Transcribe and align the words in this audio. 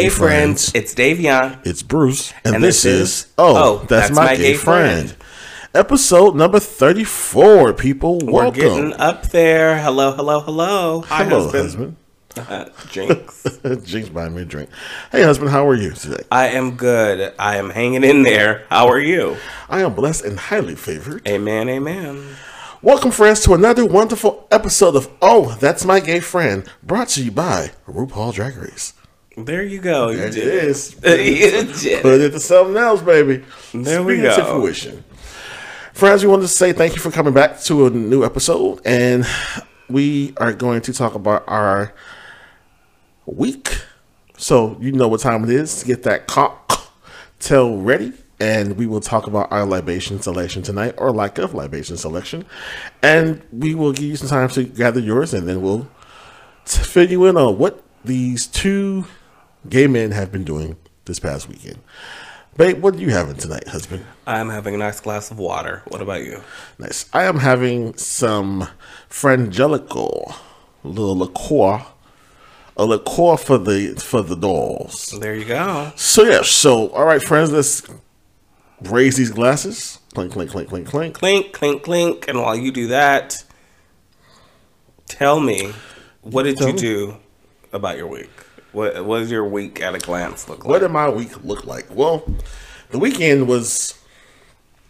Hey, 0.00 0.08
friends. 0.08 0.72
it's 0.74 0.94
Davion. 0.94 1.58
It's 1.66 1.82
Bruce, 1.82 2.32
and, 2.42 2.54
and 2.54 2.64
this, 2.64 2.84
this, 2.84 3.24
is 3.26 3.32
Oh, 3.36 3.56
oh 3.56 3.78
that's, 3.80 3.88
that's, 3.88 4.10
my, 4.12 4.24
my 4.24 4.36
gay, 4.36 4.52
gay 4.52 4.54
friend. 4.54 5.10
friend. 5.10 5.24
Episode 5.74 6.34
number 6.34 6.58
34, 6.58 7.74
people. 7.74 8.18
Welcome. 8.18 8.32
We're 8.32 8.50
getting 8.50 8.92
up 8.94 9.24
there. 9.26 9.76
Hello, 9.76 10.12
hello, 10.12 10.40
hello. 10.40 11.02
Hi, 11.02 11.24
hello, 11.24 11.50
husband. 11.50 11.96
husband. 12.34 12.72
Jinx. 12.90 13.58
Jinx 13.84 14.08
buying 14.08 14.34
me 14.34 14.40
a 14.40 14.44
drink. 14.46 14.70
Hey, 15.12 15.22
husband, 15.22 15.50
how 15.50 15.68
are 15.68 15.74
you 15.74 15.90
today? 15.90 16.24
I 16.32 16.48
am 16.48 16.76
good. 16.76 17.34
I 17.38 17.58
am 17.58 17.68
hanging 17.68 18.02
in 18.02 18.22
there. 18.22 18.64
How 18.70 18.88
are 18.88 19.00
you? 19.00 19.36
I 19.68 19.82
am 19.82 19.92
blessed 19.92 20.24
and 20.24 20.38
highly 20.38 20.76
favored. 20.76 21.28
Amen, 21.28 21.68
amen. 21.68 22.36
Welcome, 22.80 23.10
friends, 23.10 23.40
to 23.42 23.52
another 23.52 23.84
wonderful 23.84 24.48
episode 24.50 24.96
of 24.96 25.10
Oh, 25.20 25.58
That's 25.60 25.84
My 25.84 26.00
Gay 26.00 26.20
Friend, 26.20 26.66
brought 26.82 27.08
to 27.08 27.22
you 27.22 27.30
by 27.30 27.72
RuPaul 27.86 28.32
Drag 28.32 28.56
Race. 28.56 28.94
There 29.36 29.62
you 29.62 29.80
go. 29.80 30.08
You 30.10 30.18
it 30.18 30.36
is. 30.36 30.94
Put 30.94 31.04
it 31.10 32.20
into 32.20 32.40
something 32.40 32.76
else, 32.76 33.02
baby. 33.02 33.44
There 33.72 34.02
we 34.02 34.16
go. 34.18 34.36
To 34.36 34.44
fruition. 34.44 35.04
Friends, 35.92 36.22
we 36.22 36.30
wanted 36.30 36.42
to 36.42 36.48
say 36.48 36.72
thank 36.72 36.94
you 36.94 37.00
for 37.00 37.10
coming 37.10 37.34
back 37.34 37.60
to 37.62 37.86
a 37.86 37.90
new 37.90 38.24
episode, 38.24 38.80
and 38.84 39.26
we 39.88 40.34
are 40.38 40.52
going 40.52 40.80
to 40.82 40.92
talk 40.92 41.14
about 41.14 41.44
our 41.46 41.92
week. 43.26 43.82
So 44.36 44.76
you 44.80 44.92
know 44.92 45.08
what 45.08 45.20
time 45.20 45.44
it 45.44 45.50
is 45.50 45.80
to 45.80 45.86
get 45.86 46.02
that 46.04 46.26
cocktail 46.26 47.76
ready 47.76 48.14
and 48.40 48.78
we 48.78 48.86
will 48.86 49.00
talk 49.00 49.26
about 49.26 49.52
our 49.52 49.66
libation 49.66 50.20
selection 50.22 50.62
tonight 50.62 50.94
or 50.96 51.12
lack 51.12 51.36
of 51.36 51.52
libation 51.52 51.98
selection. 51.98 52.46
And 53.02 53.42
we 53.52 53.74
will 53.74 53.92
give 53.92 54.04
you 54.06 54.16
some 54.16 54.28
time 54.28 54.48
to 54.50 54.64
gather 54.64 55.00
yours 55.00 55.34
and 55.34 55.46
then 55.46 55.60
we'll 55.60 55.88
fill 56.64 57.10
you 57.10 57.26
in 57.26 57.36
on 57.36 57.58
what 57.58 57.82
these 58.02 58.46
two 58.46 59.04
gay 59.68 59.86
men 59.86 60.10
have 60.12 60.32
been 60.32 60.44
doing 60.44 60.76
this 61.04 61.18
past 61.18 61.48
weekend. 61.48 61.78
Babe, 62.56 62.82
what 62.82 62.94
are 62.94 62.98
you 62.98 63.10
having 63.10 63.36
tonight, 63.36 63.68
husband? 63.68 64.04
I'm 64.26 64.50
having 64.50 64.74
a 64.74 64.78
nice 64.78 65.00
glass 65.00 65.30
of 65.30 65.38
water. 65.38 65.82
What 65.88 66.02
about 66.02 66.24
you? 66.24 66.42
Nice. 66.78 67.08
I 67.12 67.24
am 67.24 67.38
having 67.38 67.96
some 67.96 68.68
Frangelico, 69.08 70.34
a 70.84 70.88
little 70.88 71.16
liqueur 71.16 71.84
a 72.80 72.84
liqueur 72.84 73.36
for 73.36 73.58
the 73.58 73.94
for 74.02 74.22
the 74.22 74.34
dolls. 74.34 75.14
There 75.20 75.34
you 75.34 75.44
go. 75.44 75.92
So 75.96 76.24
yeah, 76.24 76.42
so 76.42 76.88
all 76.88 77.04
right, 77.04 77.22
friends, 77.22 77.52
let's 77.52 77.82
raise 78.82 79.16
these 79.16 79.30
glasses. 79.30 79.98
Clink, 80.14 80.32
clink, 80.32 80.50
clink, 80.50 80.68
clink, 80.68 80.88
clink. 80.88 81.14
Clink, 81.14 81.52
clink, 81.52 81.82
clink. 81.82 82.26
And 82.26 82.40
while 82.40 82.56
you 82.56 82.72
do 82.72 82.88
that, 82.88 83.44
tell 85.06 85.40
me, 85.40 85.72
what 86.22 86.44
did 86.44 86.56
tell 86.56 86.68
you 86.68 86.74
me. 86.74 86.80
do 86.80 87.16
about 87.72 87.98
your 87.98 88.06
week? 88.06 88.30
What, 88.72 89.04
what 89.04 89.20
does 89.20 89.30
your 89.30 89.44
week 89.44 89.80
at 89.80 89.94
a 89.94 89.98
glance 89.98 90.48
look 90.48 90.64
like? 90.64 90.68
What 90.68 90.78
did 90.80 90.90
my 90.90 91.08
week 91.08 91.44
look 91.44 91.64
like? 91.66 91.86
Well, 91.90 92.24
the 92.90 92.98
weekend 92.98 93.48
was 93.48 94.00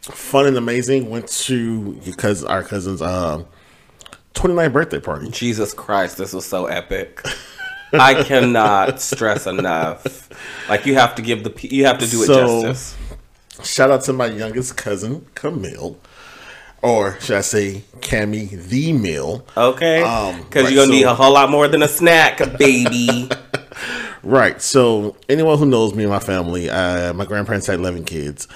fun 0.03 0.47
and 0.47 0.57
amazing. 0.57 1.09
Went 1.11 1.29
to 1.29 1.93
because 2.05 2.45
our 2.45 2.63
cousin's 2.63 3.03
um, 3.03 3.47
29th 4.35 4.73
birthday 4.73 5.01
party. 5.01 5.31
Jesus 5.31 5.73
Christ, 5.73 6.19
this 6.19 6.33
was 6.33 6.47
so 6.47 6.67
epic. 6.67 7.25
I 7.93 8.23
cannot 8.23 9.01
stress 9.01 9.47
enough. 9.47 10.29
Like 10.69 10.87
you 10.87 10.95
have 10.95 11.15
to 11.17 11.23
give 11.23 11.43
the 11.43 11.69
you 11.69 11.87
have 11.87 11.99
to 11.99 12.07
do 12.07 12.23
it 12.23 12.27
so, 12.27 12.63
justice. 12.63 12.97
Shout 13.65 13.91
out 13.91 14.03
to 14.03 14.13
my 14.13 14.27
youngest 14.27 14.77
cousin, 14.77 15.27
Camille. 15.35 15.99
Or 16.83 17.21
should 17.21 17.37
I 17.37 17.43
say, 17.43 17.85
Cammy 17.99 18.51
the 18.51 18.95
Mill? 18.95 19.45
Okay. 19.55 19.99
Because 19.99 20.35
um, 20.35 20.39
you're 20.53 20.63
going 20.63 20.75
to 20.75 20.85
so, 20.85 20.91
need 20.91 21.05
a 21.05 21.15
whole 21.15 21.35
lot 21.35 21.51
more 21.51 21.69
than 21.69 21.83
a 21.83 21.89
snack, 21.89 22.39
baby. 22.59 23.29
right. 24.23 24.61
So, 24.61 25.17
anyone 25.29 25.59
who 25.59 25.67
knows 25.67 25.95
me 25.95 26.05
and 26.05 26.13
my 26.13 26.19
family, 26.19 26.69
uh, 26.71 27.13
my 27.13 27.25
grandparents 27.25 27.67
had 27.67 27.79
11 27.79 28.05
kids, 28.05 28.49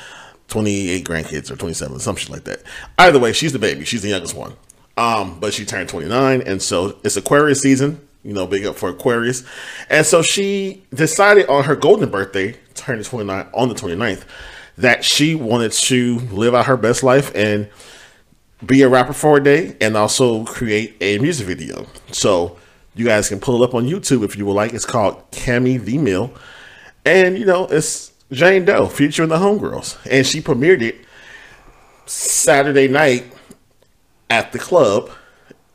28 0.49 1.05
grandkids, 1.05 1.51
or 1.51 1.57
27, 1.57 1.99
some 2.01 2.17
shit 2.17 2.31
like 2.31 2.45
that. 2.45 2.63
Either 2.99 3.19
way, 3.19 3.33
she's 3.33 3.53
the 3.53 3.59
baby. 3.59 3.85
She's 3.85 4.03
the 4.03 4.11
youngest 4.11 4.35
one. 4.35 4.55
Um, 4.97 5.41
but 5.41 5.53
she 5.53 5.65
turned 5.65 5.89
29, 5.89 6.43
and 6.43 6.63
so 6.63 6.99
it's 7.03 7.17
Aquarius 7.17 7.61
season. 7.61 8.07
You 8.23 8.33
know, 8.33 8.47
big 8.47 8.65
up 8.65 8.77
for 8.77 8.89
Aquarius. 8.89 9.45
And 9.91 10.07
so 10.07 10.23
she 10.23 10.85
decided 10.95 11.47
on 11.49 11.65
her 11.65 11.77
golden 11.77 12.11
birthday, 12.11 12.57
turning 12.75 13.05
29 13.05 13.49
on 13.53 13.69
the 13.69 13.75
29th, 13.75 14.25
that 14.79 15.05
she 15.05 15.35
wanted 15.35 15.73
to 15.73 16.19
live 16.31 16.55
out 16.55 16.67
her 16.67 16.79
best 16.79 17.03
life 17.03 17.31
and 17.35 17.69
be 18.65 18.83
a 18.83 18.89
rapper 18.89 19.13
for 19.13 19.37
a 19.37 19.43
day 19.43 19.77
and 19.81 19.97
also 19.97 20.45
create 20.45 20.97
a 21.01 21.19
music 21.19 21.47
video. 21.47 21.87
So 22.13 22.57
you 22.95 23.05
guys 23.05 23.29
can 23.29 23.41
pull 23.41 23.63
it 23.63 23.67
up 23.67 23.75
on 23.75 23.87
YouTube 23.87 24.25
if 24.25 24.37
you 24.37 24.47
would 24.47 24.55
like. 24.55 24.73
It's 24.73 24.87
called 24.87 25.31
Cami 25.31 25.83
the 25.83 25.99
Mill. 25.99 26.33
And 27.05 27.39
you 27.39 27.45
know, 27.45 27.67
it's 27.67 28.13
Jane 28.31 28.65
Doe 28.65 28.87
featuring 28.87 29.29
the 29.29 29.37
Homegirls. 29.37 29.99
And 30.11 30.27
she 30.27 30.41
premiered 30.41 30.83
it 30.83 30.97
Saturday 32.07 32.89
night 32.89 33.33
at 34.31 34.53
the 34.53 34.59
club 34.59 35.11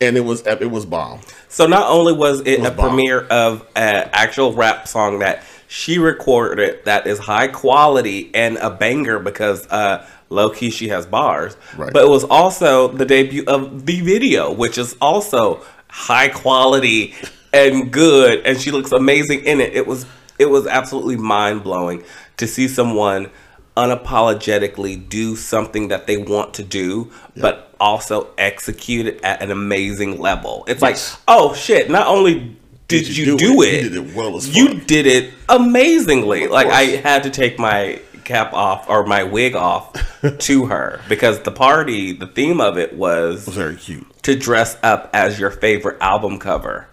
and 0.02 0.18
it 0.18 0.22
was 0.22 0.46
it 0.46 0.72
was 0.72 0.86
bomb. 0.86 1.22
So 1.48 1.68
not 1.68 1.90
only 1.90 2.14
was 2.14 2.42
it, 2.42 2.48
it 2.48 2.60
was 2.60 2.70
a 2.70 2.72
bomb. 2.72 2.90
premiere 2.90 3.22
of 3.28 3.68
an 3.76 4.10
actual 4.14 4.54
rap 4.54 4.88
song 4.88 5.20
that 5.20 5.44
she 5.68 6.00
recorded 6.00 6.84
that 6.86 7.06
is 7.06 7.20
high 7.20 7.48
quality 7.48 8.32
and 8.34 8.58
a 8.58 8.70
banger 8.70 9.20
because 9.20 9.68
uh, 9.68 10.08
low 10.30 10.50
key 10.50 10.70
she 10.70 10.88
has 10.90 11.06
bars. 11.06 11.58
Right. 11.78 11.92
But 11.92 12.06
it 12.06 12.10
was 12.10 12.24
also 12.24 12.88
the 12.88 13.06
debut 13.06 13.44
of 13.46 13.86
the 13.86 14.02
video, 14.02 14.52
which 14.52 14.78
is 14.78 14.96
also 15.02 15.64
high 15.90 16.30
quality 16.30 17.16
and 17.52 17.92
good, 17.92 18.46
and 18.46 18.60
she 18.60 18.72
looks 18.72 18.92
amazing 18.92 19.44
in 19.46 19.60
it. 19.60 19.76
It 19.76 19.88
was 19.88 20.06
it 20.38 20.50
was 20.50 20.68
absolutely 20.68 21.18
mind 21.18 21.64
blowing 21.64 22.04
to 22.38 22.48
see 22.48 22.68
someone 22.68 23.30
unapologetically 23.76 25.08
do 25.10 25.36
something 25.36 25.90
that 25.90 26.08
they 26.08 26.18
want 26.18 26.54
to 26.56 26.64
do, 26.64 27.12
yep. 27.36 27.42
but 27.42 27.74
also 27.80 28.30
execute 28.38 29.06
it 29.06 29.24
at 29.24 29.42
an 29.42 29.52
amazing 29.52 30.20
level. 30.20 30.64
It's 30.68 30.82
yes. 30.82 31.14
like, 31.14 31.22
oh 31.28 31.54
shit! 31.54 31.90
Not 31.90 32.08
only 32.08 32.56
did, 32.88 33.06
did 33.06 33.18
you, 33.18 33.26
you, 33.26 33.38
do, 33.38 33.54
do 33.54 33.62
it? 33.62 33.74
it? 33.74 33.84
You 33.84 33.90
did 33.90 34.10
it 34.10 34.16
well 34.16 34.38
as 34.38 34.48
fuck. 34.48 34.56
You 34.56 34.80
did 34.82 35.06
it 35.06 35.34
amazingly. 35.48 36.48
Like 36.48 36.68
I 36.68 36.84
had 36.84 37.24
to 37.24 37.30
take 37.30 37.60
my 37.60 38.02
cap 38.30 38.54
off 38.54 38.88
or 38.88 39.08
my 39.08 39.24
wig 39.24 39.56
off 39.56 39.92
to 40.38 40.68
her 40.68 41.02
because 41.10 41.40
the 41.40 41.52
party, 41.52 42.12
the 42.14 42.28
theme 42.28 42.62
of 42.62 42.78
it 42.78 42.96
was, 42.96 43.48
was 43.48 43.56
very 43.56 43.76
cute 43.76 44.06
to 44.22 44.38
dress 44.38 44.78
up 44.84 45.10
as 45.14 45.40
your 45.40 45.50
favorite 45.50 45.98
album 46.00 46.38
cover. 46.38 46.88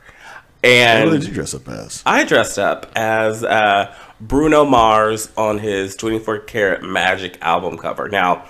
And 0.65 1.11
what 1.11 1.21
did 1.21 1.29
you 1.29 1.35
dress 1.35 1.55
up 1.55 1.69
as? 1.69 2.03
I 2.07 2.25
dressed 2.25 2.59
up 2.59 2.91
as 2.97 3.45
uh, 3.45 3.95
Bruno 4.19 4.65
Mars 4.65 5.31
on 5.37 5.59
his 5.59 5.95
24 5.95 6.39
karat 6.41 6.83
Magic 6.83 7.37
album 7.43 7.77
cover. 7.77 8.09
Now, 8.09 8.47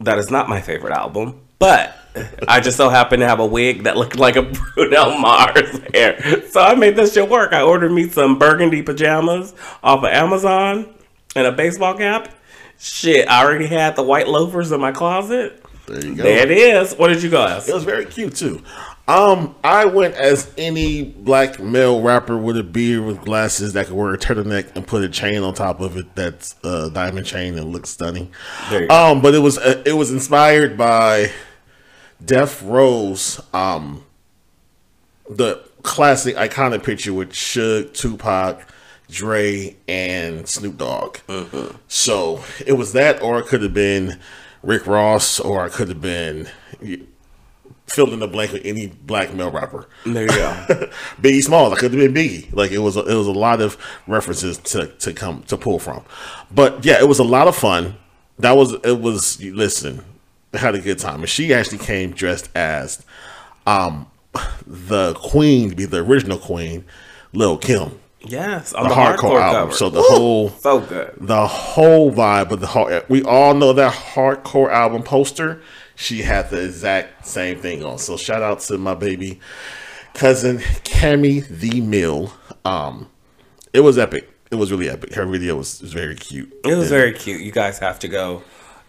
that 0.00 0.18
is 0.18 0.28
not 0.28 0.48
my 0.48 0.60
favorite 0.60 0.92
album, 0.92 1.40
but 1.60 1.96
I 2.48 2.58
just 2.58 2.76
so 2.76 2.88
happened 2.88 3.20
to 3.20 3.28
have 3.28 3.38
a 3.38 3.46
wig 3.46 3.84
that 3.84 3.96
looked 3.96 4.16
like 4.16 4.34
a 4.34 4.42
Bruno 4.74 5.16
Mars 5.18 5.80
hair. 5.94 6.42
So 6.48 6.60
I 6.60 6.74
made 6.74 6.96
this 6.96 7.14
shit 7.14 7.28
work. 7.28 7.52
I 7.52 7.62
ordered 7.62 7.92
me 7.92 8.08
some 8.08 8.40
burgundy 8.40 8.82
pajamas 8.82 9.54
off 9.84 10.00
of 10.00 10.06
Amazon 10.06 10.97
and 11.38 11.46
a 11.46 11.52
baseball 11.52 11.94
cap. 11.94 12.28
Shit, 12.78 13.28
I 13.28 13.44
already 13.44 13.66
had 13.66 13.96
the 13.96 14.02
white 14.02 14.28
loafers 14.28 14.70
in 14.72 14.80
my 14.80 14.92
closet. 14.92 15.64
There 15.86 16.04
you 16.04 16.14
go. 16.14 16.22
There 16.22 16.38
it 16.38 16.50
is. 16.50 16.94
What 16.94 17.08
did 17.08 17.22
you 17.22 17.30
go 17.30 17.44
as? 17.44 17.68
It 17.68 17.74
was 17.74 17.84
very 17.84 18.04
cute 18.04 18.36
too. 18.36 18.62
Um, 19.08 19.54
I 19.64 19.86
went 19.86 20.14
as 20.16 20.52
any 20.58 21.02
black 21.02 21.58
male 21.58 22.02
rapper 22.02 22.36
with 22.36 22.58
a 22.58 22.62
beard 22.62 23.04
with 23.06 23.22
glasses 23.24 23.72
that 23.72 23.86
could 23.86 23.96
wear 23.96 24.12
a 24.12 24.18
turtleneck 24.18 24.76
and 24.76 24.86
put 24.86 25.02
a 25.02 25.08
chain 25.08 25.42
on 25.42 25.54
top 25.54 25.80
of 25.80 25.96
it 25.96 26.14
that's 26.14 26.56
a 26.62 26.90
diamond 26.90 27.24
chain 27.24 27.56
and 27.56 27.72
looks 27.72 27.88
stunning. 27.88 28.30
Um, 28.90 29.22
but 29.22 29.34
it 29.34 29.38
was 29.38 29.56
uh, 29.56 29.82
it 29.86 29.94
was 29.94 30.10
inspired 30.10 30.76
by 30.76 31.30
Death 32.22 32.62
Row's 32.62 33.40
um 33.54 34.04
the 35.30 35.62
classic 35.82 36.36
iconic 36.36 36.84
picture 36.84 37.14
with 37.14 37.30
Suge, 37.32 37.94
Tupac, 37.94 38.60
Dre, 39.10 39.76
and 39.86 40.48
Snoop 40.48 40.78
Dogg. 40.78 41.18
Mm-hmm. 41.28 41.76
So 41.88 42.44
it 42.66 42.74
was 42.74 42.92
that, 42.92 43.22
or 43.22 43.38
it 43.38 43.46
could 43.46 43.62
have 43.62 43.74
been 43.74 44.18
Rick 44.62 44.86
Ross, 44.86 45.40
or 45.40 45.66
it 45.66 45.72
could 45.72 45.88
have 45.88 46.00
been 46.00 46.48
filled 47.86 48.12
in 48.12 48.20
the 48.20 48.28
blank 48.28 48.52
with 48.52 48.64
any 48.64 48.88
black 48.88 49.32
male 49.34 49.50
rapper. 49.50 49.88
There 50.04 50.22
you 50.22 50.28
go. 50.28 50.34
Biggie 51.22 51.42
Small, 51.42 51.72
it 51.72 51.78
could 51.78 51.92
have 51.92 52.00
been 52.00 52.14
Biggie. 52.14 52.52
Like 52.52 52.70
it 52.70 52.78
was, 52.78 52.96
a, 52.96 53.00
it 53.00 53.14
was 53.14 53.26
a 53.26 53.32
lot 53.32 53.60
of 53.60 53.76
references 54.06 54.58
to 54.58 54.86
to 54.86 55.12
come 55.12 55.42
to 55.44 55.56
pull 55.56 55.78
from. 55.78 56.04
But 56.50 56.84
yeah, 56.84 57.00
it 57.00 57.08
was 57.08 57.18
a 57.18 57.24
lot 57.24 57.48
of 57.48 57.56
fun. 57.56 57.96
That 58.38 58.52
was 58.52 58.74
it 58.84 59.00
was. 59.00 59.42
Listen, 59.42 60.04
had 60.54 60.74
a 60.74 60.80
good 60.80 60.98
time. 60.98 61.20
And 61.20 61.28
she 61.28 61.52
actually 61.52 61.78
came 61.78 62.12
dressed 62.12 62.50
as 62.54 63.04
um 63.66 64.10
the 64.66 65.14
queen, 65.14 65.74
be 65.74 65.84
the 65.84 65.98
original 65.98 66.38
queen, 66.38 66.84
Lil 67.32 67.58
Kim. 67.58 67.98
Yes, 68.28 68.72
on 68.72 68.84
the, 68.84 68.88
the 68.90 68.94
hardcore, 68.94 69.16
hardcore, 69.16 69.40
album. 69.40 69.60
Cover. 69.60 69.72
So 69.72 69.90
the 69.90 70.00
Ooh, 70.00 70.04
whole 70.08 70.48
so 70.50 70.80
good. 70.80 71.14
The 71.18 71.46
whole 71.46 72.12
vibe 72.12 72.50
of 72.50 72.60
the 72.60 72.66
whole 72.66 73.00
we 73.08 73.22
all 73.24 73.54
know 73.54 73.72
that 73.72 73.92
hardcore 73.92 74.70
album 74.70 75.02
poster. 75.02 75.62
She 75.94 76.22
had 76.22 76.50
the 76.50 76.64
exact 76.64 77.26
same 77.26 77.58
thing 77.58 77.84
on. 77.84 77.98
So 77.98 78.16
shout 78.16 78.42
out 78.42 78.60
to 78.60 78.78
my 78.78 78.94
baby 78.94 79.40
cousin 80.14 80.58
Cammy 80.58 81.46
the 81.46 81.80
Mill. 81.80 82.32
Um, 82.64 83.08
it 83.72 83.80
was 83.80 83.98
epic. 83.98 84.28
it 84.50 84.56
was 84.56 84.70
really 84.70 84.88
epic. 84.88 85.14
Her 85.14 85.26
video 85.26 85.56
was, 85.56 85.80
was 85.80 85.92
very 85.92 86.14
cute. 86.14 86.52
It 86.64 86.74
was 86.74 86.90
very 86.90 87.12
cute. 87.12 87.40
You 87.40 87.52
guys 87.52 87.78
have 87.78 87.98
to 88.00 88.08
go. 88.08 88.42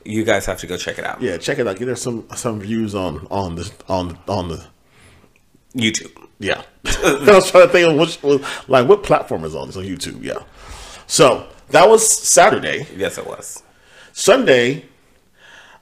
You 0.06 0.24
guys 0.24 0.45
have 0.45 0.59
to 0.59 0.68
go 0.68 0.77
check 0.77 0.97
it 0.97 1.06
out. 1.06 1.21
Yeah, 1.21 1.38
check 1.38 1.59
it 1.59 1.68
out. 1.68 1.77
Get 1.77 1.88
her 1.88 1.95
some 1.95 2.27
some 2.35 2.59
views 2.59 2.95
on 2.95 3.27
on 3.30 3.56
the 3.56 3.71
on 3.88 4.18
on 4.27 4.50
the 4.50 4.65
YouTube. 5.75 6.28
Yeah, 6.39 6.63
I 6.86 7.24
was 7.27 7.51
trying 7.51 7.68
to 7.68 7.74
think 7.74 7.89
of 7.89 7.97
which 7.97 8.24
like 8.69 8.88
what 8.88 9.03
platform 9.03 9.44
is 9.44 9.56
on 9.56 9.68
this 9.68 9.75
on 9.77 9.83
YouTube. 9.83 10.24
Yeah, 10.24 10.44
so 11.07 11.47
that 11.69 11.89
was 11.89 12.09
Saturday. 12.09 12.88
Yes, 12.95 13.18
it 13.18 13.27
was. 13.27 13.63
Sunday, 14.13 14.86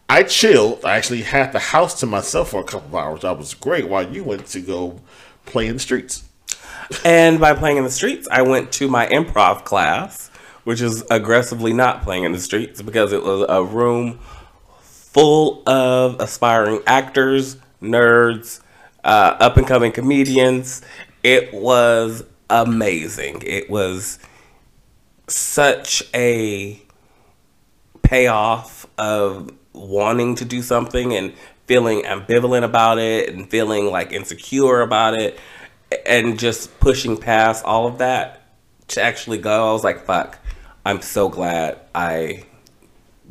I 0.09 0.23
chilled. 0.23 0.83
I 0.85 0.97
actually 0.97 1.21
had 1.23 1.51
the 1.51 1.59
house 1.59 1.99
to 1.99 2.05
myself 2.05 2.49
for 2.49 2.61
a 2.61 2.63
couple 2.63 2.87
of 2.89 2.95
hours. 2.95 3.21
That 3.21 3.37
was 3.37 3.53
great. 3.53 3.87
While 3.87 4.11
you 4.11 4.23
went 4.23 4.47
to 4.47 4.61
go 4.61 5.01
play 5.45 5.67
in 5.67 5.75
the 5.75 5.79
streets. 5.79 6.23
And 7.03 7.37
by 7.37 7.53
playing 7.53 7.75
in 7.75 7.83
the 7.83 7.91
streets, 7.91 8.29
I 8.31 8.43
went 8.43 8.71
to 8.73 8.87
my 8.87 9.07
improv 9.07 9.65
class, 9.65 10.29
which 10.63 10.79
is 10.79 11.03
aggressively 11.11 11.73
not 11.73 12.01
playing 12.01 12.23
in 12.23 12.31
the 12.31 12.39
streets 12.39 12.81
because 12.81 13.11
it 13.11 13.23
was 13.23 13.45
a 13.49 13.61
room 13.61 14.19
full 14.79 15.67
of 15.67 16.17
aspiring 16.21 16.79
actors, 16.87 17.57
nerds, 17.81 18.61
uh, 19.03 19.37
up 19.39 19.57
and 19.57 19.67
coming 19.67 19.91
comedians. 19.91 20.81
It 21.23 21.53
was 21.53 22.23
amazing. 22.49 23.43
It 23.45 23.69
was 23.69 24.19
such 25.27 26.03
a 26.13 26.81
payoff 28.01 28.85
of 28.97 29.51
wanting 29.73 30.35
to 30.35 30.45
do 30.45 30.61
something 30.61 31.13
and 31.13 31.33
feeling 31.65 32.03
ambivalent 32.03 32.63
about 32.63 32.97
it 32.97 33.29
and 33.29 33.49
feeling 33.49 33.91
like 33.91 34.11
insecure 34.13 34.81
about 34.81 35.19
it 35.19 35.37
and 36.05 36.39
just 36.39 36.79
pushing 36.79 37.17
past 37.17 37.63
all 37.65 37.87
of 37.87 37.97
that 37.97 38.41
to 38.89 39.01
actually 39.01 39.37
go, 39.37 39.69
I 39.69 39.73
was 39.73 39.83
like, 39.83 40.05
fuck, 40.05 40.39
I'm 40.85 41.01
so 41.01 41.27
glad 41.27 41.79
I 41.93 42.45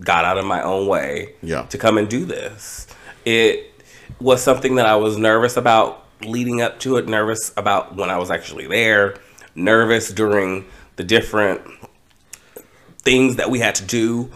got 0.00 0.26
out 0.26 0.36
of 0.36 0.44
my 0.44 0.62
own 0.62 0.86
way 0.86 1.34
yeah. 1.42 1.62
to 1.62 1.78
come 1.78 1.96
and 1.96 2.08
do 2.08 2.24
this. 2.26 2.86
It 3.24 3.72
was 4.20 4.42
something 4.42 4.76
that 4.76 4.86
I 4.86 4.96
was 4.96 5.16
nervous 5.18 5.56
about 5.56 6.04
leading 6.22 6.62
up 6.62 6.80
to 6.80 6.96
it, 6.96 7.08
nervous 7.08 7.52
about 7.56 7.96
when 7.96 8.10
I 8.10 8.18
was 8.18 8.30
actually 8.30 8.66
there, 8.66 9.16
nervous 9.54 10.10
during 10.10 10.66
the 10.96 11.04
different 11.04 11.60
things 12.98 13.36
that 13.36 13.50
we 13.50 13.58
had 13.58 13.74
to 13.76 13.84
do. 13.84 14.30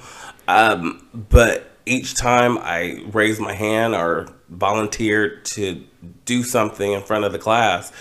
Um, 0.46 1.06
but 1.14 1.70
each 1.86 2.14
time 2.14 2.58
I 2.58 3.02
raised 3.12 3.40
my 3.40 3.54
hand 3.54 3.94
or 3.94 4.28
volunteered 4.48 5.44
to 5.44 5.84
do 6.24 6.42
something 6.42 6.92
in 6.92 7.02
front 7.02 7.24
of 7.24 7.32
the 7.32 7.38
class, 7.38 7.92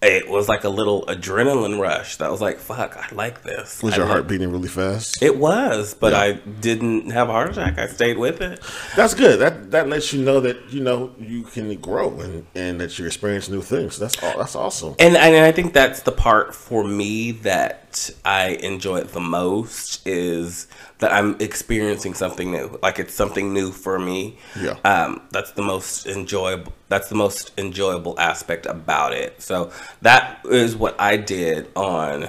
it 0.00 0.28
was 0.28 0.48
like 0.48 0.62
a 0.62 0.68
little 0.68 1.04
adrenaline 1.06 1.80
rush 1.80 2.16
that 2.18 2.30
was 2.30 2.40
like, 2.40 2.58
fuck, 2.58 2.96
I 2.96 3.12
like 3.14 3.42
this. 3.42 3.82
Was 3.82 3.94
I 3.94 3.96
your 3.98 4.06
heart 4.06 4.28
beating 4.28 4.52
really 4.52 4.68
fast? 4.68 5.20
It 5.20 5.36
was, 5.38 5.94
but 5.94 6.12
Yeah. 6.12 6.20
I 6.20 6.32
didn't 6.32 7.10
have 7.10 7.28
a 7.28 7.32
heart 7.32 7.50
attack. 7.50 7.78
I 7.78 7.88
stayed 7.88 8.16
with 8.16 8.40
it. 8.40 8.60
That's 8.94 9.14
good. 9.14 9.40
That 9.40 9.72
that 9.72 9.88
lets 9.88 10.12
you 10.12 10.22
know 10.22 10.38
that 10.40 10.72
you 10.72 10.80
know 10.80 11.12
you 11.18 11.42
can 11.42 11.74
grow 11.80 12.20
and, 12.20 12.46
and 12.54 12.80
that 12.80 12.96
you 12.98 13.06
experience 13.06 13.48
new 13.48 13.60
things. 13.60 13.98
That's 13.98 14.22
all. 14.22 14.38
That's 14.38 14.54
awesome. 14.54 14.94
And, 15.00 15.16
and 15.16 15.44
I 15.44 15.50
think 15.50 15.72
that's 15.72 16.02
the 16.02 16.12
part 16.12 16.54
for 16.54 16.84
me 16.84 17.32
that 17.32 18.10
I 18.24 18.50
enjoy 18.62 19.02
the 19.02 19.20
most 19.20 20.06
is 20.06 20.68
that 20.98 21.12
I'm 21.12 21.36
experiencing 21.40 22.14
something 22.14 22.52
new. 22.52 22.78
Like 22.82 22.98
it's 22.98 23.14
something 23.14 23.52
new 23.52 23.72
for 23.72 23.98
me. 23.98 24.38
Yeah. 24.60 24.76
Um, 24.84 25.22
that's 25.30 25.52
the 25.52 25.62
most 25.62 26.06
enjoyable. 26.06 26.72
That's 26.88 27.08
the 27.08 27.14
most 27.14 27.52
enjoyable 27.58 28.18
aspect 28.18 28.64
about 28.66 29.12
it. 29.12 29.42
So 29.42 29.70
that 30.02 30.40
is 30.44 30.76
what 30.76 31.00
I 31.00 31.16
did 31.16 31.68
on 31.76 32.28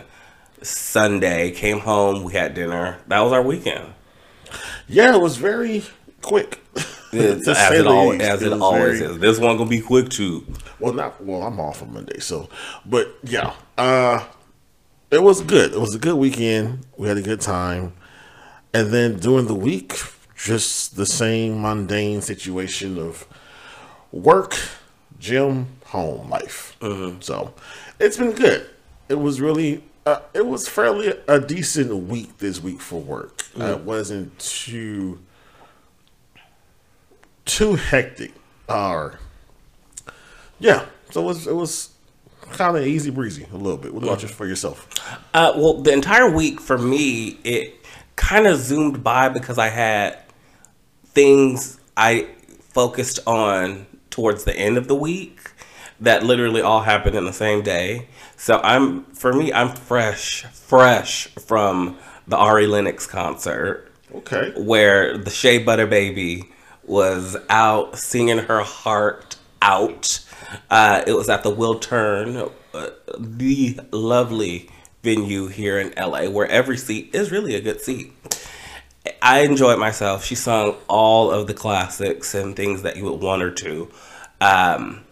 Sunday. 0.61 1.51
Came 1.51 1.79
home. 1.79 2.23
We 2.23 2.33
had 2.33 2.53
dinner. 2.53 2.97
That 3.07 3.19
was 3.21 3.31
our 3.33 3.41
weekend. 3.41 3.93
Yeah, 4.87 5.15
it 5.15 5.21
was 5.21 5.37
very 5.37 5.83
quick. 6.21 6.59
It's- 7.13 7.47
as 7.47 7.71
it, 7.79 7.87
always, 7.87 8.21
as 8.21 8.41
it 8.41 8.51
was 8.51 8.61
always 8.61 8.99
very- 8.99 9.11
is. 9.13 9.19
This 9.19 9.39
one 9.39 9.57
gonna 9.57 9.69
be 9.69 9.81
quick 9.81 10.09
too. 10.09 10.45
Well, 10.79 10.93
not 10.93 11.23
well. 11.23 11.43
I'm 11.43 11.59
off 11.59 11.81
on 11.81 11.93
Monday, 11.93 12.19
so 12.19 12.49
but 12.85 13.15
yeah, 13.23 13.53
uh, 13.77 14.23
it 15.11 15.21
was 15.21 15.41
good. 15.41 15.73
It 15.73 15.79
was 15.79 15.93
a 15.95 15.99
good 15.99 16.15
weekend. 16.15 16.85
We 16.97 17.07
had 17.07 17.17
a 17.17 17.21
good 17.21 17.41
time, 17.41 17.93
and 18.73 18.91
then 18.91 19.17
during 19.19 19.47
the 19.47 19.55
week, 19.55 19.93
just 20.35 20.95
the 20.95 21.05
same 21.05 21.61
mundane 21.61 22.21
situation 22.21 22.97
of 22.97 23.27
work, 24.11 24.57
gym, 25.19 25.67
home 25.89 26.29
life. 26.29 26.77
So 27.19 27.53
it's 27.99 28.17
been 28.17 28.31
good. 28.31 28.69
It 29.09 29.15
was 29.15 29.41
really. 29.41 29.83
Uh, 30.05 30.21
it 30.33 30.45
was 30.47 30.67
fairly 30.67 31.13
a 31.27 31.39
decent 31.39 31.93
week 32.07 32.37
this 32.39 32.61
week 32.61 32.79
for 32.81 32.99
work. 32.99 33.43
Uh, 33.59 33.65
it 33.65 33.81
wasn't 33.81 34.37
too 34.39 35.19
too 37.45 37.75
hectic. 37.75 38.31
Or 38.67 39.19
yeah, 40.59 40.85
so 41.11 41.21
it 41.21 41.25
was 41.25 41.47
it 41.47 41.55
was 41.55 41.89
kind 42.51 42.77
of 42.77 42.85
easy 42.85 43.11
breezy 43.11 43.45
a 43.51 43.57
little 43.57 43.77
bit. 43.77 43.93
What 43.93 44.03
about 44.03 44.21
you 44.21 44.27
for 44.27 44.47
yourself? 44.47 44.87
Uh, 45.33 45.53
well, 45.55 45.81
the 45.81 45.91
entire 45.91 46.29
week 46.31 46.59
for 46.59 46.77
me, 46.77 47.39
it 47.43 47.75
kind 48.15 48.47
of 48.47 48.59
zoomed 48.59 49.03
by 49.03 49.29
because 49.29 49.57
I 49.57 49.69
had 49.69 50.19
things 51.05 51.79
I 51.97 52.27
focused 52.59 53.19
on 53.27 53.85
towards 54.09 54.43
the 54.43 54.55
end 54.55 54.77
of 54.77 54.87
the 54.87 54.95
week 54.95 55.38
that 56.01 56.23
literally 56.23 56.61
all 56.61 56.81
happened 56.81 57.15
in 57.15 57.25
the 57.25 57.33
same 57.33 57.61
day. 57.61 58.07
So 58.37 58.59
I'm, 58.63 59.03
for 59.05 59.33
me, 59.33 59.51
I'm 59.51 59.69
fresh, 59.69 60.43
fresh 60.45 61.27
from 61.35 61.97
the 62.27 62.37
Ari 62.37 62.67
Lennox 62.67 63.05
concert 63.05 63.91
Okay, 64.13 64.53
where 64.57 65.17
the 65.17 65.29
Shea 65.29 65.59
Butter 65.59 65.85
Baby 65.85 66.49
was 66.83 67.37
out 67.49 67.97
singing 67.97 68.39
her 68.39 68.61
heart 68.61 69.35
out. 69.61 70.25
Uh, 70.69 71.03
it 71.05 71.13
was 71.13 71.29
at 71.29 71.43
the 71.43 71.55
Wiltern, 71.55 72.51
uh, 72.73 72.89
the 73.17 73.79
lovely 73.91 74.69
venue 75.03 75.47
here 75.47 75.79
in 75.79 75.93
LA, 75.95 76.27
where 76.29 76.47
every 76.47 76.77
seat 76.77 77.13
is 77.13 77.31
really 77.31 77.53
a 77.55 77.61
good 77.61 77.81
seat. 77.81 78.13
I 79.21 79.41
enjoyed 79.41 79.79
myself. 79.79 80.25
She 80.25 80.35
sung 80.35 80.75
all 80.87 81.31
of 81.31 81.47
the 81.47 81.53
classics 81.53 82.33
and 82.33 82.55
things 82.55 82.81
that 82.81 82.97
you 82.97 83.03
would 83.05 83.21
want 83.21 83.41
her 83.41 83.51
to. 83.51 83.91
Um, 84.41 85.03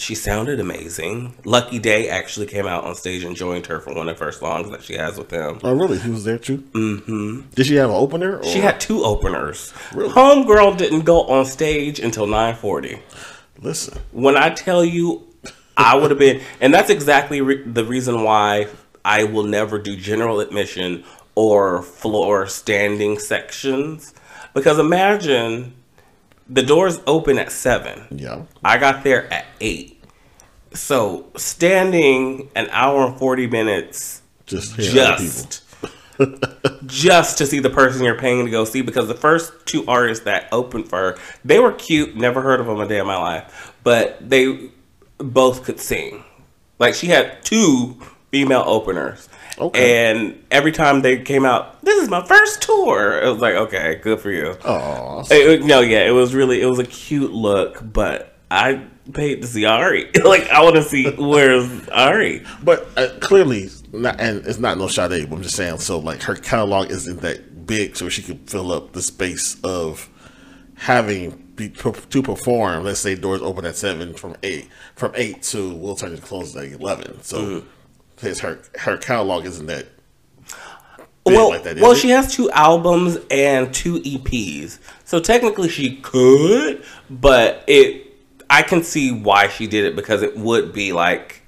she 0.00 0.14
sounded 0.14 0.58
amazing. 0.60 1.34
Lucky 1.44 1.78
Daye 1.78 2.08
actually 2.08 2.46
came 2.46 2.66
out 2.66 2.84
on 2.84 2.94
stage 2.94 3.22
and 3.24 3.36
joined 3.36 3.66
her 3.66 3.80
for 3.80 3.94
one 3.94 4.08
of 4.08 4.18
her 4.18 4.32
songs 4.32 4.70
that 4.70 4.82
she 4.82 4.94
has 4.94 5.18
with 5.18 5.30
him. 5.30 5.60
oh 5.62 5.72
really? 5.74 5.98
He 5.98 6.10
was 6.10 6.24
there 6.24 6.38
too. 6.38 6.58
Mm-hmm. 6.58 7.50
Did 7.54 7.66
she 7.66 7.76
have 7.76 7.90
an 7.90 7.96
opener? 7.96 8.38
Or? 8.38 8.44
She 8.44 8.58
had 8.60 8.80
two 8.80 9.04
openers. 9.04 9.72
Really? 9.94 10.12
Homegirl 10.12 10.76
didn't 10.76 11.02
go 11.02 11.22
on 11.26 11.44
stage 11.44 12.00
until 12.00 12.26
9:40. 12.26 13.00
Listen, 13.62 13.98
When 14.12 14.36
I 14.36 14.50
tell 14.50 14.84
you, 14.84 15.26
I 15.76 15.94
would 15.94 16.10
have 16.10 16.18
been, 16.18 16.40
and 16.60 16.72
that's 16.72 16.88
exactly 16.90 17.40
re- 17.40 17.62
the 17.62 17.84
reason 17.84 18.22
why 18.22 18.68
I 19.04 19.24
will 19.24 19.44
never 19.44 19.78
do 19.78 19.96
general 19.96 20.40
admission 20.40 21.04
or 21.34 21.82
floor 21.82 22.46
standing 22.46 23.18
sections. 23.18 24.14
Because 24.54 24.78
imagine 24.78 25.74
the 26.50 26.62
doors 26.62 27.00
open 27.06 27.38
at 27.38 27.50
seven. 27.52 28.06
yeah, 28.10 28.42
I 28.62 28.76
got 28.76 29.04
there 29.04 29.32
at 29.32 29.46
eight. 29.60 30.02
So 30.74 31.26
standing 31.36 32.50
an 32.54 32.68
hour 32.70 33.06
and 33.06 33.18
forty 33.18 33.46
minutes 33.46 34.20
just 34.46 34.74
just 34.76 35.62
just 36.86 37.38
to 37.38 37.46
see 37.46 37.60
the 37.60 37.70
person 37.70 38.04
you're 38.04 38.18
paying 38.18 38.44
to 38.44 38.50
go 38.50 38.64
see 38.64 38.82
because 38.82 39.08
the 39.08 39.14
first 39.14 39.52
two 39.64 39.84
artists 39.86 40.24
that 40.24 40.48
opened 40.52 40.88
for 40.88 40.98
her 40.98 41.18
they 41.44 41.58
were 41.58 41.72
cute 41.72 42.14
never 42.16 42.42
heard 42.42 42.60
of 42.60 42.66
them 42.66 42.78
a 42.78 42.86
day 42.86 42.98
in 42.98 43.06
my 43.06 43.16
life 43.16 43.72
but 43.84 44.18
they 44.28 44.70
both 45.18 45.64
could 45.64 45.80
sing 45.80 46.22
like 46.78 46.94
she 46.94 47.06
had 47.06 47.42
two 47.42 47.96
female 48.30 48.64
openers 48.66 49.28
Okay. 49.58 50.10
and 50.10 50.42
every 50.50 50.72
time 50.72 51.02
they 51.02 51.18
came 51.20 51.44
out 51.44 51.82
this 51.84 52.02
is 52.02 52.08
my 52.08 52.24
first 52.24 52.62
tour 52.62 53.20
it 53.20 53.28
was 53.30 53.40
like 53.42 53.54
okay 53.54 53.96
good 54.02 54.18
for 54.20 54.30
you 54.30 54.56
Oh, 54.64 55.22
no, 55.64 55.80
yeah, 55.80 56.06
it 56.06 56.12
was 56.12 56.34
really 56.34 56.62
it 56.62 56.66
was 56.66 56.78
a 56.78 56.84
cute 56.84 57.32
look, 57.32 57.80
but 57.92 58.36
I 58.50 58.86
paid 59.12 59.42
to 59.42 59.46
see 59.46 59.64
Ari. 59.64 60.10
like 60.24 60.48
I 60.50 60.62
want 60.62 60.76
to 60.76 60.82
see 60.82 61.10
where's 61.10 61.88
Ari. 61.90 62.44
but 62.64 62.88
uh, 62.96 63.08
clearly 63.20 63.68
not, 63.92 64.20
and 64.20 64.44
it's 64.46 64.58
not 64.58 64.78
no 64.78 64.88
Sade. 64.88 65.28
But 65.28 65.36
I'm 65.36 65.42
just 65.42 65.54
saying. 65.56 65.78
So 65.78 65.98
like 65.98 66.22
her 66.22 66.34
catalog 66.34 66.90
isn't 66.90 67.20
that 67.20 67.66
big, 67.66 67.96
so 67.96 68.08
she 68.08 68.22
could 68.22 68.48
fill 68.50 68.72
up 68.72 68.92
the 68.92 69.02
space 69.02 69.56
of 69.62 70.08
having 70.74 71.30
be, 71.54 71.68
to 71.68 72.22
perform. 72.22 72.84
Let's 72.84 73.00
say 73.00 73.14
doors 73.14 73.42
open 73.42 73.64
at 73.66 73.76
seven 73.76 74.14
from 74.14 74.36
eight 74.42 74.68
from 74.96 75.12
eight 75.14 75.42
to 75.44 75.72
we'll 75.74 75.94
turn 75.96 76.14
it 76.14 76.22
close 76.22 76.56
at 76.56 76.64
eleven. 76.64 77.22
So 77.22 77.62
his 78.20 78.40
her 78.40 78.60
her 78.78 78.96
catalog 78.96 79.46
isn't 79.46 79.66
that. 79.66 79.86
Well, 81.26 81.50
like 81.50 81.64
that, 81.64 81.76
is 81.76 81.82
well, 81.82 81.92
it? 81.92 81.98
she 81.98 82.10
has 82.10 82.34
two 82.34 82.50
albums 82.50 83.18
and 83.30 83.72
two 83.72 84.00
EPs, 84.00 84.78
so 85.04 85.20
technically 85.20 85.68
she 85.68 85.96
could, 85.96 86.84
but 87.08 87.64
it 87.66 88.06
I 88.48 88.62
can 88.62 88.82
see 88.82 89.12
why 89.12 89.48
she 89.48 89.66
did 89.66 89.84
it 89.84 89.94
because 89.94 90.22
it 90.22 90.36
would 90.36 90.72
be 90.72 90.92
like 90.92 91.40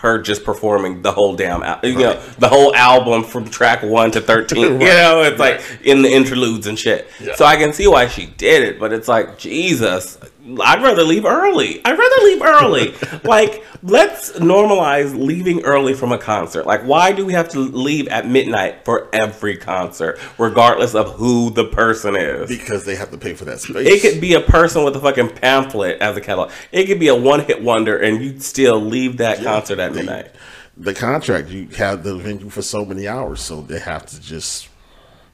her 0.00 0.20
just 0.20 0.44
performing 0.44 1.02
the 1.02 1.12
whole 1.12 1.36
damn 1.36 1.62
al- 1.62 1.78
you 1.84 1.98
know 1.98 2.18
the 2.38 2.48
whole 2.48 2.74
album 2.74 3.22
from 3.22 3.44
track 3.44 3.82
1 3.82 4.12
to 4.12 4.20
13 4.22 4.62
right. 4.62 4.72
you 4.72 4.78
know 4.78 5.22
it's 5.22 5.38
right. 5.38 5.60
like 5.60 5.80
in 5.84 6.00
the 6.00 6.10
interludes 6.10 6.66
and 6.66 6.78
shit 6.78 7.06
yeah. 7.20 7.34
so 7.34 7.44
i 7.44 7.54
can 7.54 7.70
see 7.74 7.86
why 7.86 8.08
she 8.08 8.24
did 8.24 8.62
it 8.62 8.80
but 8.80 8.94
it's 8.94 9.08
like 9.08 9.38
jesus 9.38 10.18
I'd 10.62 10.82
rather 10.82 11.02
leave 11.02 11.24
early. 11.24 11.80
I'd 11.84 11.98
rather 11.98 12.24
leave 12.24 12.42
early. 12.42 12.94
like, 13.28 13.64
let's 13.82 14.32
normalize 14.32 15.14
leaving 15.14 15.62
early 15.62 15.94
from 15.94 16.12
a 16.12 16.18
concert. 16.18 16.66
Like, 16.66 16.82
why 16.82 17.12
do 17.12 17.26
we 17.26 17.32
have 17.34 17.48
to 17.50 17.58
leave 17.58 18.08
at 18.08 18.26
midnight 18.26 18.84
for 18.84 19.08
every 19.12 19.56
concert, 19.56 20.18
regardless 20.38 20.94
of 20.94 21.12
who 21.14 21.50
the 21.50 21.64
person 21.64 22.16
is? 22.16 22.48
Because 22.48 22.84
they 22.84 22.96
have 22.96 23.10
to 23.10 23.18
pay 23.18 23.34
for 23.34 23.44
that 23.44 23.60
space. 23.60 23.86
It 23.86 24.00
could 24.00 24.20
be 24.20 24.34
a 24.34 24.40
person 24.40 24.84
with 24.84 24.96
a 24.96 25.00
fucking 25.00 25.30
pamphlet 25.36 26.00
as 26.00 26.16
a 26.16 26.20
catalog. 26.20 26.50
It 26.72 26.86
could 26.86 27.00
be 27.00 27.08
a 27.08 27.14
one 27.14 27.40
hit 27.40 27.62
wonder, 27.62 27.98
and 27.98 28.22
you'd 28.22 28.42
still 28.42 28.80
leave 28.80 29.18
that 29.18 29.38
yeah, 29.38 29.44
concert 29.44 29.78
at 29.78 29.94
midnight. 29.94 30.30
The 30.76 30.94
contract, 30.94 31.50
you 31.50 31.68
have 31.76 32.02
the 32.02 32.16
venue 32.16 32.48
for 32.48 32.62
so 32.62 32.84
many 32.86 33.06
hours, 33.06 33.40
so 33.42 33.60
they 33.60 33.78
have 33.78 34.06
to 34.06 34.20
just 34.20 34.68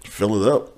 fill 0.04 0.42
it 0.42 0.52
up. 0.52 0.75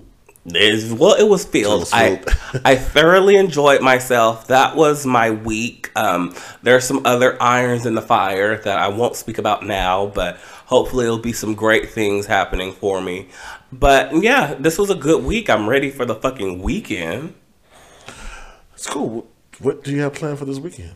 Is 0.55 0.93
well, 0.93 1.15
it 1.15 1.29
was 1.29 1.45
filled. 1.45 1.89
I 1.93 2.23
I 2.65 2.77
thoroughly 2.77 3.37
enjoyed 3.37 3.83
myself. 3.83 4.47
That 4.49 4.77
was 4.77 5.07
my 5.07 5.31
week. 5.31 5.91
Um, 5.97 6.35
there 6.63 6.77
are 6.77 6.81
some 6.81 7.03
other 7.05 7.41
irons 7.43 7.87
in 7.87 7.95
the 7.95 8.03
fire 8.03 8.59
that 8.59 8.79
I 8.79 8.89
won't 8.89 9.17
speak 9.17 9.39
about 9.39 9.65
now, 9.65 10.07
but 10.07 10.37
hopefully 10.67 11.05
it'll 11.05 11.19
be 11.19 11.33
some 11.33 11.55
great 11.55 11.91
things 11.91 12.27
happening 12.27 12.73
for 12.73 13.01
me. 13.01 13.29
But 13.73 14.23
yeah, 14.23 14.55
this 14.55 14.79
was 14.79 14.91
a 14.91 14.95
good 14.95 15.25
week. 15.25 15.51
I'm 15.51 15.69
ready 15.69 15.91
for 15.91 16.05
the 16.05 16.15
fucking 16.15 16.63
weekend. 16.63 17.35
It's 18.75 18.87
cool. 18.87 19.27
What 19.59 19.83
do 19.83 19.91
you 19.91 20.03
have 20.03 20.15
planned 20.15 20.39
for 20.39 20.45
this 20.45 20.59
weekend? 20.59 20.95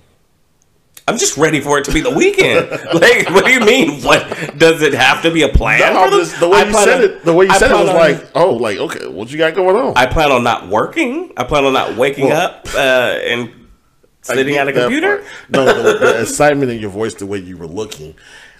I'm 1.09 1.19
just 1.19 1.37
ready 1.37 1.61
for 1.61 1.79
it 1.79 1.85
to 1.87 1.93
be 1.93 2.01
the 2.01 2.11
weekend. 2.11 2.71
like, 2.95 3.29
what 3.31 3.45
do 3.45 3.53
you 3.53 3.61
mean? 3.61 4.03
What 4.03 4.59
does 4.59 4.83
it 4.83 4.95
have 4.95 5.23
to 5.23 5.33
be 5.33 5.43
a 5.43 5.49
plan? 5.49 5.81
No, 5.95 6.09
just, 6.11 6.39
the 6.39 6.49
way 6.49 6.59
I 6.59 6.65
you 6.65 6.73
said 6.73 6.95
on, 6.95 7.03
it, 7.03 7.25
the 7.25 7.33
way 7.33 7.47
you 7.47 7.51
I 7.51 7.59
said 7.59 7.71
it 7.71 7.75
was 7.75 7.89
on, 7.89 7.97
like, 7.97 8.31
oh, 8.35 8.55
like 8.55 8.79
okay, 8.79 9.09
what 9.09 9.31
you 9.31 9.39
got 9.39 9.55
going 9.55 9.77
on? 9.77 9.95
I 9.97 10.07
plan 10.07 10.31
on 10.31 10.45
not 10.45 10.69
working. 10.69 11.33
I 11.37 11.45
plan 11.45 11.65
on 11.65 11.73
not 11.73 11.97
waking 11.97 12.27
well, 12.29 12.41
up 12.41 12.67
uh, 12.75 12.79
and 12.79 13.53
sitting 14.23 14.57
at 14.57 14.69
a 14.69 14.73
computer. 14.73 15.25
No, 15.49 15.65
the, 15.65 15.99
the 15.99 16.21
excitement 16.23 16.71
in 16.71 16.79
your 16.81 16.91
voice, 16.91 17.15
the 17.15 17.27
way 17.27 17.39
you 17.39 17.57
were 17.57 17.67
looking, 17.67 18.15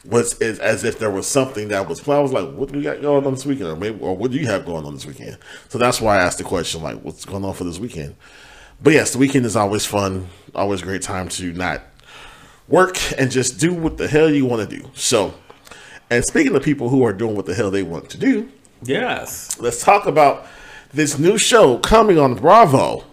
was 0.05 0.41
is 0.41 0.59
as 0.59 0.83
if 0.83 0.99
there 0.99 1.11
was 1.11 1.29
something 1.29 1.69
that 1.69 1.89
was 1.89 2.01
planned. 2.01 2.19
I 2.19 2.23
was 2.23 2.33
like, 2.33 2.53
what 2.55 2.73
do 2.73 2.79
we 2.79 2.85
got 2.85 3.01
going 3.01 3.25
on 3.25 3.35
this 3.35 3.47
weekend, 3.47 3.71
or 3.71 3.77
maybe, 3.77 4.01
or 4.01 4.17
what 4.17 4.33
do 4.33 4.39
you 4.39 4.47
have 4.47 4.67
going 4.67 4.85
on 4.85 4.95
this 4.95 5.07
weekend? 5.07 5.39
So 5.69 5.79
that's 5.79 6.01
why 6.01 6.19
I 6.19 6.23
asked 6.23 6.39
the 6.39 6.45
question, 6.45 6.83
like, 6.83 7.01
what's 7.03 7.25
going 7.25 7.45
on 7.45 7.55
for 7.55 7.65
this 7.65 7.79
weekend? 7.79 8.17
But 8.83 8.95
yes, 8.95 9.13
the 9.13 9.19
weekend 9.19 9.47
is 9.47 9.55
always 9.55 9.87
fun, 9.87 10.29
always 10.57 10.83
a 10.83 10.85
great 10.85 11.03
time 11.03 11.29
to 11.31 11.53
not 11.53 11.83
work 12.69 12.99
and 13.19 13.31
just 13.31 13.59
do 13.59 13.75
what 13.75 13.97
the 13.97 14.09
hell 14.09 14.31
you 14.31 14.47
want 14.47 14.69
to 14.69 14.76
do. 14.76 14.90
So, 14.95 15.35
and 16.11 16.25
speaking 16.25 16.54
of 16.54 16.62
people 16.62 16.88
who 16.88 17.04
are 17.04 17.12
doing 17.12 17.37
what 17.37 17.47
the 17.47 17.54
hell 17.54 17.71
they 17.71 17.83
want 17.83 18.11
to 18.11 18.19
do, 18.19 18.50
yes, 18.83 19.59
let's 19.61 19.83
talk 19.83 20.07
about 20.07 20.47
this 20.92 21.19
new 21.19 21.38
show 21.38 21.78
coming 21.78 22.19
on 22.19 22.35
Bravo, 22.35 23.04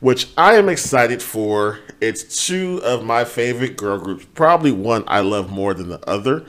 which 0.00 0.28
I 0.36 0.54
am 0.54 0.68
excited 0.68 1.22
for. 1.22 1.80
It's 2.00 2.44
two 2.44 2.80
of 2.84 3.02
my 3.02 3.24
favorite 3.24 3.76
girl 3.76 3.98
groups, 3.98 4.26
probably 4.34 4.70
one 4.70 5.02
I 5.06 5.20
love 5.20 5.50
more 5.50 5.74
than 5.74 5.88
the 5.88 6.08
other. 6.08 6.44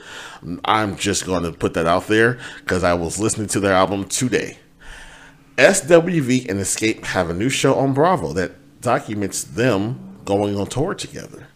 I'm 0.64 0.96
just 0.96 1.24
going 1.24 1.42
to 1.44 1.52
put 1.52 1.74
that 1.74 1.86
out 1.86 2.06
there 2.06 2.38
because 2.60 2.84
I 2.84 2.94
was 2.94 3.18
listening 3.18 3.48
to 3.48 3.60
their 3.60 3.72
album 3.72 4.04
today. 4.04 4.58
SWV 5.56 6.48
and 6.48 6.60
Xscape 6.60 7.04
have 7.06 7.30
a 7.30 7.34
new 7.34 7.48
show 7.48 7.74
on 7.74 7.94
Bravo 7.94 8.32
that 8.34 8.80
documents 8.80 9.42
them 9.42 10.20
going 10.24 10.56
on 10.56 10.68
tour 10.68 10.94
together. 10.94 11.47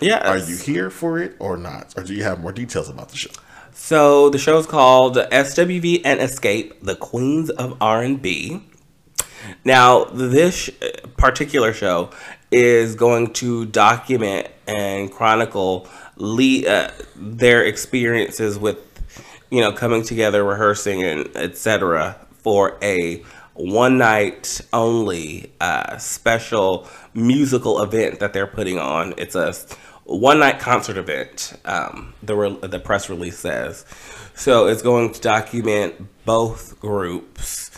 Yeah. 0.00 0.28
Are 0.28 0.38
you 0.38 0.56
here 0.56 0.90
for 0.90 1.18
it 1.18 1.36
or 1.38 1.56
not? 1.56 1.94
Or 1.96 2.02
do 2.02 2.14
you 2.14 2.24
have 2.24 2.40
more 2.40 2.52
details 2.52 2.88
about 2.88 3.10
the 3.10 3.16
show? 3.16 3.30
So 3.72 4.30
the 4.30 4.38
show 4.38 4.58
is 4.58 4.66
called 4.66 5.16
SWV 5.16 6.02
and 6.04 6.20
Xscape: 6.20 6.74
The 6.82 6.96
Queens 6.96 7.50
of 7.50 7.76
R&B. 7.80 8.62
Now, 9.64 10.04
this 10.04 10.70
particular 11.16 11.72
show 11.72 12.10
is 12.50 12.94
going 12.94 13.32
to 13.32 13.66
document 13.66 14.48
and 14.66 15.10
chronicle 15.10 15.88
le- 16.16 16.66
uh, 16.66 16.90
their 17.16 17.64
experiences 17.64 18.58
with, 18.58 18.78
you 19.50 19.60
know, 19.60 19.72
coming 19.72 20.02
together, 20.02 20.44
rehearsing, 20.44 21.02
and 21.02 21.36
etc. 21.36 22.16
for 22.38 22.78
a 22.82 23.24
one 23.54 23.98
night 23.98 24.60
only 24.72 25.52
uh, 25.60 25.98
special 25.98 26.88
musical 27.14 27.82
event 27.82 28.20
that 28.20 28.32
they're 28.32 28.46
putting 28.46 28.78
on. 28.78 29.14
It's 29.16 29.34
a 29.34 29.54
one 30.04 30.38
night 30.40 30.58
concert 30.58 30.96
event. 30.96 31.54
Um, 31.64 32.14
the 32.22 32.34
re- 32.34 32.58
the 32.62 32.78
press 32.78 33.08
release 33.08 33.38
says 33.38 33.84
so. 34.34 34.66
It's 34.66 34.82
going 34.82 35.12
to 35.12 35.20
document 35.20 35.94
both 36.24 36.80
groups 36.80 37.70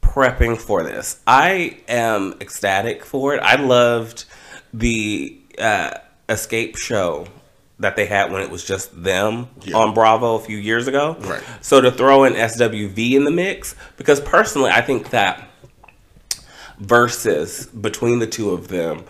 prepping 0.00 0.58
for 0.58 0.82
this. 0.82 1.20
I 1.26 1.78
am 1.88 2.34
ecstatic 2.40 3.04
for 3.04 3.34
it. 3.34 3.40
I 3.40 3.56
loved 3.56 4.24
the 4.72 5.40
uh, 5.58 5.98
Xscape 6.28 6.76
show 6.76 7.26
that 7.78 7.94
they 7.94 8.06
had 8.06 8.32
when 8.32 8.42
it 8.42 8.50
was 8.50 8.64
just 8.64 9.02
them 9.02 9.48
yeah. 9.62 9.76
on 9.76 9.94
Bravo 9.94 10.34
a 10.34 10.40
few 10.40 10.56
years 10.56 10.88
ago. 10.88 11.16
Right. 11.20 11.42
So 11.60 11.80
to 11.80 11.92
throw 11.92 12.24
in 12.24 12.32
SWV 12.32 13.12
in 13.12 13.24
the 13.24 13.30
mix, 13.30 13.76
because 13.96 14.20
personally, 14.20 14.70
I 14.70 14.80
think 14.80 15.10
that 15.10 15.47
versus 16.78 17.66
between 17.66 18.18
the 18.18 18.26
two 18.26 18.50
of 18.50 18.68
them, 18.68 19.04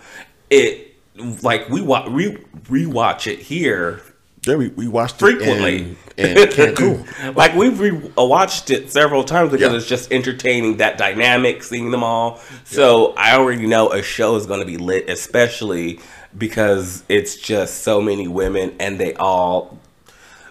it 0.49 0.95
like 1.43 1.69
we 1.69 1.81
wa- 1.81 2.07
re 2.09 2.37
rewatch 2.63 3.31
it 3.31 3.39
here. 3.39 4.01
Yeah, 4.45 4.55
we, 4.55 4.69
we 4.69 4.87
watched 4.87 5.19
frequently. 5.19 5.97
In, 6.17 6.37
in 6.37 6.47
Cancun. 6.47 7.35
like 7.35 7.55
we've 7.55 7.79
re- 7.79 8.11
watched 8.17 8.69
it 8.69 8.91
several 8.91 9.23
times 9.23 9.51
because 9.51 9.71
yeah. 9.71 9.77
it's 9.77 9.87
just 9.87 10.11
entertaining 10.11 10.77
that 10.77 10.97
dynamic, 10.97 11.61
seeing 11.63 11.91
them 11.91 12.03
all. 12.03 12.39
So 12.63 13.09
yeah. 13.09 13.21
I 13.21 13.35
already 13.37 13.67
know 13.67 13.91
a 13.91 14.01
show 14.01 14.35
is 14.35 14.45
going 14.45 14.61
to 14.61 14.65
be 14.65 14.77
lit, 14.77 15.09
especially 15.09 15.99
because 16.37 17.03
it's 17.09 17.35
just 17.35 17.83
so 17.83 18.01
many 18.01 18.27
women 18.27 18.75
and 18.79 18.99
they 18.99 19.13
all 19.15 19.77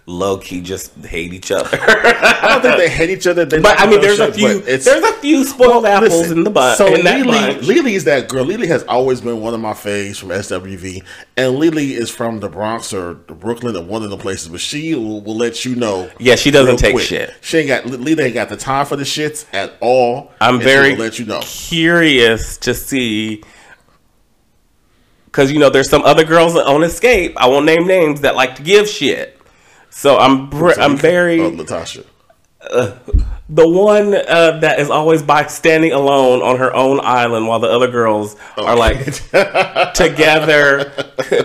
low 0.09 0.39
key 0.39 0.63
just 0.63 0.95
hate 1.05 1.35
each 1.35 1.53
other. 1.53 1.69
I 1.83 2.49
don't 2.49 2.63
think 2.63 2.79
they 2.79 2.89
hate 2.89 3.11
each 3.11 3.27
other. 3.27 3.45
They 3.45 3.59
but 3.63 3.79
I 3.79 3.89
mean, 3.89 4.01
there's 4.01 4.19
a 4.19 4.33
few. 4.33 4.61
There's 4.61 4.87
a 4.87 5.13
few 5.15 5.45
spoiled 5.45 5.85
well, 5.85 5.99
apples 5.99 6.19
listen, 6.19 6.39
in 6.39 6.45
the 6.45 6.51
butt. 6.51 6.79
So 6.79 6.87
Lelee, 6.87 7.61
Lelee 7.61 7.93
is 7.93 8.05
that 8.05 8.29
girl. 8.29 8.45
Lelee 8.45 8.67
has 8.67 8.83
always 8.85 9.21
been 9.21 9.41
one 9.41 9.55
of 9.55 9.61
my 9.61 9.75
faves 9.75 10.17
from 10.19 10.31
SWV, 10.31 11.05
and 11.37 11.59
Lelee 11.59 11.91
is 11.91 12.11
from 12.11 12.41
the 12.41 12.49
Bronx 12.49 12.93
or 12.93 13.15
Brooklyn 13.15 13.77
or 13.77 13.83
one 13.85 14.03
of 14.03 14.11
the 14.11 14.17
places. 14.17 14.49
But 14.49 14.61
she 14.61 14.95
will, 14.95 15.21
will 15.21 15.37
let 15.37 15.65
you 15.65 15.77
know. 15.77 16.11
Yeah, 16.19 16.37
she 16.37 16.51
doesn't 16.51 16.79
take 16.79 16.95
quick. 16.95 17.07
shit. 17.07 17.35
She 17.43 17.59
ain't 17.59 17.69
got 17.69 17.85
Lelee 17.85 18.25
ain't 18.25 18.35
got 18.35 18.49
the 18.49 18.57
time 18.57 18.87
for 18.87 18.97
the 18.97 19.05
shits 19.05 19.45
at 19.53 19.75
all. 19.81 20.33
I'm 20.41 20.59
very 20.59 20.97
let 20.97 21.19
you 21.19 21.27
know. 21.27 21.41
curious 21.43 22.57
to 22.59 22.73
see 22.75 23.43
because 25.27 25.53
you 25.53 25.59
know 25.59 25.69
there's 25.69 25.91
some 25.91 26.03
other 26.03 26.25
girls 26.25 26.57
on 26.57 26.81
Xscape. 26.81 27.35
I 27.37 27.47
won't 27.47 27.67
name 27.67 27.87
names 27.87 28.23
that 28.23 28.35
like 28.35 28.57
to 28.57 28.63
give 28.63 28.89
shit. 28.89 29.38
So 29.91 30.19
I'm 30.19 30.49
br- 30.51 30.79
I'm 30.79 30.97
very 30.97 31.41
oh, 31.41 31.51
Natasha. 31.51 32.05
Uh, 32.61 32.97
the 33.49 33.67
one 33.67 34.15
uh, 34.15 34.59
that 34.59 34.79
is 34.79 34.91
always 34.91 35.23
by 35.23 35.47
standing 35.47 35.93
alone 35.93 36.43
on 36.43 36.59
her 36.59 36.75
own 36.75 37.01
island 37.03 37.47
while 37.47 37.61
the 37.61 37.69
other 37.69 37.89
girls 37.89 38.37
oh. 38.57 38.67
are 38.67 38.77
like 38.77 39.05
together, 39.95 40.93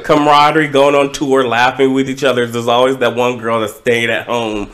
camaraderie, 0.04 0.68
going 0.68 0.96
on 0.96 1.14
tour, 1.14 1.48
laughing 1.48 1.94
with 1.94 2.10
each 2.10 2.24
other. 2.24 2.46
There's 2.46 2.68
always 2.68 2.98
that 2.98 3.16
one 3.16 3.38
girl 3.38 3.62
that 3.62 3.70
stayed 3.70 4.10
at 4.10 4.28
home, 4.28 4.70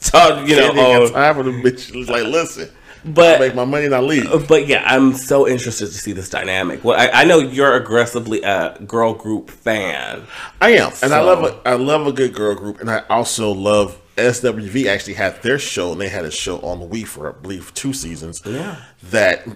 talk, 0.00 0.48
you 0.48 0.56
know. 0.56 0.72
Oh, 0.74 1.08
time 1.10 1.34
for 1.34 1.44
the 1.44 1.52
bitch. 1.52 2.08
Like, 2.08 2.24
listen, 2.24 2.70
but 3.04 3.36
I 3.36 3.38
make 3.38 3.54
my 3.54 3.64
money 3.64 3.86
and 3.86 3.94
I 3.94 4.00
leave. 4.00 4.30
Uh, 4.30 4.38
but 4.38 4.66
yeah, 4.66 4.82
I'm 4.86 5.14
so 5.14 5.46
interested 5.48 5.86
to 5.86 5.92
see 5.92 6.12
this 6.12 6.28
dynamic. 6.28 6.84
Well, 6.84 6.98
I, 6.98 7.22
I 7.22 7.24
know 7.24 7.38
you're 7.38 7.74
aggressively 7.74 8.42
a 8.42 8.78
girl 8.86 9.14
group 9.14 9.50
fan. 9.50 10.24
I 10.60 10.70
am, 10.70 10.92
so. 10.92 11.06
and 11.06 11.14
I 11.14 11.20
love 11.20 11.44
a, 11.44 11.68
I 11.68 11.74
love 11.74 12.06
a 12.06 12.12
good 12.12 12.34
girl 12.34 12.54
group, 12.54 12.80
and 12.80 12.90
I 12.90 13.04
also 13.08 13.52
love 13.52 14.00
SWV. 14.16 14.86
Actually, 14.86 15.14
had 15.14 15.42
their 15.42 15.58
show, 15.58 15.92
and 15.92 16.00
they 16.00 16.08
had 16.08 16.24
a 16.24 16.30
show 16.30 16.58
on 16.60 16.80
the 16.80 16.86
WE 16.86 17.04
for 17.04 17.28
I 17.28 17.32
believe 17.32 17.72
two 17.74 17.92
seasons. 17.92 18.42
Yeah, 18.44 18.82
that 19.04 19.46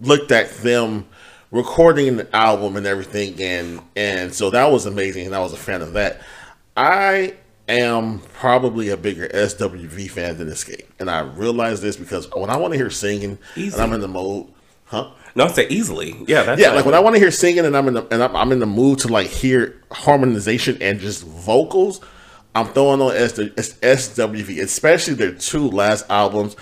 looked 0.00 0.30
at 0.30 0.50
them 0.58 1.06
recording 1.50 2.16
the 2.16 2.36
album 2.36 2.76
and 2.76 2.86
everything, 2.86 3.40
and 3.40 3.80
and 3.96 4.34
so 4.34 4.50
that 4.50 4.70
was 4.70 4.86
amazing, 4.86 5.26
and 5.26 5.34
I 5.34 5.40
was 5.40 5.52
a 5.52 5.58
fan 5.58 5.82
of 5.82 5.94
that. 5.94 6.20
I 6.76 7.34
am 7.68 8.20
probably 8.34 8.90
a 8.90 8.96
bigger 8.96 9.28
SWV 9.28 10.10
fan 10.10 10.38
than 10.38 10.48
Xscape, 10.48 10.86
and 10.98 11.10
I 11.10 11.20
realize 11.20 11.80
this 11.80 11.96
because 11.96 12.30
when 12.34 12.50
I 12.50 12.56
want 12.56 12.72
to 12.72 12.78
hear 12.78 12.90
singing 12.90 13.38
Easy. 13.56 13.74
and 13.74 13.82
I'm 13.82 13.92
in 13.92 14.00
the 14.00 14.08
mode, 14.08 14.48
huh? 14.86 15.10
No, 15.34 15.44
I 15.44 15.48
say 15.48 15.66
easily. 15.68 16.16
Yeah, 16.28 16.56
yeah. 16.56 16.70
Like 16.70 16.84
when 16.84 16.94
I 16.94 17.00
want 17.00 17.16
to 17.16 17.20
hear 17.20 17.30
singing 17.30 17.64
and 17.64 17.76
I'm 17.76 17.88
in 17.88 17.94
the 17.94 18.06
and 18.12 18.22
I'm, 18.22 18.36
I'm, 18.36 18.52
in 18.52 18.60
the 18.60 18.66
mood 18.66 19.00
to 19.00 19.08
like 19.08 19.26
hear 19.26 19.80
harmonization 19.90 20.80
and 20.80 21.00
just 21.00 21.24
vocals, 21.24 22.00
I'm 22.54 22.66
throwing 22.66 23.00
on 23.00 23.12
SWV, 23.12 24.60
especially 24.62 25.14
their 25.14 25.32
two 25.32 25.68
last 25.68 26.08
albums. 26.08 26.54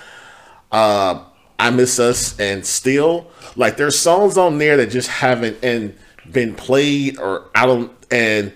Uh, 0.71 1.25
I 1.59 1.71
Missed 1.71 2.00
Us 2.00 2.40
and 2.40 2.64
still 2.64 3.30
like 3.56 3.76
there's 3.76 3.99
songs 3.99 4.38
on 4.38 4.59
there 4.59 4.78
that 4.78 4.90
just 4.90 5.09
haven't 5.09 5.59
and 5.62 5.97
been 6.30 6.54
played 6.54 7.18
or 7.18 7.50
I 7.54 7.66
don't 7.66 7.92
and 8.11 8.52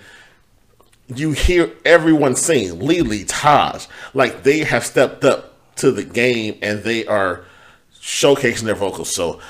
you 1.15 1.33
hear 1.33 1.71
everyone 1.85 2.35
sing 2.35 2.79
Lelee, 2.79 3.25
Taj, 3.27 3.87
like 4.15 4.43
they 4.43 4.61
have 4.61 4.85
stepped 4.85 5.25
up 5.25 5.55
to 5.77 5.93
the 5.93 6.05
game 6.05 6.59
and 6.63 6.83
they 6.83 7.07
are 7.07 7.45
showcasing 8.01 8.63
their 8.63 8.75
vocals. 8.75 9.15
So 9.15 9.41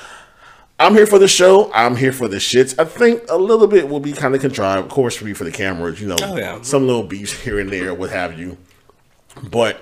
I'm 0.78 0.94
here 0.94 1.06
for 1.06 1.18
the 1.18 1.28
show. 1.28 1.72
I'm 1.72 1.96
here 1.96 2.12
for 2.12 2.28
the 2.28 2.36
shits. 2.36 2.78
I 2.78 2.84
think 2.84 3.22
a 3.30 3.36
little 3.36 3.66
bit 3.66 3.88
will 3.88 4.00
be 4.00 4.12
kind 4.12 4.34
of 4.34 4.40
contrived, 4.40 4.86
of 4.86 4.90
course, 4.90 5.16
for 5.16 5.24
me 5.24 5.32
for 5.32 5.44
the 5.44 5.52
cameras. 5.52 6.00
You 6.00 6.08
know, 6.08 6.16
oh, 6.22 6.36
yeah. 6.36 6.60
some 6.62 6.86
little 6.86 7.04
beefs 7.04 7.32
here 7.32 7.58
and 7.58 7.70
there, 7.70 7.94
what 7.94 8.10
have 8.10 8.38
you. 8.38 8.58
But 9.50 9.80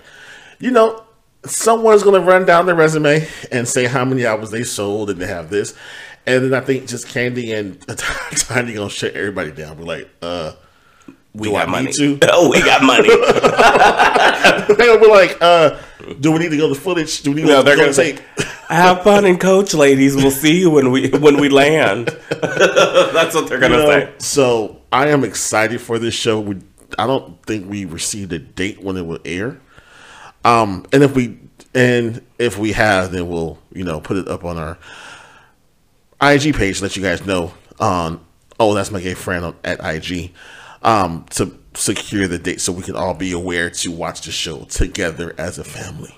you 0.61 0.71
know, 0.71 1.03
someone's 1.45 2.03
going 2.03 2.21
to 2.21 2.27
run 2.27 2.45
down 2.45 2.67
their 2.67 2.75
resume 2.75 3.27
and 3.51 3.67
say 3.67 3.87
how 3.87 4.05
many 4.05 4.25
albums 4.25 4.51
they 4.51 4.63
sold 4.63 5.11
and 5.11 5.21
they 5.21 5.27
have 5.27 5.51
this. 5.51 5.75
And 6.27 6.45
then 6.45 6.55
I 6.55 6.65
think 6.65 6.87
just 6.89 7.07
Kandi 7.07 7.55
and 7.55 7.81
Tiny 8.39 8.75
gonna 8.75 8.89
shut 8.89 9.13
everybody 9.13 9.51
down. 9.51 9.77
Be 9.77 9.85
like, 9.85 10.09
uh, 10.23 10.53
we 11.35 11.51
got 11.51 11.69
money. 11.69 11.93
To? 11.93 12.19
Oh, 12.31 12.49
we 12.49 12.61
got 12.61 12.83
money. 12.83 13.09
They'll 14.77 15.01
be 15.01 15.09
like, 15.09 15.37
uh, 15.41 15.79
do 16.21 16.33
we 16.33 16.39
need 16.39 16.51
to 16.51 16.57
go 16.57 16.69
to 16.69 16.75
the 16.75 16.81
footage? 16.81 17.23
Do 17.23 17.33
we 17.33 17.43
need 17.43 17.49
no, 17.49 17.59
to 17.59 17.63
they're 17.65 17.77
go 17.77 17.83
gonna 17.83 17.95
take? 17.95 18.21
Have 18.69 19.03
fun 19.03 19.25
and 19.25 19.41
coach, 19.41 19.75
ladies. 19.75 20.17
We'll 20.17 20.31
see 20.31 20.59
you 20.59 20.71
when 20.71 20.91
we 20.91 21.11
when 21.11 21.39
we 21.41 21.49
land. 21.49 22.09
That's 22.31 23.35
what 23.35 23.49
they're 23.49 23.59
gonna 23.59 23.79
you 23.79 23.83
know, 23.83 23.91
say. 23.91 24.13
So 24.19 24.81
I 24.93 25.09
am 25.09 25.25
excited 25.25 25.81
for 25.81 25.99
this 25.99 26.15
show. 26.15 26.41
We, 26.41 26.61
I 26.99 27.07
don't 27.07 27.43
think 27.45 27.69
we 27.69 27.85
received 27.85 28.33
a 28.33 28.39
date 28.39 28.83
when 28.83 28.97
it 28.97 29.07
will 29.07 29.21
air. 29.25 29.61
Um, 30.45 30.87
and 30.93 31.03
if 31.03 31.15
we 31.15 31.39
and 31.75 32.25
if 32.39 32.59
we 32.59 32.73
have, 32.73 33.13
then 33.13 33.29
we'll 33.29 33.59
you 33.73 33.85
know 33.85 34.01
put 34.01 34.17
it 34.17 34.29
up 34.29 34.45
on 34.45 34.57
our 34.57 34.79
IG 36.23 36.55
page. 36.55 36.79
To 36.79 36.85
let 36.85 36.97
you 36.97 37.03
guys 37.03 37.27
know 37.27 37.53
on. 37.81 38.25
Oh, 38.61 38.73
that's 38.73 38.93
my 38.93 39.01
gay 39.01 39.15
friend 39.15 39.45
on, 39.45 39.57
at 39.65 39.81
IG 39.85 40.33
um, 40.85 41.25
to 41.31 41.59
secure 41.75 42.29
the 42.29 42.39
date 42.39 42.61
so 42.61 42.73
we 42.73 42.83
can 42.83 42.95
all 42.95 43.15
be 43.15 43.33
aware 43.33 43.71
to 43.71 43.91
watch 43.91 44.21
the 44.23 44.31
show 44.31 44.65
together 44.65 45.35
as 45.37 45.59
a 45.59 45.65
family. 45.65 46.17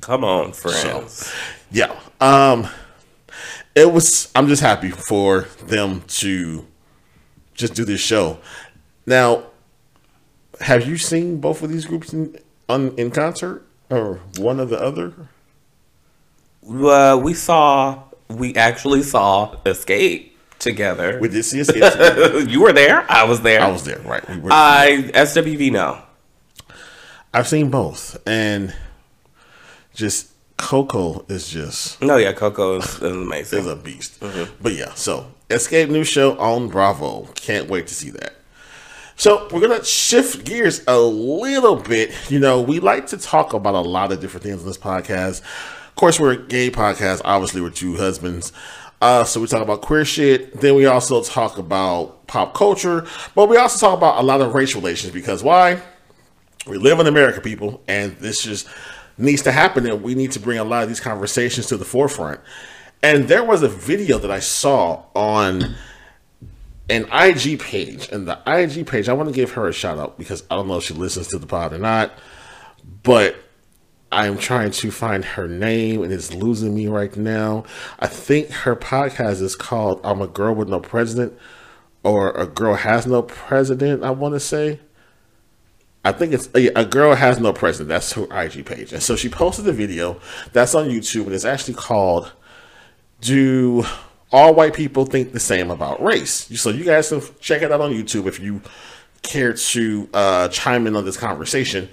Come 0.00 0.24
on, 0.24 0.52
friends. 0.52 1.12
So, 1.12 1.32
yeah. 1.70 2.00
Um, 2.20 2.68
it 3.74 3.92
was. 3.92 4.30
I'm 4.34 4.48
just 4.48 4.62
happy 4.62 4.90
for 4.90 5.42
them 5.66 6.02
to 6.08 6.66
just 7.54 7.74
do 7.74 7.84
this 7.84 8.00
show. 8.00 8.38
Now, 9.06 9.44
have 10.60 10.86
you 10.86 10.96
seen 10.96 11.40
both 11.40 11.62
of 11.62 11.70
these 11.70 11.84
groups 11.84 12.12
in 12.12 12.38
on, 12.68 12.96
in 12.96 13.10
concert 13.10 13.66
or 13.90 14.20
one 14.36 14.60
or 14.60 14.66
the 14.66 14.80
other? 14.80 15.12
Uh, 16.68 17.20
we 17.22 17.34
saw. 17.34 18.04
We 18.28 18.54
actually 18.54 19.02
saw 19.02 19.56
Xscape 19.64 20.32
together. 20.58 21.18
We 21.20 21.28
did 21.28 21.44
see 21.44 21.58
Xscape. 21.58 22.48
you 22.50 22.60
were 22.62 22.72
there. 22.72 23.10
I 23.10 23.24
was 23.24 23.40
there. 23.42 23.60
I 23.60 23.70
was 23.70 23.84
there. 23.84 23.98
Right. 24.00 24.28
We 24.28 24.38
were, 24.38 24.50
I 24.52 25.10
SWV 25.14 25.72
no. 25.72 26.02
I've 27.32 27.46
seen 27.46 27.70
both, 27.70 28.16
and 28.26 28.74
just 29.94 30.32
Coko 30.56 31.30
is 31.30 31.48
just 31.48 32.00
no, 32.02 32.16
yeah, 32.16 32.32
Coko 32.32 32.78
is, 32.78 32.96
is 32.96 33.02
amazing. 33.02 33.58
is 33.60 33.66
a 33.66 33.76
beast. 33.76 34.20
Mm-hmm. 34.20 34.62
But 34.62 34.74
yeah, 34.74 34.94
so 34.94 35.32
Xscape 35.48 35.90
new 35.90 36.04
show 36.04 36.38
on 36.38 36.68
Bravo. 36.68 37.26
Can't 37.34 37.68
wait 37.68 37.86
to 37.88 37.94
see 37.94 38.10
that. 38.10 38.34
So 39.16 39.48
we're 39.52 39.60
gonna 39.60 39.84
shift 39.84 40.44
gears 40.44 40.82
a 40.86 40.98
little 40.98 41.76
bit. 41.76 42.12
You 42.30 42.38
know, 42.38 42.62
we 42.62 42.80
like 42.80 43.08
to 43.08 43.18
talk 43.18 43.52
about 43.52 43.74
a 43.74 43.80
lot 43.80 44.12
of 44.12 44.20
different 44.20 44.44
things 44.44 44.60
in 44.60 44.66
this 44.66 44.78
podcast. 44.78 45.40
Of 45.40 45.94
course, 45.96 46.20
we're 46.20 46.32
a 46.32 46.36
gay 46.36 46.70
podcast. 46.70 47.20
Obviously, 47.24 47.60
we're 47.60 47.70
two 47.70 47.96
husbands. 47.96 48.52
Uh, 49.00 49.24
so 49.24 49.40
we 49.40 49.46
talk 49.46 49.62
about 49.62 49.80
queer 49.80 50.04
shit. 50.04 50.60
Then 50.60 50.74
we 50.74 50.86
also 50.86 51.22
talk 51.22 51.58
about 51.58 52.26
pop 52.26 52.54
culture, 52.54 53.06
but 53.34 53.48
we 53.48 53.56
also 53.56 53.86
talk 53.86 53.96
about 53.96 54.18
a 54.18 54.22
lot 54.22 54.40
of 54.40 54.54
race 54.54 54.74
relations 54.74 55.12
because 55.12 55.42
why? 55.42 55.80
We 56.66 56.78
live 56.78 56.98
in 57.00 57.06
America, 57.06 57.40
people, 57.40 57.82
and 57.88 58.16
this 58.18 58.42
just 58.42 58.68
needs 59.16 59.42
to 59.42 59.52
happen. 59.52 59.86
And 59.86 60.02
we 60.02 60.14
need 60.14 60.32
to 60.32 60.40
bring 60.40 60.58
a 60.58 60.64
lot 60.64 60.82
of 60.82 60.88
these 60.88 61.00
conversations 61.00 61.66
to 61.68 61.76
the 61.76 61.84
forefront. 61.84 62.40
And 63.02 63.28
there 63.28 63.44
was 63.44 63.62
a 63.62 63.68
video 63.68 64.18
that 64.18 64.30
I 64.30 64.40
saw 64.40 65.04
on 65.14 65.76
an 66.90 67.06
IG 67.12 67.60
page, 67.60 68.08
and 68.10 68.26
the 68.26 68.40
IG 68.46 68.86
page, 68.86 69.08
I 69.08 69.12
want 69.12 69.28
to 69.28 69.34
give 69.34 69.52
her 69.52 69.68
a 69.68 69.72
shout 69.72 69.98
out 69.98 70.18
because 70.18 70.42
I 70.50 70.56
don't 70.56 70.68
know 70.68 70.78
if 70.78 70.84
she 70.84 70.94
listens 70.94 71.28
to 71.28 71.38
the 71.38 71.46
pod 71.46 71.72
or 71.72 71.78
not, 71.78 72.12
but 73.02 73.36
I'm 74.10 74.38
trying 74.38 74.70
to 74.70 74.90
find 74.90 75.24
her 75.24 75.46
name 75.46 76.02
and 76.02 76.12
it's 76.12 76.32
losing 76.32 76.74
me 76.74 76.86
right 76.86 77.14
now. 77.16 77.64
I 77.98 78.06
think 78.06 78.50
her 78.50 78.74
podcast 78.74 79.42
is 79.42 79.54
called 79.54 80.00
I'm 80.02 80.22
a 80.22 80.26
Girl 80.26 80.54
with 80.54 80.68
No 80.68 80.80
President 80.80 81.36
or 82.02 82.30
A 82.32 82.46
Girl 82.46 82.74
Has 82.74 83.06
No 83.06 83.22
President, 83.22 84.02
I 84.02 84.10
want 84.10 84.34
to 84.34 84.40
say. 84.40 84.80
I 86.04 86.12
think 86.12 86.32
it's 86.32 86.48
a, 86.54 86.84
girl 86.86 87.14
has 87.14 87.38
no 87.38 87.52
president. 87.52 87.88
That's 87.88 88.12
her 88.12 88.26
IG 88.30 88.64
page. 88.64 88.92
And 88.92 89.02
so 89.02 89.14
she 89.16 89.28
posted 89.28 89.66
a 89.68 89.72
video 89.72 90.18
that's 90.52 90.74
on 90.74 90.88
YouTube 90.88 91.26
and 91.26 91.34
it's 91.34 91.44
actually 91.44 91.74
called 91.74 92.32
Do 93.20 93.84
All 94.32 94.54
White 94.54 94.74
People 94.74 95.04
Think 95.04 95.32
the 95.32 95.40
Same 95.40 95.70
About 95.70 96.02
Race? 96.02 96.48
So 96.58 96.70
you 96.70 96.84
guys 96.84 97.10
can 97.10 97.20
check 97.40 97.62
it 97.62 97.72
out 97.72 97.80
on 97.80 97.92
YouTube 97.92 98.26
if 98.26 98.40
you 98.40 98.62
care 99.22 99.52
to 99.52 100.08
uh, 100.14 100.48
chime 100.48 100.86
in 100.86 100.96
on 100.96 101.04
this 101.04 101.16
conversation. 101.16 101.88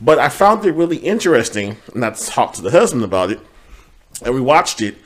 But 0.00 0.18
I 0.18 0.28
found 0.28 0.64
it 0.64 0.72
really 0.72 0.96
interesting, 0.96 1.76
and 1.94 2.04
I 2.04 2.10
talked 2.10 2.56
to 2.56 2.62
the 2.62 2.70
husband 2.70 3.04
about 3.04 3.30
it, 3.30 3.40
and 4.24 4.34
we 4.34 4.40
watched 4.40 4.80
it 4.80 4.96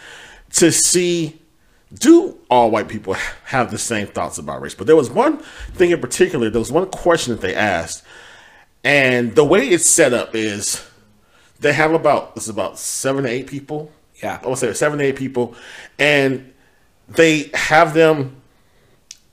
to 0.52 0.70
see 0.70 1.40
do 1.92 2.36
all 2.50 2.70
white 2.70 2.88
people 2.88 3.14
have 3.46 3.70
the 3.70 3.78
same 3.78 4.06
thoughts 4.06 4.38
about 4.38 4.60
race? 4.60 4.74
But 4.74 4.86
there 4.86 4.96
was 4.96 5.10
one 5.10 5.38
thing 5.74 5.90
in 5.90 6.00
particular, 6.00 6.50
there 6.50 6.58
was 6.58 6.72
one 6.72 6.90
question 6.90 7.32
that 7.34 7.40
they 7.40 7.54
asked, 7.54 8.04
and 8.82 9.34
the 9.34 9.44
way 9.44 9.68
it's 9.68 9.88
set 9.88 10.12
up 10.12 10.34
is 10.34 10.84
they 11.60 11.72
have 11.72 11.92
about 11.92 12.34
this 12.34 12.44
is 12.44 12.50
about 12.50 12.78
seven 12.78 13.24
to 13.24 13.30
eight 13.30 13.46
people. 13.46 13.90
Yeah. 14.22 14.40
I 14.42 14.48
would 14.48 14.58
say 14.58 14.72
seven 14.72 14.98
to 14.98 15.04
eight 15.04 15.16
people, 15.16 15.54
and 15.98 16.52
they 17.08 17.50
have 17.54 17.94
them 17.94 18.42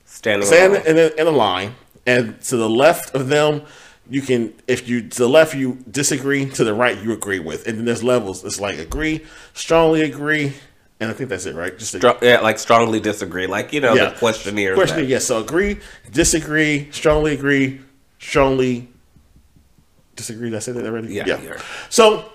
standing, 0.04 0.46
standing 0.46 0.82
in, 0.86 0.98
a, 0.98 1.20
in 1.20 1.26
a 1.26 1.30
line, 1.30 1.74
and 2.06 2.40
to 2.42 2.56
the 2.56 2.68
left 2.68 3.14
of 3.14 3.28
them 3.28 3.62
you 4.08 4.20
can 4.20 4.52
if 4.66 4.88
you 4.88 5.08
to 5.08 5.18
the 5.18 5.28
left 5.28 5.54
you 5.54 5.78
disagree 5.90 6.46
to 6.46 6.64
the 6.64 6.74
right 6.74 7.02
you 7.02 7.12
agree 7.12 7.38
with. 7.38 7.66
And 7.66 7.78
then 7.78 7.84
there's 7.84 8.02
levels. 8.02 8.44
It's 8.44 8.60
like 8.60 8.78
agree 8.78 9.24
strongly 9.54 10.02
agree 10.02 10.54
and 11.00 11.10
i 11.10 11.12
think 11.12 11.30
that's 11.30 11.46
it 11.46 11.54
right? 11.54 11.76
Just 11.78 11.96
Strong, 11.96 12.18
yeah 12.22 12.40
like 12.40 12.58
strongly 12.58 13.00
disagree. 13.00 13.46
Like 13.46 13.72
you 13.72 13.80
know 13.80 13.94
yeah. 13.94 14.10
the 14.10 14.18
questionnaire 14.18 14.74
questionnaire 14.74 15.04
yes 15.04 15.22
yeah, 15.22 15.36
so 15.36 15.40
agree 15.40 15.78
disagree 16.10 16.90
strongly 16.90 17.34
agree 17.34 17.80
strongly 18.18 18.88
disagree. 20.16 20.50
Did 20.50 20.56
i 20.56 20.60
say 20.60 20.72
that 20.72 20.84
already? 20.84 21.14
Yeah, 21.14 21.26
yeah. 21.26 21.60
so 21.88 22.30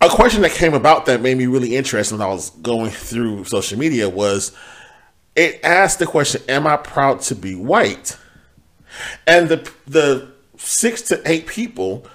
a 0.00 0.08
question 0.08 0.42
that 0.42 0.50
came 0.52 0.74
about 0.74 1.06
that 1.06 1.20
made 1.20 1.36
me 1.36 1.46
really 1.46 1.76
interested 1.76 2.18
when 2.18 2.26
i 2.26 2.30
was 2.30 2.50
going 2.50 2.90
through 2.90 3.44
social 3.44 3.78
media 3.78 4.08
was 4.08 4.52
it 5.34 5.60
asked 5.64 5.98
the 5.98 6.06
question 6.06 6.42
am 6.48 6.66
i 6.66 6.76
proud 6.76 7.20
to 7.20 7.34
be 7.34 7.54
white 7.54 8.16
and 9.26 9.48
the 9.48 9.70
the 9.86 10.32
six 10.56 11.02
to 11.02 11.20
eight 11.24 11.46
people, 11.46 12.06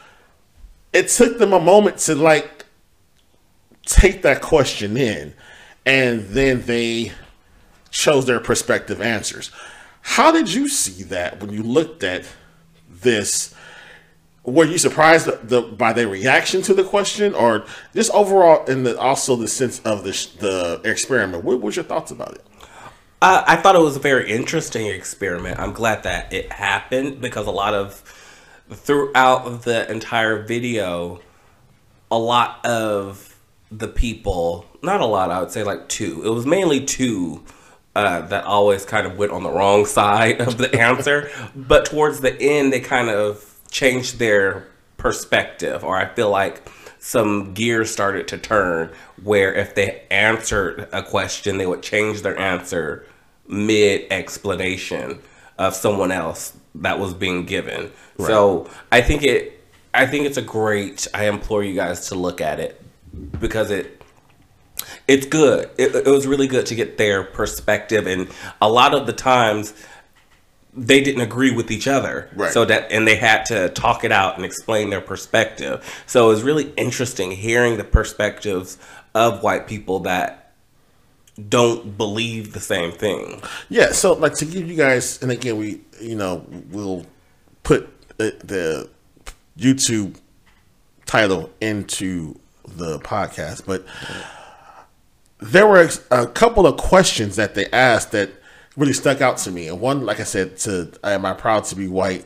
it 0.94 1.10
took 1.10 1.38
them 1.38 1.54
a 1.54 1.60
moment 1.60 1.98
to 2.00 2.16
like 2.16 2.66
take 3.86 4.22
that 4.22 4.42
question 4.42 4.98
in, 4.98 5.34
and 5.86 6.22
then 6.28 6.64
they 6.64 7.12
chose 7.90 8.26
their 8.26 8.40
prospective 8.40 9.02
answers. 9.02 9.52
How 10.02 10.32
did 10.32 10.54
you 10.54 10.68
see 10.68 11.04
that 11.04 11.42
when 11.42 11.52
you 11.52 11.64
looked 11.64 12.04
at 12.04 12.26
this? 12.90 13.54
Were 14.44 14.64
you 14.64 14.78
surprised 14.78 15.26
the, 15.26 15.40
the, 15.44 15.62
by 15.62 15.92
their 15.92 16.08
reaction 16.08 16.62
to 16.64 16.74
the 16.74 16.86
question, 16.86 17.34
or 17.34 17.66
just 17.94 18.12
overall, 18.12 18.64
in 18.66 18.84
the 18.84 18.98
also 18.98 19.36
the 19.36 19.48
sense 19.48 19.80
of 19.80 20.04
the 20.04 20.12
the 20.40 20.90
experiment? 20.90 21.44
What 21.44 21.62
was 21.62 21.76
your 21.76 21.84
thoughts 21.84 22.12
about 22.12 22.36
it? 22.36 22.46
Uh, 23.20 23.44
I 23.48 23.56
thought 23.56 23.76
it 23.76 23.82
was 23.82 23.96
a 23.96 24.00
very 24.00 24.30
interesting 24.30 24.86
experiment. 24.86 25.60
I'm 25.60 25.74
glad 25.74 26.04
that 26.04 26.32
it 26.32 26.52
happened 26.52 27.20
because 27.20 27.48
a 27.48 27.52
lot 27.52 27.74
of 27.74 28.04
throughout 28.70 29.64
the 29.64 29.90
entire 29.92 30.44
video, 30.44 31.20
a 32.12 32.20
lot 32.20 32.64
of 32.64 33.40
the 33.72 33.88
people, 33.88 34.66
not 34.84 35.02
a 35.02 35.06
lot, 35.06 35.32
I 35.32 35.40
would 35.40 35.52
say 35.52 35.64
like 35.64 35.90
two. 35.90 36.22
It 36.24 36.30
was 36.30 36.46
mainly 36.46 36.86
two 36.86 37.44
uh, 37.96 38.22
that 38.28 38.44
always 38.44 38.86
kind 38.86 39.08
of 39.08 39.18
went 39.18 39.32
on 39.32 39.42
the 39.42 39.50
wrong 39.50 39.86
side 39.88 40.40
of 40.40 40.60
the 40.60 40.80
answer. 40.80 41.32
but 41.56 41.86
towards 41.86 42.20
the 42.20 42.40
end, 42.40 42.72
they 42.72 42.82
kind 42.82 43.10
of 43.10 43.60
changed 43.72 44.20
their 44.20 44.68
perspective, 44.98 45.84
or 45.84 45.98
I 45.98 46.06
feel 46.06 46.30
like 46.30 46.70
some 47.00 47.54
gears 47.54 47.92
started 47.92 48.28
to 48.30 48.38
turn 48.38 48.92
where 49.24 49.54
if 49.54 49.76
they 49.76 50.04
answered 50.12 50.88
a 50.92 51.04
question, 51.04 51.58
they 51.58 51.66
would 51.66 51.84
change 51.84 52.22
their 52.22 52.38
answer 52.38 53.06
mid 53.48 54.06
explanation 54.12 55.20
of 55.58 55.74
someone 55.74 56.12
else 56.12 56.54
that 56.76 57.00
was 57.00 57.14
being 57.14 57.46
given. 57.46 57.92
Right. 58.18 58.28
So 58.28 58.70
I 58.92 59.02
think 59.02 59.24
it 59.24 59.66
I 59.94 60.06
think 60.06 60.26
it's 60.26 60.38
a 60.38 60.42
great 60.42 61.08
I 61.14 61.28
implore 61.28 61.64
you 61.64 61.74
guys 61.74 62.10
to 62.10 62.16
look 62.16 62.42
at 62.42 62.60
it 62.60 62.82
because 63.40 63.72
it 63.72 64.02
it's 65.08 65.26
good. 65.26 65.70
It, 65.78 65.96
it 65.96 66.08
was 66.08 66.28
really 66.28 66.48
good 66.48 66.66
to 66.68 66.76
get 66.76 66.98
their 66.98 67.24
perspective 67.24 68.08
and 68.08 68.28
a 68.62 68.70
lot 68.70 68.94
of 68.94 69.08
the 69.08 69.14
times 69.14 69.74
they 70.78 71.02
didn't 71.02 71.22
agree 71.22 71.52
with 71.52 71.72
each 71.72 71.88
other. 71.88 72.30
Right. 72.36 72.52
So 72.52 72.64
that 72.66 72.92
and 72.92 73.08
they 73.08 73.16
had 73.16 73.46
to 73.48 73.70
talk 73.70 74.04
it 74.04 74.12
out 74.12 74.36
and 74.36 74.46
explain 74.46 74.92
their 74.92 75.02
perspective. 75.02 75.84
So 76.06 76.28
it 76.28 76.30
was 76.30 76.44
really 76.44 76.72
interesting 76.78 77.32
hearing 77.32 77.78
the 77.78 77.84
perspectives 77.84 78.78
of 79.16 79.42
white 79.42 79.68
people 79.68 80.00
that 80.02 80.54
don't 81.50 81.98
believe 81.98 82.54
the 82.54 82.60
same 82.60 82.92
thing. 82.92 83.42
Yeah, 83.70 83.92
so 83.92 84.14
like 84.14 84.36
to 84.36 84.46
give 84.46 84.70
you 84.70 84.76
guys 84.76 85.22
and 85.22 85.32
again 85.32 85.58
we 85.58 85.82
you 86.00 86.16
know 86.16 86.46
we'll 86.70 87.06
put 87.64 87.90
the, 88.18 88.36
the 88.44 88.90
YouTube 89.58 90.20
title 91.06 91.50
into 91.60 92.40
the 92.68 93.00
podcast, 93.00 93.66
but 93.66 93.86
there 95.40 95.68
were 95.68 95.90
a 96.12 96.28
couple 96.28 96.66
of 96.66 96.78
questions 96.78 97.36
that 97.36 97.56
they 97.56 97.68
asked 97.68 98.12
that 98.12 98.32
really 98.78 98.94
stuck 98.94 99.20
out 99.20 99.38
to 99.40 99.52
me. 99.52 99.68
And 99.68 99.82
one, 99.82 100.06
like 100.06 100.20
I 100.20 100.24
said, 100.24 100.58
to 100.60 100.98
am 101.04 101.26
I 101.26 101.34
proud 101.34 101.66
to 101.66 101.76
be 101.76 101.88
white? 101.88 102.24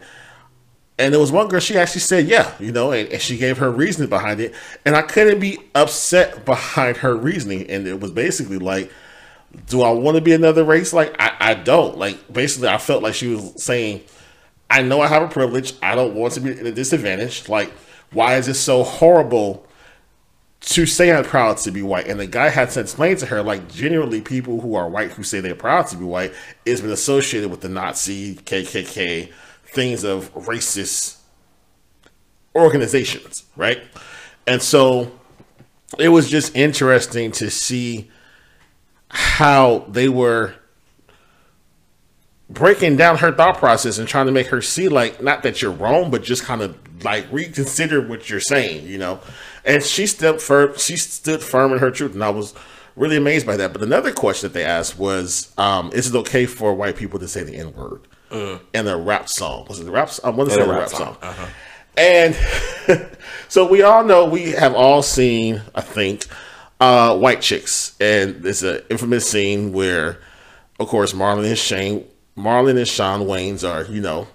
And 0.99 1.13
there 1.13 1.19
was 1.19 1.31
one 1.31 1.47
girl, 1.47 1.59
she 1.59 1.77
actually 1.77 2.01
said, 2.01 2.27
yeah, 2.27 2.53
you 2.59 2.71
know, 2.71 2.91
and, 2.91 3.09
and, 3.09 3.19
she 3.19 3.35
gave 3.37 3.57
her 3.57 3.71
reasoning 3.71 4.09
behind 4.09 4.39
it. 4.39 4.53
And 4.85 4.95
I 4.95 5.01
couldn't 5.01 5.39
be 5.39 5.57
upset 5.73 6.45
behind 6.45 6.97
her 6.97 7.15
reasoning. 7.15 7.67
And 7.71 7.87
it 7.87 7.99
was 7.99 8.11
basically 8.11 8.59
like, 8.59 8.91
do 9.67 9.81
I 9.81 9.91
want 9.91 10.15
to 10.15 10.21
be 10.21 10.33
another 10.33 10.63
race? 10.63 10.93
Like, 10.93 11.15
I, 11.19 11.35
I 11.39 11.53
don't. 11.55 11.97
Like, 11.97 12.31
basically, 12.31 12.67
I 12.67 12.77
felt 12.77 13.01
like 13.01 13.15
she 13.15 13.29
was 13.29 13.63
saying, 13.63 14.03
I 14.69 14.83
know 14.83 15.01
I 15.01 15.07
have 15.07 15.23
a 15.23 15.27
privilege. 15.27 15.73
I 15.81 15.95
don't 15.95 16.13
want 16.13 16.33
to 16.33 16.39
be 16.39 16.51
at 16.51 16.65
a 16.65 16.71
disadvantage. 16.71 17.49
Like, 17.49 17.71
why 18.11 18.35
is 18.35 18.47
it 18.47 18.53
so 18.53 18.83
horrible 18.83 19.65
to 20.61 20.85
say 20.85 21.11
I'm 21.11 21.23
proud 21.23 21.57
to 21.57 21.71
be 21.71 21.81
white. 21.81 22.07
And 22.07 22.19
the 22.19 22.27
guy 22.27 22.49
had 22.49 22.69
to 22.71 22.81
explain 22.81 23.17
to 23.17 23.25
her, 23.25 23.41
like, 23.41 23.69
generally, 23.69 24.21
people 24.21 24.61
who 24.61 24.75
are 24.75 24.87
white 24.87 25.11
who 25.11 25.23
say 25.23 25.39
they're 25.39 25.55
proud 25.55 25.87
to 25.87 25.97
be 25.97 26.05
white 26.05 26.33
is 26.65 26.81
been 26.81 26.91
associated 26.91 27.49
with 27.49 27.61
the 27.61 27.69
Nazi, 27.69 28.35
KKK, 28.35 29.31
things 29.65 30.03
of 30.03 30.33
racist 30.33 31.17
organizations, 32.55 33.45
right? 33.55 33.81
And 34.45 34.61
so 34.61 35.11
it 35.97 36.09
was 36.09 36.29
just 36.29 36.55
interesting 36.55 37.31
to 37.33 37.49
see 37.49 38.11
how 39.09 39.79
they 39.89 40.09
were 40.09 40.55
breaking 42.53 42.97
down 42.97 43.17
her 43.17 43.31
thought 43.31 43.57
process 43.57 43.97
and 43.97 44.07
trying 44.07 44.25
to 44.25 44.31
make 44.31 44.47
her 44.47 44.61
see, 44.61 44.87
like, 44.87 45.21
not 45.21 45.43
that 45.43 45.61
you're 45.61 45.71
wrong, 45.71 46.11
but 46.11 46.23
just 46.23 46.43
kind 46.43 46.61
of 46.61 46.77
like 47.03 47.25
reconsider 47.31 48.07
what 48.07 48.29
you're 48.29 48.39
saying, 48.39 48.87
you 48.87 48.97
know 48.97 49.19
and 49.65 49.83
she 49.83 50.07
stood 50.07 50.41
firm. 50.41 50.77
She 50.77 50.97
stood 50.97 51.41
firm 51.41 51.73
in 51.73 51.79
her 51.79 51.91
truth, 51.91 52.13
and 52.13 52.23
I 52.23 52.29
was 52.29 52.53
really 52.95 53.17
amazed 53.17 53.45
by 53.45 53.57
that. 53.57 53.73
But 53.73 53.83
another 53.83 54.11
question 54.11 54.47
that 54.47 54.53
they 54.53 54.65
asked 54.65 54.97
was, 54.97 55.53
um, 55.57 55.91
"Is 55.93 56.13
it 56.13 56.17
okay 56.19 56.45
for 56.45 56.73
white 56.73 56.95
people 56.95 57.19
to 57.19 57.27
say 57.27 57.43
the 57.43 57.55
N 57.55 57.73
word 57.73 58.01
mm. 58.29 58.59
in 58.73 58.87
a 58.87 58.97
rap 58.97 59.29
song?" 59.29 59.65
Was 59.67 59.79
it 59.79 59.85
the 59.85 59.91
rap? 59.91 60.11
I 60.23 60.29
want 60.29 60.49
to 60.49 60.55
say 60.55 60.61
a 60.61 60.67
rap, 60.67 60.79
rap 60.79 60.89
song. 60.89 60.99
song. 60.99 61.17
Uh-huh. 61.21 61.47
And 61.97 63.07
so 63.49 63.67
we 63.67 63.81
all 63.81 64.03
know 64.03 64.25
we 64.25 64.51
have 64.51 64.73
all 64.73 65.03
seen, 65.03 65.61
I 65.75 65.81
think, 65.81 66.25
uh, 66.79 67.17
White 67.17 67.41
Chicks, 67.41 67.95
and 67.99 68.45
it's 68.45 68.63
an 68.63 68.81
infamous 68.89 69.29
scene 69.29 69.73
where, 69.73 70.19
of 70.79 70.87
course, 70.87 71.13
Marlon 71.13 71.45
and 71.45 71.57
Shane, 71.57 72.05
Marlon 72.37 72.77
and 72.77 72.87
Shawn 72.87 73.21
Wayans 73.21 73.67
are, 73.67 73.91
you 73.91 74.01
know, 74.01 74.27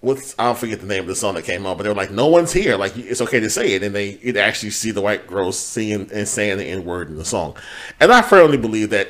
what's 0.00 0.34
I 0.38 0.44
don't 0.44 0.58
forget 0.58 0.80
the 0.80 0.86
name 0.86 1.02
of 1.02 1.08
the 1.08 1.14
song 1.14 1.34
that 1.34 1.44
came 1.44 1.66
on, 1.66 1.76
but 1.76 1.82
they 1.82 1.88
were 1.88 1.94
like, 1.94 2.10
"No 2.10 2.26
one's 2.28 2.52
here. 2.52 2.76
Like 2.76 2.96
it's 2.96 3.20
okay 3.20 3.40
to 3.40 3.50
say 3.50 3.74
it," 3.74 3.82
and 3.82 3.94
they 3.94 4.18
you'd 4.22 4.36
actually 4.36 4.70
see 4.70 4.90
the 4.92 5.00
white 5.00 5.26
girls 5.26 5.58
singing 5.58 6.08
and 6.12 6.28
saying 6.28 6.58
the 6.58 6.64
N 6.64 6.84
word 6.84 7.08
in 7.08 7.16
the 7.16 7.24
song. 7.24 7.56
And 8.00 8.12
I 8.12 8.22
firmly 8.22 8.56
believe 8.56 8.90
that. 8.90 9.08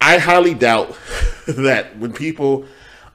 I 0.00 0.18
highly 0.18 0.54
doubt 0.54 0.96
that 1.48 1.98
when 1.98 2.12
people 2.12 2.66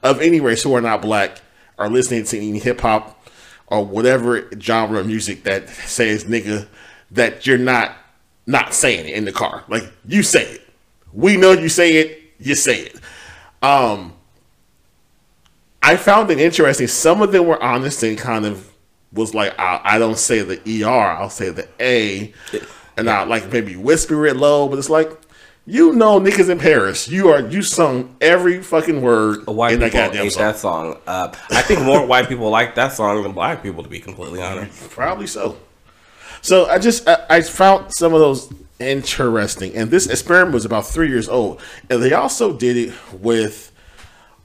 of 0.02 0.20
any 0.20 0.40
race 0.40 0.62
who 0.62 0.74
are 0.74 0.82
not 0.82 1.00
black 1.00 1.40
are 1.78 1.88
listening 1.88 2.24
to 2.24 2.36
any 2.36 2.58
hip 2.58 2.80
hop 2.82 3.26
or 3.68 3.84
whatever 3.84 4.50
genre 4.60 5.00
of 5.00 5.06
music 5.06 5.44
that 5.44 5.68
says 5.68 6.24
nigga, 6.24 6.68
that 7.10 7.46
you're 7.46 7.58
not 7.58 7.96
not 8.46 8.74
saying 8.74 9.06
it 9.08 9.14
in 9.14 9.24
the 9.24 9.32
car. 9.32 9.64
Like 9.68 9.90
you 10.06 10.22
say 10.22 10.44
it. 10.44 10.68
We 11.12 11.36
know 11.36 11.52
you 11.52 11.68
say 11.68 11.96
it. 11.96 12.34
You 12.38 12.54
say 12.54 12.80
it. 12.80 12.93
Um, 13.64 14.12
I 15.82 15.96
found 15.96 16.30
it 16.30 16.38
interesting. 16.38 16.86
Some 16.86 17.22
of 17.22 17.32
them 17.32 17.46
were 17.46 17.62
honest 17.62 18.02
and 18.02 18.18
kind 18.18 18.44
of 18.44 18.70
was 19.12 19.34
like, 19.34 19.58
I, 19.58 19.80
I 19.84 19.98
don't 19.98 20.18
say 20.18 20.42
the 20.42 20.84
ER, 20.84 20.88
I'll 20.88 21.30
say 21.30 21.50
the 21.50 21.68
A. 21.80 22.32
And 22.96 23.08
I 23.08 23.24
like 23.24 23.50
maybe 23.50 23.76
whisper 23.76 24.26
it 24.26 24.36
low, 24.36 24.68
but 24.68 24.78
it's 24.78 24.90
like, 24.90 25.10
you 25.66 25.92
know, 25.94 26.20
niggas 26.20 26.50
in 26.50 26.58
Paris. 26.58 27.08
You 27.08 27.30
are 27.30 27.40
you 27.40 27.62
sung 27.62 28.16
every 28.20 28.62
fucking 28.62 29.00
word 29.00 29.46
white 29.46 29.74
in 29.74 29.80
that 29.80 29.92
goddamn 29.92 30.28
song. 30.28 30.42
That 30.42 30.56
song. 30.56 30.96
Uh, 31.06 31.34
I 31.50 31.62
think 31.62 31.82
more 31.82 32.06
white 32.06 32.28
people 32.28 32.50
like 32.50 32.74
that 32.74 32.92
song 32.92 33.22
than 33.22 33.32
black 33.32 33.62
people, 33.62 33.82
to 33.82 33.88
be 33.88 33.98
completely 33.98 34.42
honest. 34.42 34.90
Probably 34.90 35.26
so. 35.26 35.56
So 36.44 36.66
I 36.66 36.78
just 36.78 37.08
I, 37.08 37.24
I 37.30 37.40
found 37.40 37.94
some 37.94 38.12
of 38.12 38.20
those 38.20 38.52
interesting, 38.78 39.74
and 39.74 39.90
this 39.90 40.06
experiment 40.06 40.52
was 40.52 40.66
about 40.66 40.86
three 40.86 41.08
years 41.08 41.26
old, 41.26 41.62
and 41.88 42.02
they 42.02 42.12
also 42.12 42.54
did 42.54 42.76
it 42.76 42.94
with 43.14 43.72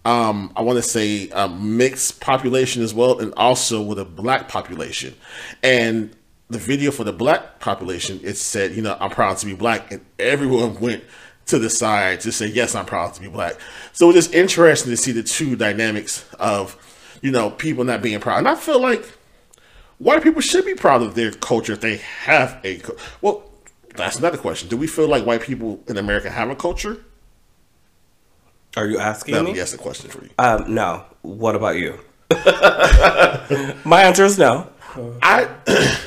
um, 0.05 0.53
I 0.55 0.61
want 0.61 0.77
to 0.77 0.81
say 0.81 1.27
a 1.33 1.49
mixed 1.49 2.21
population 2.21 2.83
as 2.83 2.93
well, 2.93 3.19
and 3.19 3.33
also 3.35 3.81
with 3.81 3.99
a 3.99 4.05
black 4.05 4.47
population. 4.47 5.13
And 5.61 6.15
the 6.49 6.57
video 6.57 6.91
for 6.91 7.03
the 7.03 7.11
black 7.11 7.59
population, 7.59 8.21
it 8.23 8.37
said, 8.37 8.75
you 8.75 8.81
know, 8.81 8.95
I'm 8.97 9.09
proud 9.09 9.37
to 9.39 9.45
be 9.45 9.53
black, 9.53 9.91
and 9.91 9.99
everyone 10.17 10.79
went 10.79 11.03
to 11.47 11.59
the 11.59 11.69
side 11.69 12.21
to 12.21 12.31
say, 12.31 12.47
yes, 12.47 12.75
I'm 12.75 12.85
proud 12.85 13.13
to 13.15 13.21
be 13.21 13.27
black. 13.27 13.57
So 13.91 14.09
it's 14.09 14.15
just 14.19 14.33
interesting 14.33 14.91
to 14.91 14.97
see 14.97 15.11
the 15.11 15.23
two 15.23 15.57
dynamics 15.57 16.25
of, 16.39 16.77
you 17.21 17.31
know, 17.31 17.49
people 17.49 17.83
not 17.83 18.01
being 18.01 18.21
proud. 18.21 18.37
And 18.37 18.47
I 18.47 18.55
feel 18.55 18.81
like 18.81 19.18
white 19.99 20.23
people 20.23 20.41
should 20.41 20.65
be 20.65 20.73
proud 20.73 21.03
of 21.03 21.13
their 21.15 21.31
culture 21.31 21.73
if 21.73 21.81
they 21.81 21.97
have 21.97 22.59
a. 22.63 22.81
Well, 23.21 23.43
that's 23.95 24.17
another 24.17 24.37
question. 24.37 24.67
Do 24.69 24.77
we 24.77 24.87
feel 24.87 25.07
like 25.07 25.25
white 25.25 25.41
people 25.41 25.83
in 25.87 25.97
America 25.97 26.29
have 26.29 26.49
a 26.49 26.55
culture? 26.55 27.03
Are 28.75 28.87
you 28.87 28.97
asking 28.99 29.35
Let 29.35 29.45
me? 29.45 29.55
Yes, 29.55 29.73
a 29.73 29.77
question 29.77 30.09
for 30.09 30.23
you. 30.23 30.29
Um, 30.37 30.73
no. 30.73 31.05
What 31.21 31.55
about 31.55 31.75
you? 31.75 31.99
My 33.83 34.03
answer 34.03 34.25
is 34.25 34.37
no. 34.37 34.69
I. 35.21 35.49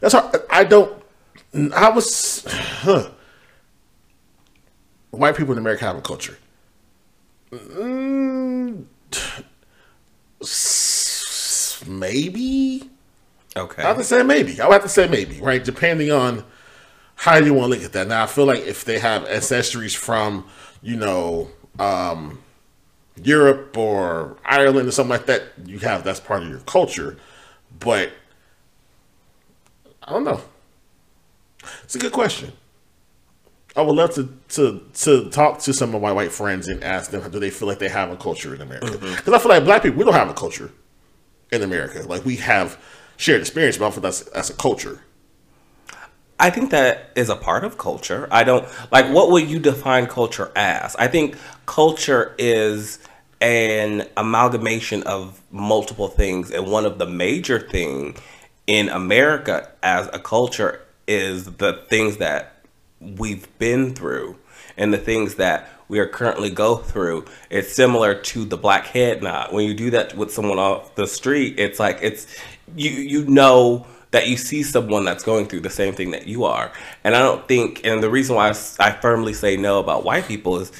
that's 0.00 0.14
hard. 0.14 0.36
I 0.50 0.64
don't. 0.64 1.02
I 1.74 1.90
was. 1.90 2.44
Huh. 2.48 3.10
White 5.10 5.36
people 5.36 5.52
in 5.52 5.58
America 5.58 5.84
have 5.84 5.96
a 5.96 6.02
culture. 6.02 6.36
Mm, 7.52 8.84
maybe. 11.86 12.90
Okay. 13.56 13.82
I 13.82 13.86
have 13.86 13.96
to 13.96 14.04
say 14.04 14.22
maybe. 14.22 14.60
I 14.60 14.66
would 14.66 14.74
have 14.74 14.82
to 14.82 14.88
say 14.88 15.08
maybe, 15.08 15.40
right? 15.40 15.64
Depending 15.64 16.12
on 16.12 16.44
how 17.14 17.36
you 17.36 17.54
want 17.54 17.72
to 17.72 17.78
look 17.78 17.84
at 17.86 17.92
that. 17.94 18.08
Now, 18.08 18.24
I 18.24 18.26
feel 18.26 18.44
like 18.44 18.60
if 18.60 18.84
they 18.84 18.98
have 18.98 19.24
ancestries 19.24 19.96
from 19.96 20.46
you 20.86 20.96
know, 20.96 21.50
um, 21.78 22.38
Europe 23.22 23.76
or 23.76 24.36
Ireland 24.44 24.88
or 24.88 24.92
something 24.92 25.10
like 25.10 25.26
that, 25.26 25.42
you 25.64 25.80
have 25.80 26.04
that's 26.04 26.20
part 26.20 26.44
of 26.44 26.48
your 26.48 26.60
culture. 26.60 27.16
But 27.80 28.12
I 30.02 30.12
don't 30.12 30.24
know. 30.24 30.40
It's 31.82 31.96
a 31.96 31.98
good 31.98 32.12
question. 32.12 32.52
I 33.74 33.82
would 33.82 33.96
love 33.96 34.14
to 34.14 34.32
to 34.50 34.80
to 34.94 35.28
talk 35.30 35.58
to 35.60 35.72
some 35.72 35.94
of 35.94 36.00
my 36.00 36.12
white 36.12 36.32
friends 36.32 36.68
and 36.68 36.82
ask 36.84 37.10
them 37.10 37.28
do 37.30 37.40
they 37.40 37.50
feel 37.50 37.68
like 37.68 37.78
they 37.78 37.88
have 37.88 38.10
a 38.10 38.16
culture 38.16 38.54
in 38.54 38.60
America? 38.60 38.92
Because 38.92 39.16
mm-hmm. 39.16 39.34
I 39.34 39.38
feel 39.38 39.48
like 39.48 39.64
black 39.64 39.82
people 39.82 39.98
we 39.98 40.04
don't 40.04 40.14
have 40.14 40.30
a 40.30 40.34
culture 40.34 40.70
in 41.50 41.62
America. 41.62 42.02
Like 42.06 42.24
we 42.24 42.36
have 42.36 42.80
shared 43.16 43.40
experience, 43.40 43.78
but 43.78 43.96
I 43.96 44.00
that's 44.00 44.20
that's 44.22 44.50
a 44.50 44.54
culture. 44.54 45.00
I 46.38 46.50
think 46.50 46.70
that 46.70 47.10
is 47.16 47.30
a 47.30 47.36
part 47.36 47.64
of 47.64 47.78
culture. 47.78 48.28
I 48.30 48.44
don't 48.44 48.66
like 48.92 49.06
what 49.06 49.30
would 49.30 49.48
you 49.48 49.58
define 49.58 50.06
culture 50.06 50.52
as? 50.54 50.94
I 50.96 51.08
think 51.08 51.36
culture 51.64 52.34
is 52.38 52.98
an 53.40 54.08
amalgamation 54.16 55.02
of 55.02 55.40
multiple 55.50 56.08
things 56.08 56.50
and 56.50 56.70
one 56.70 56.86
of 56.86 56.98
the 56.98 57.06
major 57.06 57.60
thing 57.60 58.16
in 58.66 58.88
America 58.88 59.70
as 59.82 60.08
a 60.12 60.18
culture 60.18 60.80
is 61.06 61.44
the 61.44 61.84
things 61.88 62.16
that 62.16 62.64
we've 63.00 63.46
been 63.58 63.94
through 63.94 64.36
and 64.76 64.92
the 64.92 64.98
things 64.98 65.36
that 65.36 65.68
we 65.88 65.98
are 65.98 66.06
currently 66.06 66.50
go 66.50 66.76
through. 66.76 67.24
It's 67.50 67.72
similar 67.72 68.14
to 68.14 68.44
the 68.44 68.56
black 68.56 68.86
head 68.86 69.22
knot. 69.22 69.52
When 69.52 69.66
you 69.66 69.74
do 69.74 69.90
that 69.90 70.16
with 70.16 70.32
someone 70.32 70.58
off 70.58 70.94
the 70.94 71.06
street, 71.06 71.58
it's 71.58 71.78
like 71.78 71.98
it's 72.02 72.26
you 72.74 72.90
you 72.90 73.24
know 73.26 73.86
that 74.10 74.28
you 74.28 74.36
see 74.36 74.62
someone 74.62 75.04
that's 75.04 75.24
going 75.24 75.46
through 75.46 75.60
the 75.60 75.70
same 75.70 75.94
thing 75.94 76.12
that 76.12 76.26
you 76.26 76.44
are. 76.44 76.72
And 77.04 77.14
I 77.14 77.20
don't 77.20 77.46
think, 77.46 77.84
and 77.84 78.02
the 78.02 78.08
reason 78.08 78.36
why 78.36 78.48
I, 78.48 78.54
I 78.78 78.92
firmly 78.92 79.34
say 79.34 79.56
no 79.56 79.78
about 79.78 80.04
white 80.04 80.26
people 80.26 80.58
is 80.58 80.72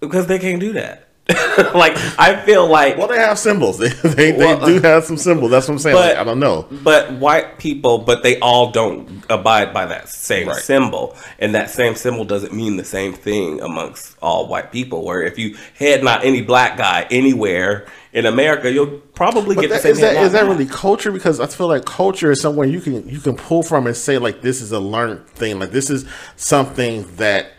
because 0.00 0.26
they 0.26 0.38
can't 0.38 0.60
do 0.60 0.72
that. 0.74 1.07
like 1.74 1.92
I 2.18 2.42
feel 2.46 2.66
like 2.66 2.96
well, 2.96 3.06
they 3.06 3.18
have 3.18 3.38
symbols. 3.38 3.78
They 3.78 3.88
they, 3.88 4.32
well, 4.32 4.58
they 4.60 4.78
do 4.78 4.80
have 4.80 5.04
some 5.04 5.18
symbols. 5.18 5.50
That's 5.50 5.68
what 5.68 5.74
I'm 5.74 5.78
saying. 5.78 5.96
But, 5.96 6.16
like, 6.16 6.16
I 6.16 6.24
don't 6.24 6.40
know. 6.40 6.66
But 6.82 7.12
white 7.12 7.58
people, 7.58 7.98
but 7.98 8.22
they 8.22 8.38
all 8.40 8.70
don't 8.70 9.24
abide 9.28 9.74
by 9.74 9.84
that 9.86 10.08
same 10.08 10.48
right. 10.48 10.56
symbol, 10.56 11.14
and 11.38 11.54
that 11.54 11.68
same 11.68 11.96
symbol 11.96 12.24
doesn't 12.24 12.54
mean 12.54 12.76
the 12.78 12.84
same 12.84 13.12
thing 13.12 13.60
amongst 13.60 14.16
all 14.22 14.48
white 14.48 14.72
people. 14.72 15.04
Where 15.04 15.22
if 15.22 15.38
you 15.38 15.58
head 15.78 16.02
not 16.02 16.24
any 16.24 16.40
black 16.40 16.78
guy 16.78 17.06
anywhere 17.10 17.86
in 18.14 18.24
America, 18.24 18.72
you'll 18.72 18.98
probably 19.14 19.54
but 19.54 19.62
get 19.62 19.68
that, 19.68 19.82
the 19.82 19.82
same. 19.82 19.92
Is 19.92 20.00
that, 20.00 20.16
is 20.16 20.32
that 20.32 20.44
really 20.46 20.66
culture? 20.66 21.12
Because 21.12 21.40
I 21.40 21.46
feel 21.46 21.68
like 21.68 21.84
culture 21.84 22.30
is 22.30 22.40
somewhere 22.40 22.66
you 22.66 22.80
can 22.80 23.06
you 23.06 23.20
can 23.20 23.36
pull 23.36 23.62
from 23.62 23.86
and 23.86 23.94
say 23.94 24.16
like 24.16 24.40
this 24.40 24.62
is 24.62 24.72
a 24.72 24.80
learned 24.80 25.26
thing. 25.28 25.58
Like 25.58 25.72
this 25.72 25.90
is 25.90 26.06
something 26.36 27.06
that 27.16 27.52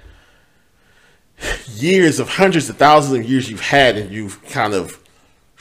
years 1.75 2.19
of 2.19 2.29
hundreds 2.29 2.69
of 2.69 2.77
thousands 2.77 3.19
of 3.19 3.29
years 3.29 3.49
you've 3.49 3.61
had 3.61 3.97
and 3.97 4.11
you've 4.11 4.43
kind 4.45 4.73
of 4.73 4.99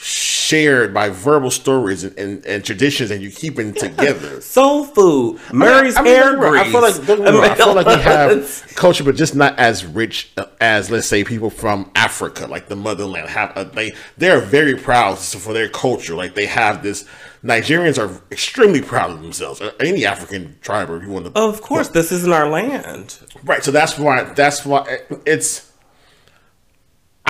shared 0.01 0.95
by 0.95 1.09
verbal 1.09 1.51
stories 1.51 2.05
and, 2.05 2.17
and, 2.17 2.47
and 2.47 2.65
traditions 2.65 3.11
and 3.11 3.21
you 3.21 3.31
keep 3.31 3.57
them 3.57 3.75
together. 3.75 4.41
Soul 4.41 4.85
food, 4.85 5.41
Murray's 5.53 5.97
I 5.97 6.03
mean, 6.03 6.15
I 6.15 6.17
mean, 6.17 6.23
hair 6.23 6.37
grease. 6.37 6.61
I 6.61 6.71
feel 6.71 6.81
like 6.81 6.95
I 7.21 7.55
feel 7.55 7.75
like 7.75 7.87
we 7.87 8.03
have 8.03 8.73
culture, 8.77 9.03
but 9.03 9.17
just 9.17 9.35
not 9.35 9.59
as 9.59 9.85
rich 9.85 10.31
uh, 10.37 10.47
as 10.61 10.91
let's 10.91 11.07
say 11.07 11.25
people 11.25 11.51
from 11.51 11.91
Africa, 11.97 12.47
like 12.47 12.69
the 12.69 12.77
motherland. 12.77 13.29
Have 13.29 13.57
a, 13.57 13.65
they 13.65 13.93
they're 14.17 14.41
very 14.41 14.77
proud 14.77 15.19
for 15.19 15.53
their 15.53 15.69
culture. 15.69 16.15
Like 16.15 16.35
they 16.35 16.47
have 16.47 16.83
this. 16.83 17.05
Nigerians 17.43 17.99
are 17.99 18.21
extremely 18.33 18.83
proud 18.83 19.11
of 19.11 19.23
themselves. 19.23 19.61
Uh, 19.61 19.73
any 19.79 20.05
African 20.05 20.59
tribe, 20.61 20.91
or 20.91 21.03
you 21.03 21.11
want 21.11 21.27
to. 21.27 21.41
Of 21.41 21.61
course, 21.61 21.89
this 21.89 22.11
isn't 22.11 22.33
our 22.33 22.49
land, 22.49 23.19
right? 23.45 23.63
So 23.63 23.71
that's 23.71 23.99
why. 23.99 24.23
That's 24.23 24.65
why 24.65 25.01
it's 25.27 25.68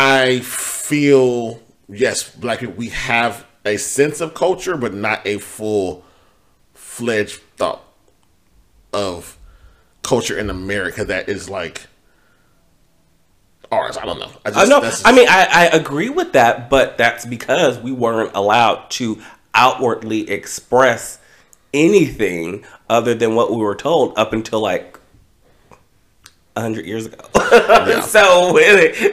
I 0.00 0.38
feel 0.40 1.60
yes, 1.88 2.30
black 2.30 2.60
people 2.60 2.76
we 2.76 2.90
have 2.90 3.44
a 3.64 3.76
sense 3.78 4.20
of 4.20 4.32
culture, 4.32 4.76
but 4.76 4.94
not 4.94 5.26
a 5.26 5.38
full 5.38 6.04
fledged 6.72 7.40
thought 7.56 7.82
of 8.92 9.36
culture 10.04 10.38
in 10.38 10.50
America 10.50 11.04
that 11.04 11.28
is 11.28 11.50
like 11.50 11.88
ours. 13.72 13.96
I 13.96 14.04
don't 14.06 14.20
know. 14.20 14.30
I, 14.44 14.50
just, 14.50 14.66
I 14.66 14.68
know. 14.68 14.80
Just... 14.82 15.04
I 15.04 15.10
mean, 15.10 15.26
I, 15.28 15.48
I 15.50 15.64
agree 15.76 16.10
with 16.10 16.32
that, 16.34 16.70
but 16.70 16.96
that's 16.96 17.26
because 17.26 17.80
we 17.80 17.90
weren't 17.90 18.36
allowed 18.36 18.88
to 18.92 19.20
outwardly 19.52 20.30
express 20.30 21.18
anything 21.74 22.64
other 22.88 23.14
than 23.14 23.34
what 23.34 23.50
we 23.50 23.56
were 23.56 23.74
told 23.74 24.16
up 24.16 24.32
until 24.32 24.60
like 24.60 24.97
hundred 26.60 26.86
years 26.86 27.06
ago. 27.06 27.24
yeah. 27.34 28.00
so, 28.00 28.58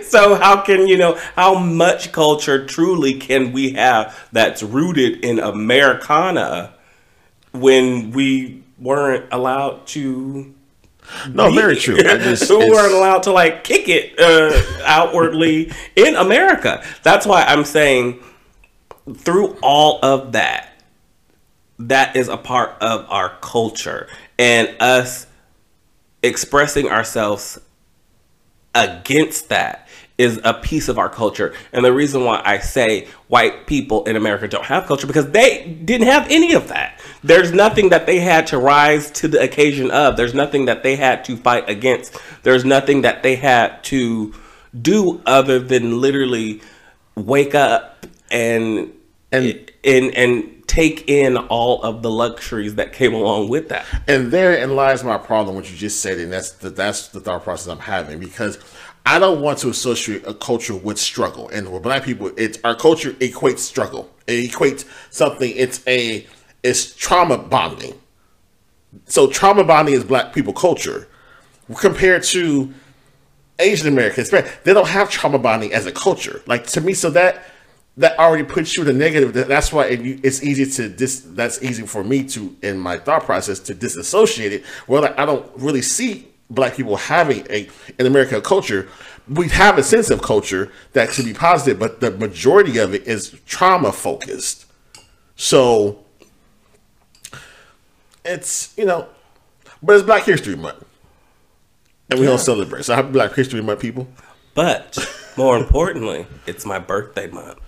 so 0.03 0.35
how 0.35 0.61
can 0.61 0.87
you 0.87 0.97
know 0.97 1.15
how 1.35 1.57
much 1.57 2.11
culture 2.11 2.65
truly 2.65 3.15
can 3.15 3.51
we 3.51 3.71
have 3.71 4.27
that's 4.31 4.63
rooted 4.63 5.23
in 5.23 5.39
Americana 5.39 6.73
when 7.51 8.11
we 8.11 8.63
weren't 8.79 9.25
allowed 9.31 9.87
to? 9.87 10.53
No, 11.29 11.49
be, 11.49 11.55
very 11.55 11.75
true. 11.75 11.97
Just, 11.97 12.47
who 12.47 12.57
weren't 12.57 12.93
allowed 12.93 13.23
to 13.23 13.31
like 13.31 13.63
kick 13.63 13.87
it 13.87 14.19
uh, 14.19 14.83
outwardly 14.85 15.71
in 15.95 16.15
America. 16.15 16.83
That's 17.03 17.25
why 17.25 17.43
I'm 17.43 17.63
saying 17.63 18.23
through 19.13 19.57
all 19.61 19.99
of 20.03 20.31
that, 20.31 20.71
that 21.77 22.15
is 22.15 22.27
a 22.27 22.37
part 22.37 22.75
of 22.81 23.05
our 23.09 23.37
culture 23.41 24.07
and 24.39 24.73
us 24.79 25.27
expressing 26.25 26.89
ourselves 26.89 27.59
against 28.73 29.49
that 29.49 29.87
is 30.17 30.39
a 30.43 30.53
piece 30.53 30.87
of 30.87 30.97
our 30.97 31.09
culture. 31.09 31.53
And 31.73 31.83
the 31.83 31.91
reason 31.91 32.23
why 32.23 32.41
I 32.43 32.59
say 32.59 33.07
white 33.27 33.67
people 33.67 34.05
in 34.05 34.15
America 34.15 34.47
don't 34.47 34.65
have 34.65 34.85
culture 34.85 35.07
because 35.07 35.31
they 35.31 35.67
didn't 35.83 36.07
have 36.07 36.27
any 36.29 36.53
of 36.53 36.69
that. 36.69 37.01
There's 37.23 37.51
nothing 37.51 37.89
that 37.89 38.05
they 38.05 38.19
had 38.19 38.47
to 38.47 38.57
rise 38.57 39.11
to 39.11 39.27
the 39.27 39.41
occasion 39.41 39.91
of. 39.91 40.15
There's 40.15 40.33
nothing 40.33 40.65
that 40.65 40.83
they 40.83 40.95
had 40.95 41.25
to 41.25 41.35
fight 41.35 41.69
against. 41.69 42.17
There's 42.43 42.63
nothing 42.63 43.01
that 43.01 43.23
they 43.23 43.35
had 43.35 43.83
to 43.85 44.33
do 44.79 45.21
other 45.25 45.59
than 45.59 45.99
literally 45.99 46.61
wake 47.15 47.55
up 47.55 48.05
and 48.31 48.93
and 49.31 49.71
and 49.83 50.15
and 50.15 50.54
take 50.67 51.09
in 51.09 51.37
all 51.37 51.81
of 51.83 52.01
the 52.01 52.11
luxuries 52.11 52.75
that 52.75 52.93
came 52.93 53.13
along 53.13 53.49
with 53.49 53.69
that. 53.69 53.85
And 54.07 54.31
therein 54.31 54.75
lies 54.75 55.03
my 55.03 55.17
problem, 55.17 55.55
what 55.55 55.69
you 55.69 55.77
just 55.77 56.01
said, 56.01 56.17
and 56.17 56.31
that's 56.31 56.51
the, 56.51 56.69
that's 56.69 57.09
the 57.09 57.19
thought 57.19 57.43
process 57.43 57.67
I'm 57.67 57.79
having 57.79 58.19
because 58.19 58.57
I 59.05 59.19
don't 59.19 59.41
want 59.41 59.59
to 59.59 59.69
associate 59.69 60.25
a 60.25 60.33
culture 60.33 60.75
with 60.75 60.97
struggle. 60.97 61.47
And 61.49 61.67
for 61.67 61.79
black 61.79 62.03
people, 62.03 62.31
it's 62.37 62.57
our 62.63 62.75
culture 62.75 63.11
equates 63.13 63.59
struggle. 63.59 64.09
It 64.25 64.51
equates 64.51 64.85
something. 65.11 65.51
It's 65.55 65.85
a 65.87 66.25
it's 66.63 66.95
trauma 66.95 67.37
bonding. 67.37 67.93
So 69.05 69.27
trauma 69.27 69.63
bonding 69.63 69.93
is 69.93 70.03
black 70.03 70.33
people 70.33 70.53
culture 70.53 71.07
compared 71.77 72.23
to 72.23 72.73
Asian 73.59 73.87
Americans. 73.87 74.31
They 74.31 74.73
don't 74.73 74.87
have 74.87 75.11
trauma 75.11 75.37
bonding 75.37 75.73
as 75.73 75.85
a 75.85 75.91
culture. 75.91 76.41
Like 76.47 76.65
to 76.67 76.81
me, 76.81 76.93
so 76.93 77.11
that 77.11 77.45
that 77.97 78.17
already 78.19 78.43
puts 78.43 78.75
you 78.75 78.83
in 78.83 78.87
the 78.87 78.93
negative. 78.93 79.33
That's 79.47 79.71
why 79.71 79.85
it, 79.85 80.25
it's 80.25 80.43
easy 80.43 80.65
to 80.65 80.89
dis. 80.89 81.21
That's 81.21 81.61
easy 81.63 81.85
for 81.85 82.03
me 82.03 82.23
to, 82.29 82.55
in 82.61 82.77
my 82.77 82.97
thought 82.97 83.23
process, 83.23 83.59
to 83.59 83.73
disassociate 83.73 84.51
it. 84.51 84.63
Well, 84.87 85.03
like, 85.03 85.17
I 85.17 85.25
don't 85.25 85.49
really 85.55 85.81
see 85.81 86.27
black 86.49 86.75
people 86.75 86.97
having 86.97 87.45
a 87.49 87.69
in 87.97 88.05
American 88.05 88.41
culture. 88.41 88.89
We 89.27 89.47
have 89.49 89.77
a 89.77 89.83
sense 89.83 90.09
of 90.09 90.21
culture 90.21 90.71
that 90.93 91.11
should 91.11 91.25
be 91.25 91.33
positive, 91.33 91.79
but 91.79 91.99
the 92.01 92.11
majority 92.11 92.77
of 92.77 92.93
it 92.93 93.07
is 93.07 93.39
trauma 93.45 93.91
focused. 93.91 94.65
So 95.35 96.03
it's 98.23 98.73
you 98.77 98.85
know, 98.85 99.07
but 99.81 99.95
it's 99.95 100.05
Black 100.05 100.23
History 100.23 100.55
Month, 100.55 100.83
and 102.09 102.19
we 102.19 102.25
yeah. 102.25 102.31
don't 102.31 102.39
celebrate. 102.39 102.83
So 102.83 102.95
happy 102.95 103.09
Black 103.09 103.33
History 103.33 103.61
Month, 103.61 103.79
people. 103.79 104.07
But 104.53 104.97
more 105.37 105.57
importantly, 105.57 106.27
it's 106.45 106.65
my 106.65 106.79
birthday 106.79 107.27
month. 107.27 107.59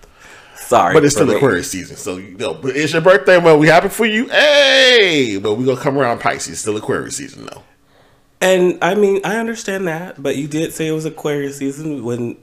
Sorry, 0.60 0.94
but 0.94 1.06
it's 1.06 1.16
still 1.16 1.30
Aquarius 1.30 1.70
season, 1.72 1.96
so 1.96 2.18
you 2.18 2.38
know. 2.38 2.54
But 2.54 2.76
it's 2.76 2.92
your 2.94 3.02
birthday, 3.02 3.38
well, 3.38 3.58
we 3.58 3.68
happy 3.68 3.90
for 3.90 4.06
you, 4.06 4.28
hey! 4.28 5.40
But 5.42 5.56
we 5.56 5.66
gonna 5.66 5.80
come 5.80 5.98
around 5.98 6.20
Pisces. 6.20 6.60
Still 6.60 6.78
Aquarius 6.78 7.18
season, 7.18 7.46
though. 7.46 7.64
And 8.42 8.78
I 8.84 8.96
mean, 8.96 9.22
I 9.24 9.38
understand 9.38 9.88
that, 9.88 10.22
but 10.22 10.36
you 10.36 10.48
did 10.48 10.74
say 10.74 10.88
it 10.88 10.92
was 10.92 11.06
Aquarius 11.06 11.58
season 11.58 12.04
when 12.04 12.38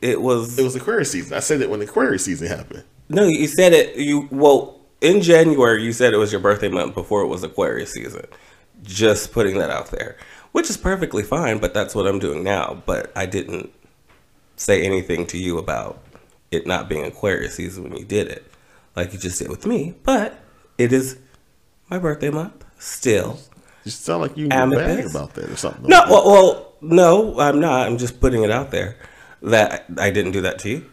it 0.00 0.20
was. 0.20 0.58
It 0.58 0.62
was 0.62 0.76
Aquarius 0.76 1.10
season. 1.10 1.36
I 1.36 1.40
said 1.40 1.60
it 1.60 1.68
when 1.68 1.82
Aquarius 1.82 2.24
season 2.24 2.48
happened. 2.48 2.84
No, 3.08 3.24
you 3.26 3.46
said 3.46 3.72
it. 3.72 3.96
You 3.96 4.28
well 4.30 4.80
in 5.00 5.20
January. 5.20 5.82
You 5.82 5.92
said 5.92 6.14
it 6.14 6.18
was 6.18 6.32
your 6.32 6.40
birthday 6.40 6.68
month 6.68 6.94
before 6.94 7.22
it 7.22 7.26
was 7.26 7.42
Aquarius 7.42 7.92
season. 7.92 8.26
Just 8.82 9.32
putting 9.32 9.58
that 9.58 9.70
out 9.70 9.90
there, 9.90 10.16
which 10.52 10.70
is 10.70 10.76
perfectly 10.76 11.22
fine. 11.22 11.58
But 11.58 11.74
that's 11.74 11.94
what 11.94 12.06
I'm 12.06 12.18
doing 12.18 12.42
now. 12.42 12.82
But 12.86 13.12
I 13.14 13.26
didn't 13.26 13.70
say 14.56 14.82
anything 14.84 15.26
to 15.26 15.38
you 15.38 15.58
about 15.58 16.02
it 16.50 16.66
not 16.66 16.88
being 16.88 17.04
Aquarius 17.04 17.54
season 17.54 17.84
when 17.84 17.96
you 17.96 18.04
did 18.04 18.28
it, 18.28 18.50
like 18.96 19.12
you 19.12 19.18
just 19.18 19.38
did 19.38 19.48
with 19.48 19.66
me. 19.66 19.94
But 20.02 20.38
it 20.76 20.92
is 20.92 21.18
my 21.90 21.98
birthday 21.98 22.30
month 22.30 22.64
still. 22.78 23.38
You 23.84 23.90
sound 23.90 24.22
like 24.22 24.36
you 24.36 24.44
were 24.44 24.50
bad 24.50 25.04
about 25.04 25.34
that 25.34 25.48
or 25.48 25.56
something. 25.56 25.88
No, 25.88 26.04
well, 26.08 26.26
well, 26.26 26.72
no, 26.80 27.40
I'm 27.40 27.60
not. 27.60 27.86
I'm 27.86 27.98
just 27.98 28.20
putting 28.20 28.42
it 28.42 28.50
out 28.50 28.70
there 28.70 28.96
that 29.42 29.86
I 29.96 30.10
didn't 30.10 30.32
do 30.32 30.42
that 30.42 30.58
to 30.60 30.68
you. 30.68 30.90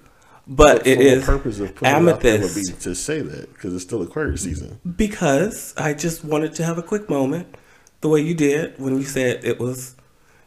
But, 0.48 0.80
but 0.80 0.88
it 0.88 1.02
is 1.02 1.26
purpose 1.26 1.60
of 1.60 1.74
putting 1.74 1.94
amethyst 1.94 2.56
would 2.56 2.64
be 2.64 2.82
to 2.82 2.94
say 2.94 3.22
that 3.22 3.52
because 3.54 3.74
it's 3.74 3.84
still 3.84 4.02
Aquarius 4.04 4.44
season. 4.44 4.80
Because 4.96 5.74
I 5.76 5.94
just 5.94 6.24
wanted 6.24 6.54
to 6.56 6.64
have 6.64 6.78
a 6.78 6.84
quick 6.84 7.10
moment, 7.10 7.56
the 8.02 8.10
way 8.10 8.22
you 8.22 8.36
did 8.36 8.80
when 8.80 8.98
you 8.98 9.06
said 9.06 9.44
it 9.44 9.60
was 9.60 9.96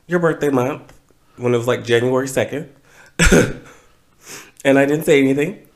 your 0.07 0.21
birthday 0.21 0.51
month, 0.51 0.97
when 1.37 1.53
it 1.53 1.59
was 1.59 1.67
like 1.67 1.85
January 1.85 2.29
second. 2.29 2.73
and 4.65 4.79
I 4.79 4.87
didn't 4.87 5.05
say 5.05 5.21
anything. 5.21 5.67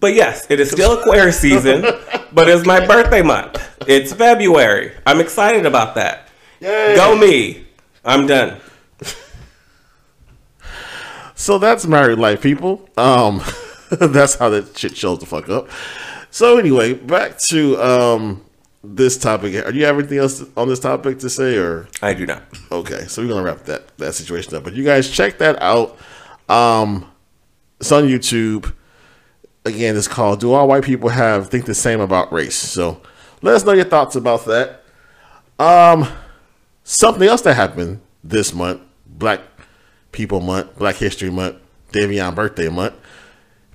But 0.00 0.14
yes, 0.14 0.46
it 0.48 0.60
is 0.60 0.70
still 0.70 0.98
Aquarius 0.98 1.40
season, 1.40 1.82
but 2.32 2.48
it's 2.48 2.66
my 2.66 2.84
birthday 2.86 3.22
month. 3.22 3.60
It's 3.86 4.12
February. 4.12 4.92
I'm 5.06 5.20
excited 5.20 5.66
about 5.66 5.94
that. 5.96 6.28
Yay. 6.60 6.94
Go 6.94 7.16
me. 7.16 7.66
I'm 8.04 8.26
done. 8.26 8.60
So 11.38 11.56
that's 11.58 11.86
married 11.86 12.18
life, 12.18 12.42
people. 12.42 12.88
Um, 12.96 13.40
that's 13.90 14.34
how 14.34 14.48
that 14.50 14.76
shit 14.76 14.96
shows 14.96 15.20
the 15.20 15.26
fuck 15.26 15.48
up. 15.48 15.68
So 16.30 16.58
anyway, 16.58 16.94
back 16.94 17.38
to 17.50 17.80
um 17.80 18.44
this 18.82 19.16
topic. 19.16 19.52
Do 19.52 19.72
you 19.78 19.84
have 19.84 19.98
anything 19.98 20.18
else 20.18 20.44
on 20.56 20.68
this 20.68 20.80
topic 20.80 21.20
to 21.20 21.30
say, 21.30 21.56
or 21.56 21.88
I 22.02 22.12
do 22.12 22.26
not? 22.26 22.42
Okay, 22.72 23.06
so 23.06 23.22
we're 23.22 23.28
gonna 23.28 23.44
wrap 23.44 23.64
that 23.64 23.96
that 23.98 24.14
situation 24.14 24.56
up. 24.56 24.64
But 24.64 24.74
you 24.74 24.84
guys 24.84 25.08
check 25.08 25.38
that 25.38 25.62
out. 25.62 25.96
Um, 26.48 27.08
it's 27.80 27.92
on 27.92 28.04
YouTube. 28.04 28.72
Again, 29.64 29.96
it's 29.96 30.08
called 30.08 30.40
"Do 30.40 30.52
All 30.52 30.68
White 30.68 30.84
People 30.84 31.10
Have 31.10 31.48
Think 31.48 31.66
the 31.66 31.74
Same 31.74 32.00
About 32.00 32.32
Race?" 32.32 32.56
So 32.56 33.00
let 33.42 33.54
us 33.54 33.64
know 33.64 33.72
your 33.72 33.84
thoughts 33.84 34.16
about 34.16 34.44
that. 34.46 34.82
Um, 35.58 36.08
something 36.84 37.26
else 37.26 37.42
that 37.42 37.54
happened 37.54 38.00
this 38.22 38.54
month, 38.54 38.80
Black 39.06 39.40
People 40.12 40.40
Month, 40.40 40.78
Black 40.78 40.96
History 40.96 41.30
Month, 41.30 41.56
Davion 41.92 42.34
birthday 42.34 42.68
month. 42.68 42.94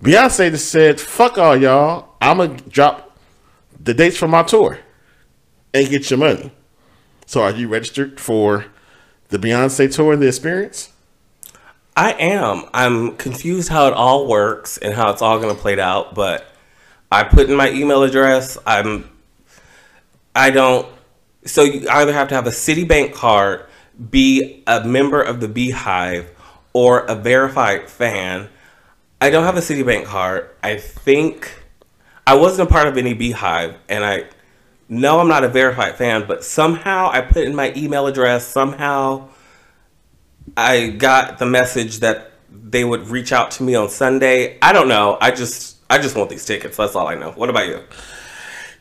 Beyonce 0.01 0.51
just 0.51 0.69
said, 0.69 0.99
"Fuck 0.99 1.37
all 1.37 1.55
y'all. 1.55 2.15
I'm 2.21 2.37
gonna 2.37 2.57
drop 2.69 3.17
the 3.81 3.93
dates 3.93 4.17
for 4.17 4.27
my 4.27 4.43
tour 4.43 4.79
and 5.73 5.89
get 5.89 6.09
your 6.09 6.19
money." 6.19 6.51
So, 7.25 7.41
are 7.41 7.51
you 7.51 7.67
registered 7.67 8.19
for 8.19 8.65
the 9.29 9.37
Beyonce 9.37 9.93
tour 9.93 10.13
and 10.13 10.21
the 10.21 10.27
experience? 10.27 10.92
I 11.95 12.13
am. 12.13 12.65
I'm 12.73 13.15
confused 13.17 13.69
how 13.69 13.87
it 13.87 13.93
all 13.93 14.27
works 14.27 14.77
and 14.77 14.93
how 14.93 15.11
it's 15.11 15.21
all 15.21 15.39
going 15.39 15.55
to 15.55 15.61
play 15.61 15.79
out, 15.79 16.15
but 16.15 16.47
I 17.11 17.23
put 17.23 17.49
in 17.49 17.55
my 17.55 17.69
email 17.71 18.03
address. 18.03 18.57
I'm. 18.65 19.09
I 20.35 20.49
don't. 20.49 20.87
So 21.45 21.63
you 21.63 21.87
either 21.89 22.13
have 22.13 22.29
to 22.29 22.35
have 22.35 22.47
a 22.47 22.51
Citibank 22.51 23.13
card, 23.13 23.65
be 24.09 24.63
a 24.65 24.83
member 24.83 25.21
of 25.21 25.39
the 25.39 25.47
BeyHive, 25.47 26.27
or 26.73 27.01
a 27.01 27.15
verified 27.15 27.89
fan. 27.89 28.49
I 29.21 29.29
don't 29.29 29.43
have 29.43 29.57
a 29.57 29.61
Citibank 29.61 30.05
card. 30.05 30.49
I 30.63 30.77
think 30.77 31.63
I 32.25 32.35
wasn't 32.35 32.69
a 32.69 32.71
part 32.71 32.87
of 32.87 32.97
any 32.97 33.13
BeyHive, 33.13 33.75
and 33.87 34.03
I 34.03 34.25
know 34.89 35.19
I'm 35.19 35.27
not 35.27 35.43
a 35.43 35.49
verified 35.49 35.95
fan, 35.95 36.25
but 36.27 36.43
somehow 36.43 37.09
I 37.11 37.21
put 37.21 37.43
in 37.43 37.55
my 37.55 37.71
email 37.75 38.07
address. 38.07 38.47
Somehow 38.47 39.29
I 40.55 40.89
got 40.89 41.39
the 41.39 41.45
message 41.45 41.99
that 41.99 42.31
they 42.51 42.83
would 42.83 43.07
reach 43.07 43.31
out 43.31 43.51
to 43.51 43.63
me 43.63 43.75
on 43.75 43.89
Sunday. 43.89 44.57
I 44.61 44.73
don't 44.73 44.87
know. 44.87 45.17
I 45.19 45.31
just 45.31 45.77
I 45.89 45.97
just 45.99 46.15
want 46.15 46.29
these 46.29 46.45
tickets. 46.45 46.77
That's 46.77 46.95
all 46.95 47.07
I 47.07 47.15
know. 47.15 47.31
What 47.31 47.49
about 47.49 47.67
you? 47.67 47.83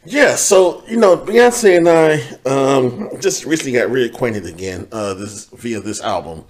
Yeah, 0.05 0.35
so 0.35 0.85
you 0.89 0.97
know, 0.97 1.17
Beyonce 1.17 1.77
and 1.77 1.89
I 1.89 2.51
um, 2.51 3.11
just 3.21 3.45
recently 3.45 3.73
got 3.73 3.89
reacquainted 3.89 4.49
again 4.49 4.89
uh, 4.93 5.15
this 5.15 5.47
via 5.47 5.81
this 5.81 6.01
album. 6.01 6.45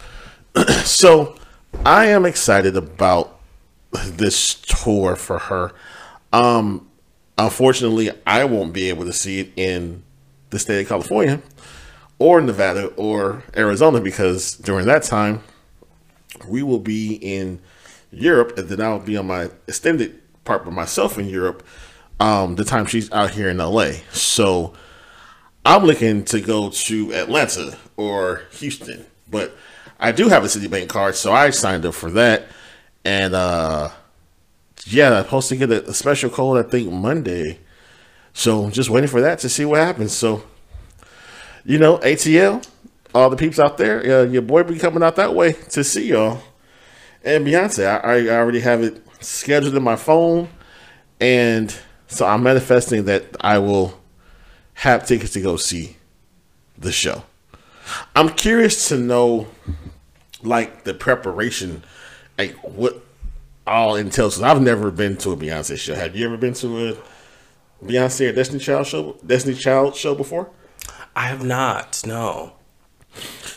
so 0.84 1.36
I 1.84 2.06
am 2.06 2.24
excited 2.24 2.76
about 2.76 3.38
this 3.92 4.54
tour 4.54 5.16
for 5.16 5.38
her. 5.38 5.72
Um, 6.32 6.88
unfortunately, 7.36 8.10
I 8.26 8.44
won't 8.44 8.72
be 8.72 8.88
able 8.88 9.04
to 9.04 9.12
see 9.12 9.40
it 9.40 9.52
in 9.56 10.02
the 10.50 10.58
state 10.58 10.80
of 10.80 10.88
California 10.88 11.42
or 12.22 12.40
Nevada 12.40 12.86
or 12.94 13.42
Arizona 13.56 14.00
because 14.00 14.54
during 14.54 14.86
that 14.86 15.02
time 15.02 15.42
we 16.46 16.62
will 16.62 16.78
be 16.78 17.14
in 17.14 17.58
Europe 18.12 18.56
and 18.56 18.68
then 18.68 18.80
I'll 18.80 19.00
be 19.00 19.16
on 19.16 19.26
my 19.26 19.50
extended 19.66 20.20
part 20.44 20.64
by 20.64 20.70
myself 20.70 21.18
in 21.18 21.28
Europe 21.28 21.66
um, 22.20 22.54
the 22.54 22.64
time 22.64 22.86
she's 22.86 23.10
out 23.10 23.32
here 23.32 23.48
in 23.48 23.56
LA. 23.56 23.94
So 24.12 24.72
I'm 25.66 25.84
looking 25.84 26.24
to 26.26 26.40
go 26.40 26.70
to 26.70 27.12
Atlanta 27.12 27.76
or 27.96 28.42
Houston, 28.52 29.04
but 29.28 29.56
I 29.98 30.12
do 30.12 30.28
have 30.28 30.44
a 30.44 30.46
Citibank 30.46 30.88
card, 30.88 31.16
so 31.16 31.32
I 31.32 31.50
signed 31.50 31.84
up 31.84 31.94
for 31.94 32.12
that. 32.12 32.46
And 33.04 33.34
uh, 33.34 33.88
yeah, 34.86 35.12
I'm 35.12 35.24
supposed 35.24 35.48
to 35.48 35.56
get 35.56 35.72
a, 35.72 35.90
a 35.90 35.92
special 35.92 36.30
code, 36.30 36.64
I 36.64 36.68
think, 36.68 36.92
Monday. 36.92 37.58
So 38.32 38.70
just 38.70 38.90
waiting 38.90 39.10
for 39.10 39.20
that 39.22 39.40
to 39.40 39.48
see 39.48 39.64
what 39.64 39.80
happens. 39.80 40.12
So 40.12 40.44
you 41.64 41.78
know, 41.78 41.98
ATL, 41.98 42.66
all 43.14 43.30
the 43.30 43.36
peeps 43.36 43.58
out 43.58 43.78
there, 43.78 44.20
uh, 44.20 44.24
your 44.24 44.42
boy 44.42 44.62
be 44.62 44.78
coming 44.78 45.02
out 45.02 45.16
that 45.16 45.34
way 45.34 45.52
to 45.52 45.84
see 45.84 46.08
y'all. 46.08 46.42
And 47.24 47.46
Beyonce, 47.46 47.86
I, 47.86 48.28
I 48.28 48.36
already 48.36 48.60
have 48.60 48.82
it 48.82 49.02
scheduled 49.20 49.74
in 49.76 49.82
my 49.82 49.96
phone. 49.96 50.48
And 51.20 51.74
so 52.08 52.26
I'm 52.26 52.42
manifesting 52.42 53.04
that 53.04 53.36
I 53.40 53.58
will 53.58 54.00
have 54.74 55.06
tickets 55.06 55.32
to 55.34 55.40
go 55.40 55.56
see 55.56 55.96
the 56.76 56.90
show. 56.90 57.22
I'm 58.16 58.30
curious 58.30 58.88
to 58.88 58.96
know, 58.96 59.46
like, 60.42 60.84
the 60.84 60.94
preparation, 60.94 61.84
like, 62.38 62.54
what 62.62 63.04
all 63.66 63.94
entails. 63.96 64.40
I've 64.42 64.60
never 64.60 64.90
been 64.90 65.16
to 65.18 65.30
a 65.30 65.36
Beyonce 65.36 65.78
show. 65.78 65.94
Have 65.94 66.16
you 66.16 66.26
ever 66.26 66.36
been 66.36 66.54
to 66.54 66.88
a 66.88 66.96
Beyonce 67.84 68.30
or 68.30 68.32
Destiny 68.32 68.58
Child 68.58 68.86
show? 68.86 69.16
Destiny 69.24 69.54
Child 69.54 69.94
show 69.94 70.14
before? 70.14 70.50
I 71.14 71.26
have 71.26 71.44
not. 71.44 72.02
No. 72.06 72.54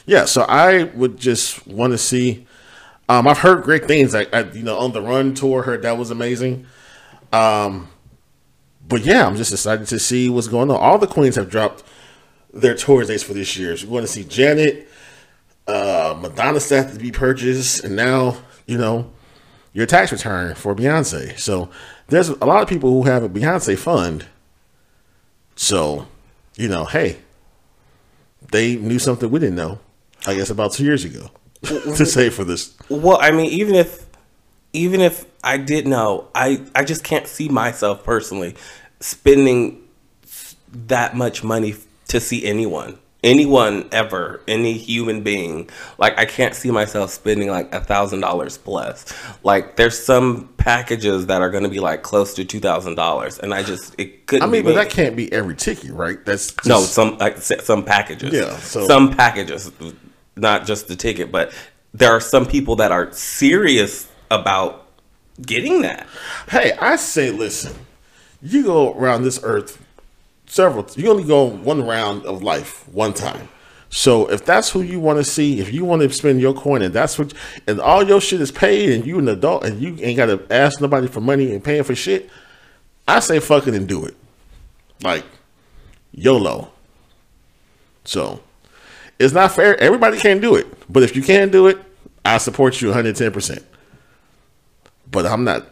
Yeah, 0.06 0.26
so 0.26 0.44
I 0.44 0.84
would 0.84 1.18
just 1.18 1.66
want 1.68 1.94
to 1.94 1.98
see. 1.98 2.46
Um, 3.08 3.28
I've 3.28 3.40
heard 3.40 3.64
great 3.64 3.86
things. 3.86 4.16
I, 4.16 4.26
I, 4.34 4.44
you 4.52 4.64
know, 4.64 4.78
on 4.78 4.92
the 4.92 5.02
Run 5.02 5.34
tour, 5.34 5.64
heard 5.64 5.84
that 5.84 5.98
was 5.98 6.12
amazing. 6.12 6.66
Um, 7.32 7.90
but 8.88 9.02
yeah, 9.02 9.26
I'm 9.26 9.36
just 9.36 9.52
excited 9.52 9.88
to 9.88 10.00
see 10.00 10.30
what's 10.30 10.48
going 10.48 10.70
on. 10.70 10.78
All 10.78 10.98
the 10.98 11.08
queens 11.08 11.36
have 11.36 11.50
dropped 11.50 11.84
their 12.54 12.76
tour 12.76 13.04
dates 13.04 13.24
for 13.24 13.34
this 13.34 13.58
year. 13.58 13.76
So 13.78 13.88
we 13.88 13.94
want 13.94 14.06
to 14.06 14.12
see 14.12 14.24
Janet, 14.24 14.88
uh, 15.68 16.18
Madonna 16.20 16.60
to 16.60 16.98
be 17.00 17.12
purchased, 17.12 17.84
and 17.84 17.96
now 17.96 18.38
you 18.66 18.78
know 18.78 19.12
your 19.74 19.86
tax 19.86 20.12
return 20.12 20.56
for 20.56 20.76
Beyonce. 20.76 21.38
So 21.38 21.70
there's 22.08 22.30
a 22.30 22.46
lot 22.46 22.64
of 22.64 22.70
people 22.70 22.92
who 22.92 23.10
have 23.10 23.24
a 23.24 23.30
Beyonce 23.30 23.78
fund. 23.78 24.26
So 25.56 26.08
you 26.56 26.70
know, 26.70 26.86
hey, 26.86 27.18
they 28.52 28.76
knew 28.76 29.00
something 29.00 29.30
we 29.30 29.40
didn't 29.40 29.56
know. 29.56 29.80
I 30.28 30.36
guess 30.36 30.50
about 30.50 30.72
two 30.74 30.84
years 30.84 31.06
ago 31.06 31.30
to 31.64 31.74
mm-hmm. 31.74 32.04
say 32.04 32.30
for 32.30 32.44
this. 32.44 32.76
Well, 32.90 33.18
I 33.22 33.32
mean, 33.32 33.52
even 33.52 33.76
if 33.76 34.06
even 34.74 35.02
if 35.02 35.26
I 35.44 35.58
did 35.58 35.88
know, 35.88 36.28
I 36.34 36.62
I 36.74 36.84
just 36.84 37.04
can't 37.04 37.28
see 37.28 37.50
myself 37.50 38.04
personally 38.04 38.56
spending 39.00 39.88
that 40.88 41.16
much 41.16 41.44
money 41.44 41.76
to 42.08 42.20
see 42.20 42.46
anyone 42.46 42.98
anyone 43.26 43.90
ever, 43.92 44.42
any 44.48 44.74
human 44.74 45.22
being. 45.22 45.70
Like 45.98 46.18
I 46.18 46.26
can't 46.26 46.56
see 46.56 46.72
myself 46.72 47.10
spending 47.10 47.50
like 47.50 47.74
a 47.74 47.82
thousand 47.82 48.22
dollars 48.22 48.58
plus. 48.58 49.06
Like 49.44 49.76
there's 49.76 50.02
some 50.02 50.50
packages 50.58 51.26
that 51.26 51.42
are 51.42 51.50
going 51.50 51.64
to 51.64 51.70
be 51.70 51.80
like 51.80 52.04
close 52.04 52.34
to 52.36 52.46
two 52.46 52.60
thousand 52.60 52.96
dollars, 52.96 53.40
and 53.40 53.54
I 53.54 53.64
just 53.64 53.96
it 53.98 54.28
couldn't. 54.28 54.48
I 54.48 54.52
mean, 54.52 54.64
but 54.64 54.70
me. 54.70 54.76
that 54.76 54.90
can't 54.90 55.16
be 55.16 55.32
every 55.34 55.56
ticket, 55.56 55.92
right? 55.92 56.24
That's 56.24 56.52
just... 56.52 56.68
no 56.68 56.82
some 56.82 57.18
like 57.18 57.38
some 57.40 57.84
packages. 57.84 58.34
Yeah, 58.34 58.56
so 58.60 58.88
some 58.88 59.12
packages, 59.12 59.72
not 60.36 60.66
just 60.66 60.88
the 60.88 60.96
ticket, 60.96 61.32
but 61.32 61.52
there 61.94 62.12
are 62.12 62.22
some 62.22 62.46
people 62.46 62.78
that 62.78 62.92
are 62.92 63.12
serious 63.12 64.10
about 64.30 64.88
getting 65.42 65.82
that. 65.82 66.08
Hey, 66.50 66.74
I 66.74 66.96
say, 66.96 67.32
listen, 67.32 67.74
you 68.42 68.64
go 68.64 68.94
around 68.94 69.24
this 69.24 69.40
earth 69.44 69.82
several. 70.48 70.88
You 70.96 71.10
only 71.10 71.24
go 71.24 71.44
one 71.44 71.86
round 71.86 72.26
of 72.26 72.44
life 72.44 72.88
one 72.90 73.14
time. 73.14 73.50
So 73.90 74.30
if 74.30 74.44
that's 74.44 74.70
who 74.70 74.82
you 74.82 75.00
want 75.00 75.20
to 75.20 75.24
see, 75.24 75.62
if 75.62 75.74
you 75.74 75.86
want 75.86 76.02
to 76.02 76.12
spend 76.12 76.42
your 76.42 76.54
coin 76.54 76.82
and 76.82 76.94
that's 76.94 77.18
what, 77.18 77.34
and 77.66 77.80
all 77.80 78.04
your 78.04 78.20
shit 78.20 78.42
is 78.42 78.52
paid, 78.52 78.92
and 78.92 79.08
you 79.08 79.18
an 79.20 79.30
adult 79.30 79.64
and 79.64 79.82
you 79.82 79.96
ain't 80.02 80.18
got 80.18 80.26
to 80.26 80.46
ask 80.54 80.82
nobody 80.82 81.08
for 81.08 81.22
money 81.22 81.54
and 81.54 81.64
paying 81.64 81.84
for 81.84 81.96
shit, 81.96 82.30
I 83.08 83.22
say 83.22 83.40
fuck 83.40 83.68
it 83.68 83.74
and 83.74 83.88
do 83.88 84.04
it. 84.04 84.18
Like 85.02 85.24
YOLO. 86.12 86.72
So 88.04 88.42
it's 89.18 89.34
not 89.34 89.54
fair. 89.54 89.80
Everybody 89.80 90.18
can't 90.18 90.42
do 90.42 90.56
it, 90.56 90.68
but 90.92 91.04
if 91.04 91.16
you 91.16 91.22
can 91.22 91.50
do 91.50 91.68
it, 91.68 91.78
I 92.26 92.38
support 92.40 92.82
you 92.82 92.90
110. 92.90 93.32
percent 93.32 93.66
But 95.10 95.26
I'm 95.26 95.46
not 95.46 95.68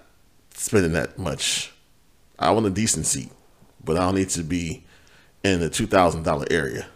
spending 0.53 0.93
that 0.93 1.19
much. 1.19 1.73
I 2.39 2.51
want 2.51 2.67
a 2.67 2.69
decent 2.69 3.05
seat 3.05 3.32
but 3.83 3.97
I 3.97 4.01
don't 4.01 4.15
need 4.15 4.29
to 4.29 4.43
be 4.43 4.83
in 5.43 5.59
the 5.59 5.69
two 5.69 5.87
thousand 5.87 6.23
dollar 6.23 6.45
area. 6.49 6.87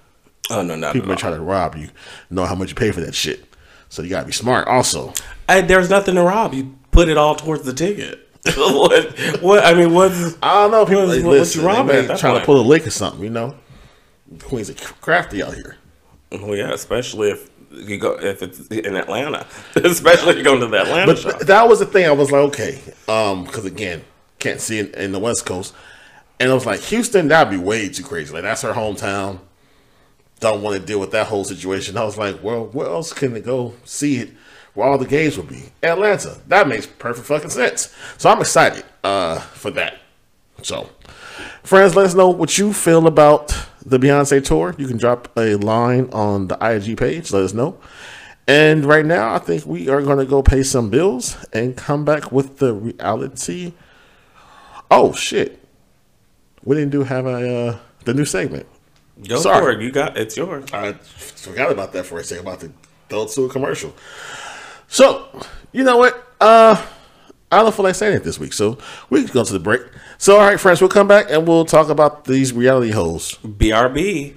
Oh 0.50 0.62
no, 0.62 0.76
no, 0.76 0.94
people 0.94 1.10
may 1.10 1.16
try 1.16 1.32
to 1.32 1.42
rob 1.42 1.76
you. 1.76 1.90
Know 2.30 2.46
how 2.46 2.56
much 2.56 2.70
you 2.70 2.76
pay 2.76 2.92
for 2.92 3.02
that 3.02 3.16
shit, 3.16 3.56
so 3.90 4.02
you 4.02 4.10
gotta 4.10 4.26
be 4.26 4.32
smart. 4.32 4.68
Also, 4.68 5.14
I, 5.50 5.62
there's 5.62 5.90
nothing 5.90 6.16
to 6.16 6.24
rob. 6.24 6.54
You 6.54 6.76
put 6.92 7.10
it 7.10 7.18
all 7.18 7.36
towards 7.36 7.64
the 7.64 7.74
ticket. 7.74 8.28
what? 8.56 9.20
What? 9.42 9.66
I 9.66 9.74
mean, 9.74 9.94
what? 9.94 10.12
I 10.42 10.62
don't 10.64 10.72
know. 10.72 10.86
People, 10.86 11.08
what, 11.08 11.18
listen, 11.18 11.64
what 11.64 11.76
you 11.76 11.78
robbing? 11.78 12.06
Trying 12.18 12.34
point. 12.34 12.40
to 12.40 12.46
pull 12.46 12.62
a 12.62 12.64
lick 12.64 12.88
or 12.88 12.92
something. 12.92 13.22
You 13.22 13.30
know, 13.30 13.56
Queens 14.44 14.70
are 14.70 14.74
crafty 15.02 15.44
out 15.44 15.54
here. 15.54 15.78
Well, 16.32 16.56
yeah, 16.56 16.72
especially 16.72 17.32
if 17.32 17.50
you 17.72 17.98
go 17.98 18.18
if 18.20 18.42
it's 18.42 18.68
in 18.68 18.96
Atlanta, 18.96 19.46
especially 19.76 20.32
if 20.32 20.36
you're 20.36 20.44
going 20.44 20.62
to 20.62 20.68
the 20.68 20.82
Atlanta. 20.82 21.14
But 21.14 21.20
shop. 21.20 21.40
that 21.42 21.68
was 21.68 21.80
the 21.80 21.86
thing. 21.86 22.06
I 22.06 22.12
was 22.12 22.32
like, 22.32 22.42
okay, 22.50 22.80
um, 23.08 23.44
because 23.46 23.66
again, 23.66 24.04
can't 24.40 24.62
see 24.62 24.80
it 24.80 24.96
in 24.96 25.12
the 25.12 25.20
West 25.20 25.46
Coast. 25.46 25.74
And 26.40 26.52
I 26.52 26.54
was 26.54 26.66
like, 26.66 26.82
Houston, 26.82 27.28
that'd 27.28 27.52
be 27.52 27.58
way 27.58 27.90
too 27.90 28.04
crazy. 28.04 28.34
Like 28.34 28.44
that's 28.44 28.62
her 28.62 28.74
hometown. 28.74 29.40
Don't 30.40 30.62
want 30.62 30.80
to 30.80 30.86
deal 30.86 31.00
with 31.00 31.12
that 31.12 31.28
whole 31.28 31.44
situation. 31.44 31.98
I 31.98 32.04
was 32.04 32.18
like, 32.18 32.44
well, 32.44 32.66
where 32.68 32.88
else 32.88 33.12
can 33.12 33.34
they 33.34 33.42
go 33.42 33.74
see 33.86 34.18
it 34.18 34.30
where 34.76 34.88
all 34.88 35.00
the 35.00 35.08
games 35.08 35.36
will 35.36 35.46
be? 35.46 35.64
Atlanta. 35.82 36.38
That 36.48 36.68
makes 36.68 36.86
perfect 36.86 37.28
fucking 37.28 37.50
sense. 37.50 37.96
So 38.18 38.30
I'm 38.30 38.40
excited 38.40 38.86
uh, 39.04 39.40
for 39.40 39.72
that. 39.72 39.98
So, 40.62 40.90
friends, 41.64 41.96
let 41.96 42.06
us 42.06 42.14
know 42.14 42.30
what 42.30 42.58
you 42.58 42.72
feel 42.72 43.08
about 43.08 43.48
the 43.84 43.98
Beyonce 43.98 44.44
tour. 44.44 44.76
You 44.78 44.88
can 44.88 44.98
drop 44.98 45.36
a 45.38 45.56
line 45.56 46.10
on 46.12 46.50
the 46.50 46.58
IG 46.62 46.98
page. 46.98 47.32
Let 47.32 47.44
us 47.44 47.54
know. 47.54 47.80
And 48.48 48.86
right 48.86 49.06
now, 49.06 49.34
I 49.34 49.40
think 49.40 49.66
we 49.66 49.90
are 49.90 50.02
going 50.02 50.20
to 50.20 50.26
go 50.26 50.44
pay 50.44 50.62
some 50.62 50.90
bills 50.90 51.36
and 51.52 51.76
come 51.76 52.06
back 52.06 52.32
with 52.32 52.60
the 52.60 52.74
reality. 52.74 53.74
Oh, 54.90 55.14
shit 55.14 55.57
we 56.68 56.76
didn't 56.76 56.92
do 56.92 57.04
have 57.04 57.26
a 57.26 57.70
uh, 57.70 57.78
the 58.04 58.14
new 58.14 58.26
segment. 58.26 58.68
Go 59.26 59.40
Sorry. 59.40 59.62
for 59.62 59.72
it. 59.72 59.82
You 59.82 59.90
got 59.90 60.18
it's 60.18 60.36
yours. 60.36 60.66
I 60.74 60.92
forgot 60.94 61.72
about 61.72 61.94
that 61.94 62.06
for 62.06 62.20
a 62.20 62.24
second. 62.26 62.46
About 62.46 62.60
to 62.60 62.74
throw 63.08 63.24
it 63.24 63.30
to 63.30 63.46
a 63.46 63.50
commercial. 63.50 63.96
So 64.90 65.30
you 65.72 65.86
know 65.86 65.96
what? 65.98 66.28
Uh, 66.42 66.86
I 67.50 67.64
don't 67.64 67.74
feel 67.74 67.86
like 67.86 67.96
saying 67.96 68.18
it 68.18 68.26
this 68.26 68.38
week, 68.38 68.52
so 68.52 68.78
we 69.10 69.24
can 69.24 69.34
go 69.34 69.46
to 69.46 69.54
the 69.54 69.60
break. 69.60 69.82
So, 70.18 70.36
all 70.36 70.46
right, 70.46 70.60
friends, 70.60 70.82
we'll 70.82 70.90
come 70.90 71.08
back 71.08 71.28
and 71.30 71.48
we'll 71.48 71.64
talk 71.64 71.88
about 71.88 72.26
these 72.26 72.52
reality 72.52 72.92
holes. 72.92 73.36
BRB. 73.44 74.36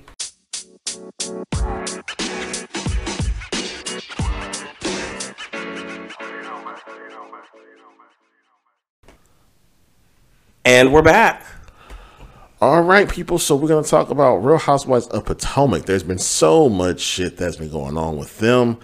And 10.65 10.93
we're 10.93 11.03
back. 11.03 11.50
All 12.61 12.83
right, 12.83 13.09
people. 13.09 13.39
So 13.39 13.57
we're 13.57 13.69
going 13.69 13.83
to 13.83 13.89
talk 13.89 14.11
about 14.11 14.37
Real 14.37 14.59
Housewives 14.59 15.07
of 15.07 15.25
Potomac. 15.25 15.87
There's 15.87 16.03
been 16.03 16.19
so 16.19 16.69
much 16.69 17.01
shit 17.01 17.39
that's 17.39 17.57
been 17.57 17.71
going 17.71 17.97
on 17.97 18.19
with 18.19 18.39
them. 18.39 18.79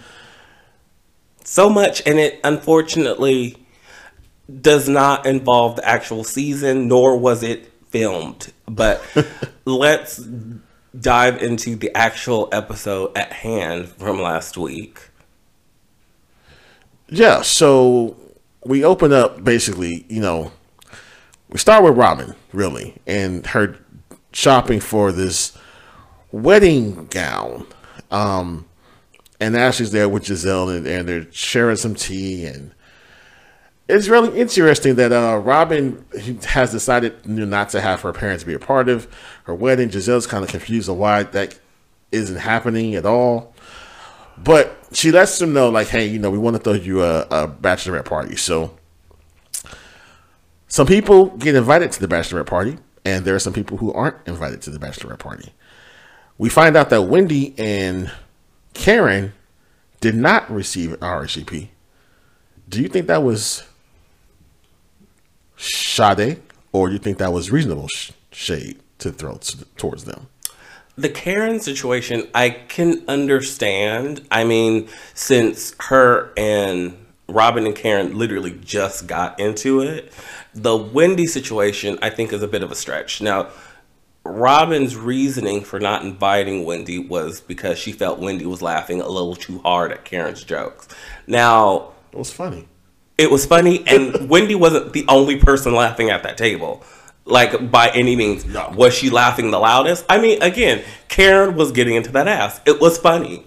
So 1.43 1.69
much, 1.69 2.01
and 2.07 2.17
it 2.17 2.39
unfortunately 2.43 3.55
does 4.61 4.89
not 4.89 5.27
involve 5.27 5.75
the 5.75 5.87
actual 5.87 6.23
season, 6.23 6.87
nor 6.87 7.17
was 7.17 7.43
it 7.43 7.71
filmed. 7.89 8.51
But 8.67 9.03
let's 9.65 10.27
dive 10.99 11.41
into 11.43 11.75
the 11.75 11.95
actual 11.95 12.49
episode 12.51 13.15
at 13.15 13.31
hand 13.31 13.89
from 13.89 14.19
last 14.19 14.57
week. 14.57 14.99
Yeah, 17.09 17.43
so 17.43 18.17
we 18.65 18.83
open 18.83 19.13
up 19.13 19.43
basically, 19.43 20.05
you 20.09 20.19
know, 20.19 20.51
we 21.49 21.57
start 21.57 21.83
with 21.83 21.97
Robyn, 21.97 22.35
really, 22.51 22.95
and 23.05 23.45
her 23.47 23.77
shopping 24.31 24.79
for 24.79 25.11
this 25.11 25.57
wedding 26.31 27.05
gown. 27.07 27.65
Um, 28.11 28.65
and 29.39 29.55
Ashley's 29.55 29.91
there 29.91 30.09
with 30.09 30.23
Gizelle, 30.23 30.75
and, 30.75 30.87
and, 30.87 31.07
they're 31.07 31.31
sharing 31.31 31.75
some 31.75 31.95
tea. 31.95 32.45
And 32.45 32.71
it's 33.87 34.07
really 34.07 34.37
interesting 34.39 34.95
that 34.95 35.11
uh, 35.11 35.37
Robyn 35.37 36.05
has 36.45 36.71
decided 36.71 37.25
not 37.25 37.69
to 37.69 37.81
have 37.81 38.01
her 38.01 38.13
parents 38.13 38.43
be 38.43 38.53
a 38.53 38.59
part 38.59 38.89
of 38.89 39.07
her 39.43 39.55
wedding. 39.55 39.89
Gizelle's 39.89 40.27
kind 40.27 40.43
of 40.43 40.49
confused 40.49 40.89
on 40.89 40.97
why 40.97 41.23
that 41.23 41.57
isn't 42.11 42.37
happening 42.37 42.95
at 42.95 43.05
all. 43.05 43.53
But 44.37 44.77
she 44.91 45.11
lets 45.11 45.39
them 45.39 45.53
know, 45.53 45.69
like, 45.69 45.87
hey, 45.87 46.07
you 46.07 46.19
know, 46.19 46.29
we 46.29 46.37
want 46.37 46.55
to 46.55 46.61
throw 46.61 46.73
you 46.73 47.03
a, 47.03 47.21
a 47.21 47.47
bachelorette 47.47 48.05
party. 48.05 48.35
So 48.35 48.76
some 50.67 50.87
people 50.87 51.27
get 51.37 51.55
invited 51.55 51.91
to 51.93 51.99
the 51.99 52.07
bachelorette 52.07 52.45
party, 52.45 52.77
and 53.05 53.25
there 53.25 53.35
are 53.35 53.39
some 53.39 53.53
people 53.53 53.77
who 53.77 53.91
aren't 53.93 54.17
invited 54.27 54.61
to 54.63 54.69
the 54.69 54.79
bachelorette 54.79 55.19
party. 55.19 55.53
We 56.37 56.49
find 56.49 56.75
out 56.75 56.89
that 56.89 57.03
Wendy 57.03 57.55
and 57.57 58.11
Karen 58.73 59.33
did 60.01 60.15
not 60.15 60.49
receive 60.51 60.91
RSVP. 60.99 61.69
Do 62.69 62.81
you 62.81 62.87
think 62.89 63.07
that 63.07 63.23
was 63.23 63.63
shade, 65.55 66.41
or 66.71 66.87
do 66.87 66.93
you 66.93 66.99
think 66.99 67.17
that 67.17 67.33
was 67.33 67.49
reasonable 67.51 67.87
sh- 67.87 68.11
shade 68.31 68.79
to 68.99 69.11
throw 69.11 69.37
t- 69.37 69.59
towards 69.77 70.03
them? 70.03 70.27
The 70.97 71.09
Karen 71.09 71.59
situation, 71.59 72.27
I 72.33 72.49
can 72.49 73.03
understand. 73.07 74.25
I 74.31 74.43
mean, 74.43 74.89
since 75.13 75.75
her 75.89 76.31
and 76.35 76.97
Robyn 77.27 77.65
and 77.65 77.75
Karen 77.75 78.17
literally 78.17 78.59
just 78.63 79.07
got 79.07 79.39
into 79.39 79.81
it, 79.81 80.11
the 80.61 80.75
Wendy 80.75 81.27
situation, 81.27 81.99
I 82.01 82.09
think, 82.09 82.33
is 82.33 82.41
a 82.41 82.47
bit 82.47 82.63
of 82.63 82.71
a 82.71 82.75
stretch. 82.75 83.21
Now, 83.21 83.49
Robyn's 84.25 84.95
reasoning 84.95 85.63
for 85.63 85.79
not 85.79 86.03
inviting 86.03 86.65
Wendy 86.65 86.99
was 86.99 87.41
because 87.41 87.77
she 87.77 87.91
felt 87.91 88.19
Wendy 88.19 88.45
was 88.45 88.61
laughing 88.61 88.99
a 88.99 89.07
little 89.07 89.35
too 89.35 89.59
hard 89.59 89.91
at 89.91 90.03
Karen's 90.03 90.43
jokes. 90.43 90.87
Now, 91.27 91.91
it 92.11 92.17
was 92.17 92.31
funny. 92.31 92.67
It 93.17 93.31
was 93.31 93.45
funny, 93.45 93.83
and 93.87 94.29
Wendy 94.29 94.55
wasn't 94.55 94.93
the 94.93 95.05
only 95.07 95.37
person 95.37 95.73
laughing 95.73 96.09
at 96.09 96.23
that 96.23 96.37
table. 96.37 96.83
Like 97.25 97.71
by 97.71 97.89
any 97.89 98.15
means, 98.15 98.45
no. 98.45 98.73
was 98.75 98.93
she 98.93 99.09
laughing 99.09 99.51
the 99.51 99.59
loudest? 99.59 100.05
I 100.09 100.17
mean, 100.17 100.41
again, 100.41 100.83
Karen 101.09 101.55
was 101.55 101.71
getting 101.71 101.95
into 101.95 102.11
that 102.13 102.27
ass. 102.27 102.61
It 102.65 102.79
was 102.79 102.97
funny, 102.97 103.45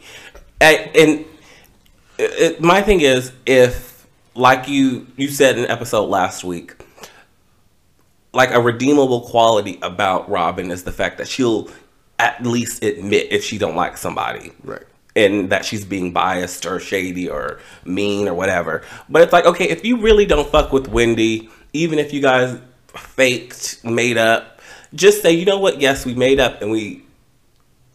and, 0.61 0.90
and 0.94 1.24
it, 2.18 2.30
it, 2.40 2.61
my 2.61 2.82
thing 2.82 3.00
is, 3.00 3.32
if 3.46 4.06
like 4.34 4.68
you 4.68 5.06
you 5.16 5.28
said 5.28 5.56
in 5.56 5.64
episode 5.64 6.11
last 6.11 6.44
week, 6.44 6.76
like 8.32 8.50
a 8.52 8.60
redeemable 8.60 9.22
quality 9.22 9.78
about 9.82 10.28
Robyn 10.28 10.70
is 10.70 10.84
the 10.84 10.92
fact 10.92 11.18
that 11.18 11.28
she'll 11.28 11.68
at 12.18 12.44
least 12.44 12.84
admit 12.84 13.28
if 13.30 13.42
she 13.42 13.58
don't 13.58 13.76
like 13.76 13.96
somebody. 13.96 14.52
Right. 14.62 14.82
And 15.16 15.50
that 15.50 15.64
she's 15.64 15.84
being 15.84 16.12
biased 16.12 16.66
or 16.66 16.78
shady 16.78 17.28
or 17.28 17.58
mean 17.84 18.28
or 18.28 18.34
whatever. 18.34 18.82
But 19.08 19.22
it's 19.22 19.32
like, 19.32 19.44
okay, 19.44 19.68
if 19.68 19.84
you 19.84 20.00
really 20.00 20.26
don't 20.26 20.48
fuck 20.48 20.72
with 20.72 20.86
Wendy, 20.88 21.50
even 21.72 21.98
if 21.98 22.12
you 22.12 22.22
guys 22.22 22.58
faked, 22.88 23.84
made 23.84 24.18
up, 24.18 24.60
just 24.94 25.22
say, 25.22 25.32
you 25.32 25.44
know 25.44 25.58
what, 25.58 25.80
yes, 25.80 26.06
we 26.06 26.14
made 26.14 26.38
up 26.38 26.62
and 26.62 26.70
we 26.70 27.04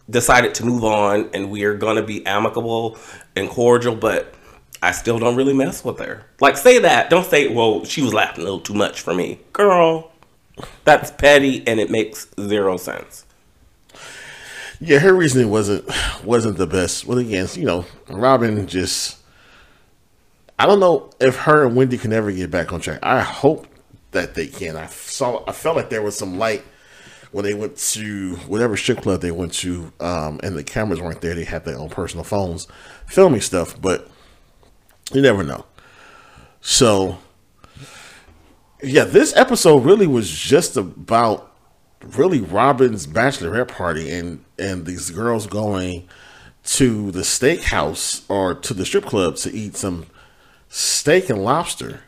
decided 0.08 0.54
to 0.54 0.64
move 0.64 0.84
on 0.84 1.30
and 1.32 1.50
we 1.50 1.64
are 1.64 1.74
gonna 1.74 2.02
be 2.02 2.24
amicable 2.26 2.98
and 3.34 3.48
cordial, 3.48 3.94
but 3.94 4.34
I 4.82 4.92
still 4.92 5.18
don't 5.18 5.36
really 5.36 5.54
mess 5.54 5.84
with 5.84 5.98
her. 5.98 6.24
Like 6.40 6.56
say 6.56 6.78
that. 6.80 7.10
Don't 7.10 7.26
say, 7.26 7.48
well, 7.48 7.84
she 7.84 8.02
was 8.02 8.12
laughing 8.12 8.42
a 8.42 8.44
little 8.44 8.60
too 8.60 8.74
much 8.74 9.00
for 9.00 9.14
me. 9.14 9.40
Girl, 9.52 10.10
that's 10.84 11.10
petty 11.10 11.66
and 11.66 11.80
it 11.80 11.90
makes 11.90 12.28
zero 12.40 12.76
sense. 12.76 13.26
Yeah, 14.80 14.98
her 14.98 15.14
reasoning 15.14 15.50
wasn't 15.50 15.90
wasn't 16.24 16.58
the 16.58 16.66
best. 16.66 17.06
Well, 17.06 17.18
again, 17.18 17.48
you 17.54 17.64
know, 17.64 17.86
Robyn 18.08 18.66
just 18.66 19.18
I 20.58 20.66
don't 20.66 20.80
know 20.80 21.10
if 21.20 21.36
her 21.40 21.66
and 21.66 21.76
Wendy 21.76 21.98
can 21.98 22.12
ever 22.12 22.30
get 22.32 22.50
back 22.50 22.72
on 22.72 22.80
track. 22.80 23.00
I 23.02 23.20
hope 23.20 23.66
that 24.12 24.34
they 24.34 24.46
can. 24.46 24.76
I 24.76 24.86
saw 24.86 25.44
I 25.46 25.52
felt 25.52 25.76
like 25.76 25.90
there 25.90 26.02
was 26.02 26.16
some 26.16 26.38
light 26.38 26.62
when 27.32 27.44
they 27.44 27.54
went 27.54 27.76
to 27.76 28.36
whatever 28.46 28.76
strip 28.76 29.02
club 29.02 29.20
they 29.20 29.30
went 29.30 29.52
to, 29.52 29.92
um, 30.00 30.40
and 30.42 30.56
the 30.56 30.64
cameras 30.64 31.00
weren't 31.00 31.20
there. 31.20 31.34
They 31.34 31.44
had 31.44 31.64
their 31.64 31.78
own 31.78 31.90
personal 31.90 32.24
phones 32.24 32.66
filming 33.06 33.40
stuff, 33.40 33.80
but 33.80 34.08
you 35.12 35.22
never 35.22 35.42
know. 35.42 35.64
So 36.60 37.18
yeah, 38.86 39.04
this 39.04 39.36
episode 39.36 39.84
really 39.84 40.06
was 40.06 40.30
just 40.30 40.76
about 40.76 41.52
really 42.16 42.40
Robyn's 42.40 43.06
bachelorette 43.06 43.68
party 43.68 44.10
and 44.10 44.44
and 44.58 44.86
these 44.86 45.10
girls 45.10 45.46
going 45.46 46.08
to 46.64 47.10
the 47.10 47.20
steakhouse 47.20 48.22
or 48.28 48.54
to 48.54 48.74
the 48.74 48.84
strip 48.84 49.04
club 49.04 49.36
to 49.36 49.52
eat 49.52 49.76
some 49.76 50.06
steak 50.68 51.28
and 51.28 51.44
lobster. 51.44 52.00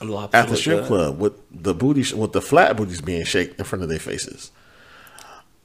Lobster 0.00 0.36
at 0.36 0.48
the 0.48 0.56
strip 0.56 0.80
good. 0.80 0.86
club 0.88 1.18
with 1.18 1.34
the 1.50 1.74
booty 1.74 2.12
with 2.14 2.32
the 2.32 2.42
flat 2.42 2.76
booties 2.76 3.00
being 3.00 3.24
shaked 3.24 3.58
in 3.58 3.64
front 3.64 3.82
of 3.82 3.88
their 3.88 4.00
faces. 4.00 4.50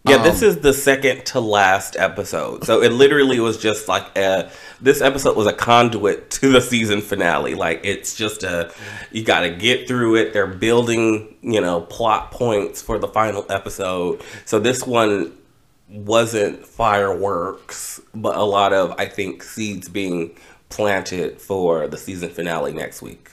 Yeah, 0.06 0.18
um, 0.18 0.24
this 0.24 0.42
is 0.42 0.60
the 0.60 0.74
second 0.74 1.26
to 1.28 1.40
last 1.40 1.96
episode. 1.98 2.64
So 2.64 2.82
it 2.82 2.92
literally 2.92 3.40
was 3.40 3.58
just 3.58 3.88
like 3.88 4.18
a 4.18 4.50
this 4.80 5.02
episode 5.02 5.36
was 5.36 5.48
a 5.48 5.54
conduit 5.54 6.30
to 6.32 6.52
the 6.52 6.62
season 6.62 7.02
finale. 7.02 7.56
Like 7.56 7.82
it's 7.84 8.16
just 8.16 8.44
a 8.44 8.72
you 9.12 9.24
got 9.24 9.42
to 9.42 9.50
get 9.50 9.88
through 9.88 10.16
it. 10.16 10.34
They're 10.34 10.48
building, 10.48 11.36
you 11.42 11.60
know, 11.60 11.82
plot 11.82 12.32
points 12.32 12.82
for 12.82 13.00
the 13.00 13.08
final 13.08 13.46
episode. 13.50 14.22
So 14.46 14.60
this 14.60 14.86
one 14.86 15.34
wasn't 15.90 16.66
fireworks, 16.66 18.00
but 18.14 18.38
a 18.38 18.44
lot 18.44 18.74
of 18.74 18.94
I 18.98 19.08
think 19.08 19.44
seeds 19.44 19.90
being 19.90 20.38
planted 20.70 21.42
for 21.42 21.88
the 21.88 21.98
season 21.98 22.30
finale 22.30 22.74
next 22.74 23.02
week. 23.02 23.32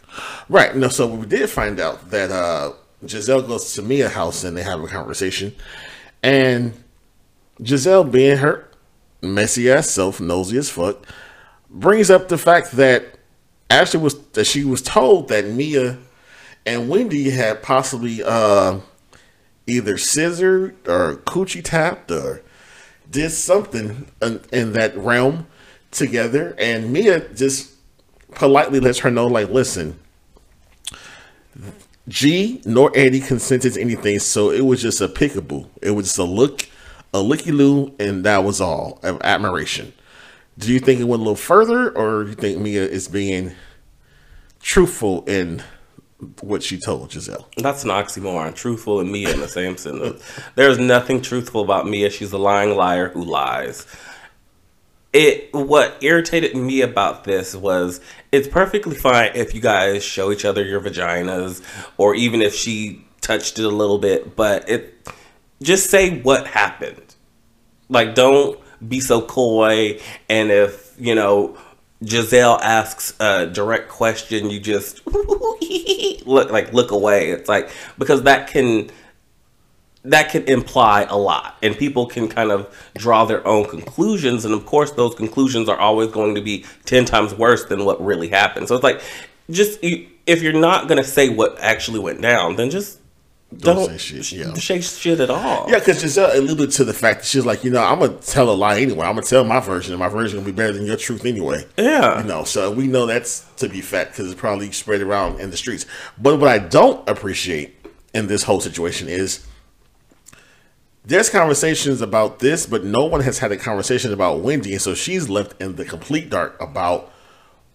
Right. 0.49 0.75
No, 0.75 0.89
so 0.89 1.07
we 1.07 1.27
did 1.27 1.51
find 1.51 1.79
out 1.79 2.11
that 2.11 2.31
uh 2.33 2.73
Gizelle 3.05 3.47
goes 3.47 3.75
to 3.75 3.83
Mia 3.83 4.09
house 4.09 4.45
and 4.45 4.57
they 4.57 4.63
have 4.63 4.83
a 4.83 4.89
conversation 4.89 5.55
and 6.25 6.73
Gizelle, 7.61 8.11
being 8.11 8.39
her 8.39 8.67
messy 9.21 9.71
ass 9.71 9.91
self, 9.91 10.21
nosy 10.21 10.57
as 10.57 10.71
fuck, 10.71 11.07
brings 11.69 12.11
up 12.11 12.29
the 12.29 12.39
fact 12.39 12.73
that 12.73 13.19
Ashley 13.69 14.01
was 14.01 14.19
that 14.29 14.47
she 14.47 14.65
was 14.65 14.81
told 14.81 15.29
that 15.29 15.45
Mia 15.45 15.99
and 16.65 16.89
Wendy 16.89 17.29
had 17.29 17.63
possibly 17.63 18.23
uh, 18.23 18.81
either 19.67 19.99
scissored 19.99 20.75
or 20.89 21.17
coochie 21.27 21.63
tapped 21.63 22.11
or 22.11 22.41
did 23.11 23.31
something 23.31 24.11
in, 24.23 24.41
in 24.51 24.73
that 24.73 24.97
realm 24.97 25.47
together, 25.91 26.55
and 26.59 26.91
Mia 26.91 27.29
just 27.35 27.71
politely 28.31 28.81
lets 28.81 29.01
her 29.01 29.11
know, 29.11 29.27
like, 29.27 29.51
listen, 29.51 29.99
G 32.09 32.61
nor 32.65 32.93
Eddie 32.95 33.21
consented 33.21 33.75
to 33.75 33.81
anything, 33.81 34.19
so 34.19 34.51
it 34.51 34.63
was 34.63 34.83
just 34.83 35.01
a 35.01 35.09
pickable. 35.09 35.69
It 35.81 35.93
was 35.93 36.07
just 36.07 36.19
a 36.19 36.25
look, 36.25 36.69
a 37.13 37.21
looky 37.21 37.53
loo, 37.53 37.95
and 37.99 38.25
that 38.25 38.45
was 38.45 38.61
all 38.61 39.01
of 39.03 39.21
admiration. 39.23 39.93
Do 40.59 40.73
you 40.73 40.79
think 40.79 41.01
it 41.01 41.05
went 41.05 41.21
a 41.21 41.25
little 41.25 41.37
further, 41.37 41.91
or 41.91 42.25
do 42.25 42.31
you 42.31 42.37
think 42.37 42.59
Mia 42.59 42.85
is 42.85 43.09
being 43.09 43.53
truthful 44.61 45.25
in 45.25 45.63
what 46.41 46.63
she 46.63 46.79
told 46.79 47.11
Gizelle? 47.11 47.47
That's 47.57 47.85
an 47.85 47.91
oxymoron. 47.91 48.55
Truthful 48.55 49.01
and 49.01 49.11
Mia 49.11 49.31
in 49.31 49.41
the 49.41 49.49
same 49.49 49.77
sentence. 49.77 50.23
There's 50.55 50.79
nothing 50.79 51.23
truthful 51.23 51.63
about 51.63 51.87
Mia. 51.87 52.11
She's 52.11 52.33
a 52.33 52.39
lying 52.39 52.77
liar 52.77 53.09
who 53.09 53.25
lies. 53.25 53.87
It 55.15 55.55
what 55.55 55.97
irritated 56.01 56.57
me 56.57 56.81
about 56.83 57.23
this 57.23 57.55
was 57.55 58.01
it's 58.33 58.49
perfectly 58.49 58.97
fine 58.97 59.31
if 59.37 59.55
you 59.55 59.61
guys 59.61 60.03
show 60.05 60.33
each 60.33 60.45
other 60.45 60.65
your 60.65 60.81
vaginas 60.81 61.63
or 61.97 62.17
even 62.17 62.43
if 62.43 62.53
she 62.53 63.07
touched 63.21 63.61
it 63.61 63.65
a 63.65 63.69
little 63.69 63.99
bit, 63.99 64.35
but 64.35 64.69
it 64.69 65.09
just 65.63 65.89
say 65.89 66.21
what 66.21 66.49
happened. 66.49 67.15
Like 67.89 68.17
don't 68.17 68.59
be 68.87 68.99
so 68.99 69.23
coy 69.23 70.01
and 70.29 70.51
if, 70.51 70.95
you 70.99 71.15
know, 71.15 71.57
Gizelle 72.03 72.61
asks 72.61 73.15
a 73.21 73.47
direct 73.47 73.89
question, 73.89 74.51
you 74.51 74.59
just 74.59 75.01
look 76.27 76.51
like 76.51 76.73
look 76.73 76.91
away. 76.91 77.31
It's 77.31 77.49
like 77.49 77.71
because 77.99 78.25
that 78.25 78.49
can 78.49 78.91
that 80.05 80.31
can 80.31 80.43
imply 80.45 81.05
a 81.05 81.17
lot 81.17 81.57
and 81.63 81.77
people 81.77 82.07
can 82.07 82.29
kind 82.29 82.51
of 82.51 82.73
draw 82.97 83.25
their 83.25 83.47
own 83.47 83.65
conclusions 83.69 84.45
and 84.45 84.55
of 84.55 84.67
course 84.67 84.93
those 84.93 85.15
conclusions 85.15 85.69
are 85.69 85.79
always 85.79 86.11
going 86.11 86.35
to 86.35 86.43
be 86.43 86.65
10 86.85 87.07
times 87.07 87.35
worse 87.35 87.65
than 87.65 87.85
what 87.85 88.03
really 88.05 88.29
happened 88.29 88.69
so 88.69 88.75
it's 88.75 88.85
like 88.85 89.01
just 89.51 89.79
if 89.83 90.43
you're 90.43 90.53
not 90.53 90.89
going 90.89 91.03
to 91.03 91.09
say 91.09 91.29
what 91.29 91.59
actually 91.59 91.99
went 91.99 92.21
down 92.21 92.57
then 92.57 92.71
just 92.71 93.01
don't, 93.59 93.77
don't 93.77 93.99
say 93.99 94.23
shit. 94.23 94.33
Yeah. 94.33 94.55
Say 94.55 94.81
shit 94.81 95.21
at 95.21 95.31
all. 95.31 95.71
Yeah, 95.71 95.79
because 95.79 96.03
Gizelle 96.03 96.35
uh, 96.35 96.39
alluded 96.39 96.73
to 96.73 96.85
the 96.85 96.93
fact 96.93 97.21
that 97.21 97.27
she's 97.27 97.47
like, 97.47 97.63
you 97.63 97.71
know, 97.71 97.83
I'm 97.83 98.01
gonna 98.01 98.15
tell 98.15 98.51
a 98.51 98.55
lie 98.55 98.81
anyway. 98.81 99.07
I'm 99.07 99.15
gonna 99.15 99.27
tell 99.27 99.45
my 99.45 99.61
version, 99.61 99.93
and 99.93 100.01
my 100.01 100.09
version 100.09 100.39
gonna 100.39 100.51
be 100.51 100.57
better 100.57 100.73
than 100.73 100.87
your 100.87 100.97
truth 100.97 101.25
anyway. 101.25 101.65
Yeah, 101.77 102.21
you 102.21 102.27
know. 102.27 102.45
So 102.45 102.71
we 102.71 102.87
know 102.87 103.07
that's 103.07 103.41
to 103.59 103.69
be 103.69 103.81
fact 103.81 104.13
because 104.13 104.31
it's 104.31 104.41
probably 104.41 104.73
spread 104.73 105.03
around 105.03 105.41
in 105.41 105.51
the 105.51 105.57
streets. 105.57 105.87
But 106.19 106.41
what 106.41 106.49
I 106.49 106.59
don't 106.59 107.09
appreciate 107.09 107.77
in 108.13 108.27
this 108.27 108.43
whole 108.43 108.61
situation 108.61 109.09
is 109.09 109.47
there's 111.05 111.29
conversations 111.29 112.01
about 112.01 112.39
this, 112.39 112.67
but 112.67 112.85
no 112.85 113.05
one 113.05 113.21
has 113.21 113.39
had 113.39 113.53
a 113.53 113.57
conversation 113.57 114.13
about 114.13 114.41
Wendy, 114.41 114.73
and 114.73 114.81
so 114.81 114.95
she's 114.95 115.29
left 115.29 115.61
in 115.61 115.77
the 115.77 115.85
complete 115.85 116.31
dark 116.31 116.61
about 116.61 117.13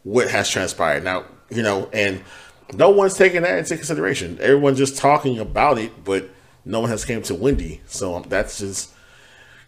what 0.03 0.30
has 0.30 0.49
transpired. 0.49 1.03
Now, 1.03 1.25
you 1.49 1.61
know, 1.61 1.89
and 1.93 2.23
no 2.73 2.89
one's 2.89 3.15
taking 3.15 3.43
that 3.43 3.57
into 3.59 3.75
consideration. 3.75 4.38
Everyone's 4.41 4.77
just 4.77 4.97
talking 4.97 5.39
about 5.39 5.77
it, 5.77 6.03
but 6.03 6.30
no 6.65 6.80
one 6.80 6.89
has 6.89 7.05
came 7.05 7.21
to 7.23 7.36
Wendy. 7.36 7.82
So 7.86 8.15
um, 8.15 8.25
that's 8.27 8.59
just 8.59 8.91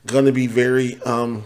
going 0.05 0.25
to 0.25 0.31
be 0.31 0.47
very 0.47 1.01
um, 1.03 1.43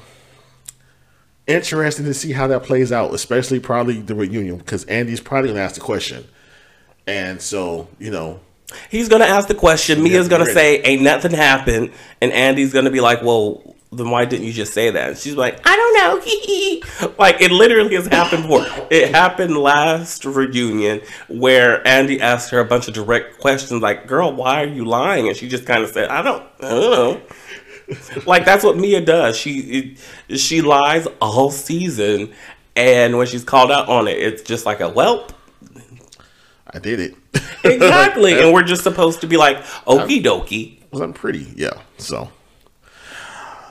interesting 1.47 2.05
to 2.05 2.13
see 2.13 2.31
how 2.31 2.47
that 2.47 2.63
plays 2.63 2.91
out, 2.91 3.13
especially 3.13 3.59
probably 3.59 4.01
the 4.01 4.15
reunion, 4.15 4.57
because 4.57 4.85
Andy's 4.85 5.19
probably 5.19 5.49
going 5.49 5.57
to 5.57 5.63
ask 5.63 5.75
the 5.75 5.81
question. 5.81 6.25
And 7.07 7.41
so, 7.41 7.87
you 7.99 8.11
know, 8.11 8.39
He's 8.89 9.09
gonna 9.09 9.25
ask 9.25 9.47
the 9.47 9.55
question. 9.55 10.03
Mia's 10.03 10.27
gonna 10.27 10.45
say, 10.45 10.81
"Ain't 10.81 11.01
nothing 11.01 11.31
happened," 11.31 11.91
and 12.21 12.31
Andy's 12.31 12.73
gonna 12.73 12.89
be 12.89 12.99
like, 12.99 13.21
"Well, 13.21 13.75
then 13.91 14.09
why 14.09 14.25
didn't 14.25 14.45
you 14.45 14.53
just 14.53 14.73
say 14.73 14.89
that?" 14.89 15.09
And 15.09 15.17
she's 15.17 15.35
like, 15.35 15.59
"I 15.65 15.75
don't 15.75 15.93
know." 17.01 17.11
like 17.19 17.41
it 17.41 17.51
literally 17.51 17.95
has 17.95 18.07
happened 18.07 18.43
before. 18.43 18.65
It 18.89 19.13
happened 19.13 19.57
last 19.57 20.25
reunion 20.25 21.01
where 21.27 21.85
Andy 21.87 22.19
asked 22.19 22.49
her 22.51 22.59
a 22.59 22.65
bunch 22.65 22.87
of 22.87 22.93
direct 22.93 23.39
questions, 23.39 23.81
like, 23.81 24.07
"Girl, 24.07 24.33
why 24.33 24.63
are 24.63 24.67
you 24.67 24.83
lying?" 24.83 25.27
And 25.27 25.37
she 25.37 25.47
just 25.47 25.65
kind 25.65 25.83
of 25.83 25.91
said, 25.91 26.09
"I 26.09 26.21
don't, 26.21 26.43
I 26.59 26.69
don't 26.69 26.91
know." 26.91 27.21
like 28.25 28.45
that's 28.45 28.63
what 28.63 28.77
Mia 28.77 29.01
does. 29.01 29.37
She 29.37 29.97
she 30.29 30.61
lies 30.61 31.07
all 31.21 31.51
season, 31.51 32.33
and 32.75 33.17
when 33.17 33.27
she's 33.27 33.43
called 33.43 33.71
out 33.71 33.87
on 33.87 34.07
it, 34.07 34.17
it's 34.17 34.41
just 34.41 34.65
like 34.65 34.79
a 34.79 34.89
whelp. 34.89 35.33
I 36.71 36.79
did 36.79 36.99
it. 36.99 37.15
exactly. 37.63 38.39
and 38.39 38.53
we're 38.53 38.63
just 38.63 38.83
supposed 38.83 39.21
to 39.21 39.27
be 39.27 39.37
like, 39.37 39.57
okie 39.85 40.23
dokie. 40.23 40.79
Well, 40.91 41.03
I'm 41.03 41.13
pretty, 41.13 41.51
yeah. 41.55 41.81
So, 41.97 42.29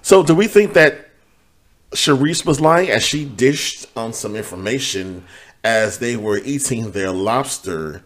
so 0.02 0.22
do 0.22 0.34
we 0.34 0.46
think 0.46 0.74
that 0.74 1.08
Charrisse 1.92 2.44
was 2.44 2.60
lying 2.60 2.90
as 2.90 3.02
she 3.02 3.24
dished 3.24 3.86
on 3.96 4.12
some 4.12 4.36
information 4.36 5.24
as 5.62 5.98
they 5.98 6.16
were 6.16 6.38
eating 6.38 6.90
their 6.90 7.10
lobster 7.10 8.02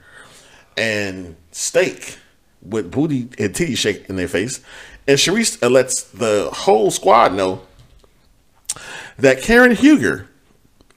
and 0.77 1.37
steak 1.51 2.19
with 2.63 2.91
booty 2.91 3.29
and 3.39 3.55
titty 3.55 3.75
shake 3.75 4.09
in 4.09 4.17
their 4.17 4.29
face? 4.29 4.61
And 5.07 5.19
Charrisse 5.19 5.69
lets 5.69 6.03
the 6.03 6.51
whole 6.53 6.91
squad 6.91 7.33
know 7.33 7.63
that 9.17 9.43
Karen 9.43 9.75
Huger 9.75 10.29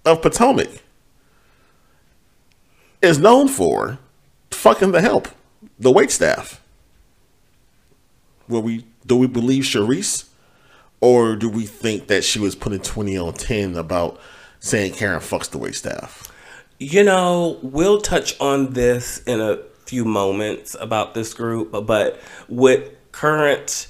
of 0.05 0.21
Potomac 0.21 0.69
is 3.01 3.17
known 3.17 3.47
for 3.47 3.97
fucking 4.61 4.91
the 4.91 5.01
help, 5.01 5.27
the 5.79 5.91
wait 5.91 6.11
staff. 6.11 6.61
Will 8.47 8.61
we 8.61 8.85
do 9.07 9.15
we 9.15 9.25
believe 9.25 9.63
Charrisse, 9.63 10.29
or 10.99 11.35
do 11.35 11.49
we 11.49 11.65
think 11.65 12.07
that 12.07 12.23
she 12.23 12.39
was 12.39 12.53
putting 12.53 12.79
twenty 12.79 13.17
on 13.17 13.33
ten 13.33 13.75
about 13.75 14.19
saying 14.59 14.93
Karen 14.93 15.19
fucks 15.19 15.49
the 15.49 15.57
wait 15.57 15.73
staff? 15.73 16.31
You 16.77 17.03
know, 17.03 17.57
we'll 17.63 18.01
touch 18.01 18.39
on 18.39 18.73
this 18.73 19.23
in 19.23 19.41
a 19.41 19.57
few 19.85 20.05
moments 20.05 20.75
about 20.79 21.15
this 21.15 21.33
group, 21.33 21.71
but 21.85 22.19
with 22.47 22.91
current 23.11 23.87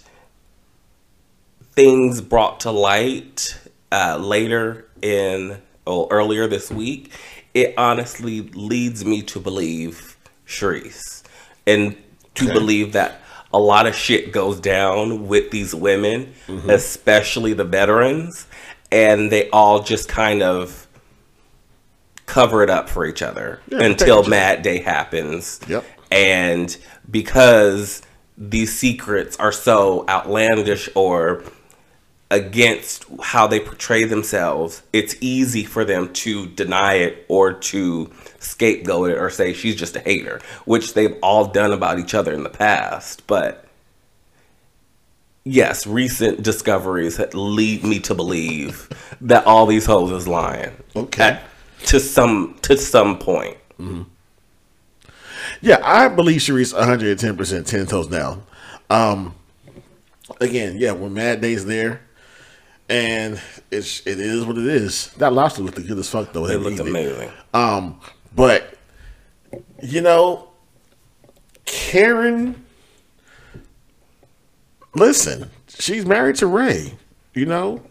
things 1.73 2.21
brought 2.21 2.61
to 2.61 2.71
light 2.71 3.57
uh, 3.91 4.17
later 4.17 4.87
in 5.01 5.61
or 5.85 6.07
earlier 6.11 6.47
this 6.47 6.71
week, 6.71 7.11
it 7.53 7.73
honestly 7.77 8.41
leads 8.41 9.03
me 9.03 9.21
to 9.23 9.39
believe 9.39 10.10
Charrisse 10.51 11.23
and 11.65 11.95
to 12.35 12.45
okay. 12.45 12.53
believe 12.53 12.93
that 12.93 13.21
a 13.53 13.59
lot 13.59 13.87
of 13.87 13.95
shit 13.95 14.31
goes 14.31 14.59
down 14.59 15.27
with 15.27 15.51
these 15.51 15.75
women, 15.75 16.33
mm-hmm. 16.47 16.69
especially 16.69 17.53
the 17.53 17.63
veterans, 17.63 18.47
and 18.91 19.31
they 19.31 19.49
all 19.49 19.83
just 19.83 20.07
kind 20.07 20.41
of 20.41 20.87
cover 22.25 22.63
it 22.63 22.69
up 22.69 22.87
for 22.87 23.05
each 23.05 23.21
other 23.21 23.59
yeah, 23.67 23.81
until 23.81 24.23
Mad 24.27 24.61
Day 24.61 24.79
happens. 24.79 25.59
Yep. 25.67 25.83
And 26.11 26.75
because 27.09 28.01
these 28.37 28.77
secrets 28.77 29.37
are 29.37 29.51
so 29.51 30.05
outlandish 30.07 30.89
or 30.95 31.43
against 32.31 33.05
how 33.21 33.45
they 33.45 33.59
portray 33.59 34.05
themselves, 34.05 34.81
it's 34.93 35.15
easy 35.19 35.65
for 35.65 35.83
them 35.83 36.11
to 36.13 36.47
deny 36.47 36.93
it 36.95 37.25
or 37.27 37.53
to 37.53 38.09
scapegoat 38.39 39.11
it 39.11 39.17
or 39.17 39.29
say 39.29 39.53
she's 39.53 39.75
just 39.75 39.97
a 39.97 39.99
hater, 39.99 40.39
which 40.65 40.93
they've 40.93 41.17
all 41.21 41.45
done 41.47 41.73
about 41.73 41.99
each 41.99 42.13
other 42.13 42.33
in 42.33 42.43
the 42.43 42.49
past. 42.49 43.27
But 43.27 43.65
yes, 45.43 45.85
recent 45.85 46.41
discoveries 46.41 47.19
lead 47.33 47.83
me 47.83 47.99
to 47.99 48.15
believe 48.15 48.87
that 49.19 49.45
all 49.45 49.65
these 49.65 49.85
hoes 49.85 50.11
is 50.11 50.27
lying. 50.27 50.71
Okay. 50.95 51.23
At, 51.23 51.43
to 51.87 51.99
some 51.99 52.57
to 52.61 52.77
some 52.77 53.17
point. 53.17 53.57
Mm-hmm. 53.77 54.03
Yeah, 55.59 55.79
I 55.83 56.07
believe 56.07 56.41
Charrisse 56.41 56.73
110% 56.73 57.65
10 57.65 57.85
toes 57.87 58.07
down. 58.07 58.43
Um, 58.89 59.35
again, 60.39 60.77
yeah, 60.77 60.91
when 60.91 61.13
Mad 61.13 61.41
Day's 61.41 61.65
there, 61.65 62.01
and 62.91 63.41
it's 63.71 64.05
it 64.05 64.19
is 64.19 64.45
what 64.45 64.57
it 64.57 64.65
is. 64.65 65.07
That 65.13 65.31
lobster 65.31 65.63
looked 65.63 65.77
good 65.87 65.97
as 65.97 66.09
fuck 66.09 66.33
though. 66.33 66.45
It 66.45 66.57
looked 66.57 66.79
amazing. 66.79 67.31
Um, 67.53 67.99
but 68.35 68.77
you 69.81 70.01
know, 70.01 70.49
Karen, 71.63 72.65
listen, 74.93 75.49
she's 75.69 76.05
married 76.05 76.35
to 76.37 76.47
Ray. 76.47 76.93
You 77.33 77.45
know, 77.45 77.81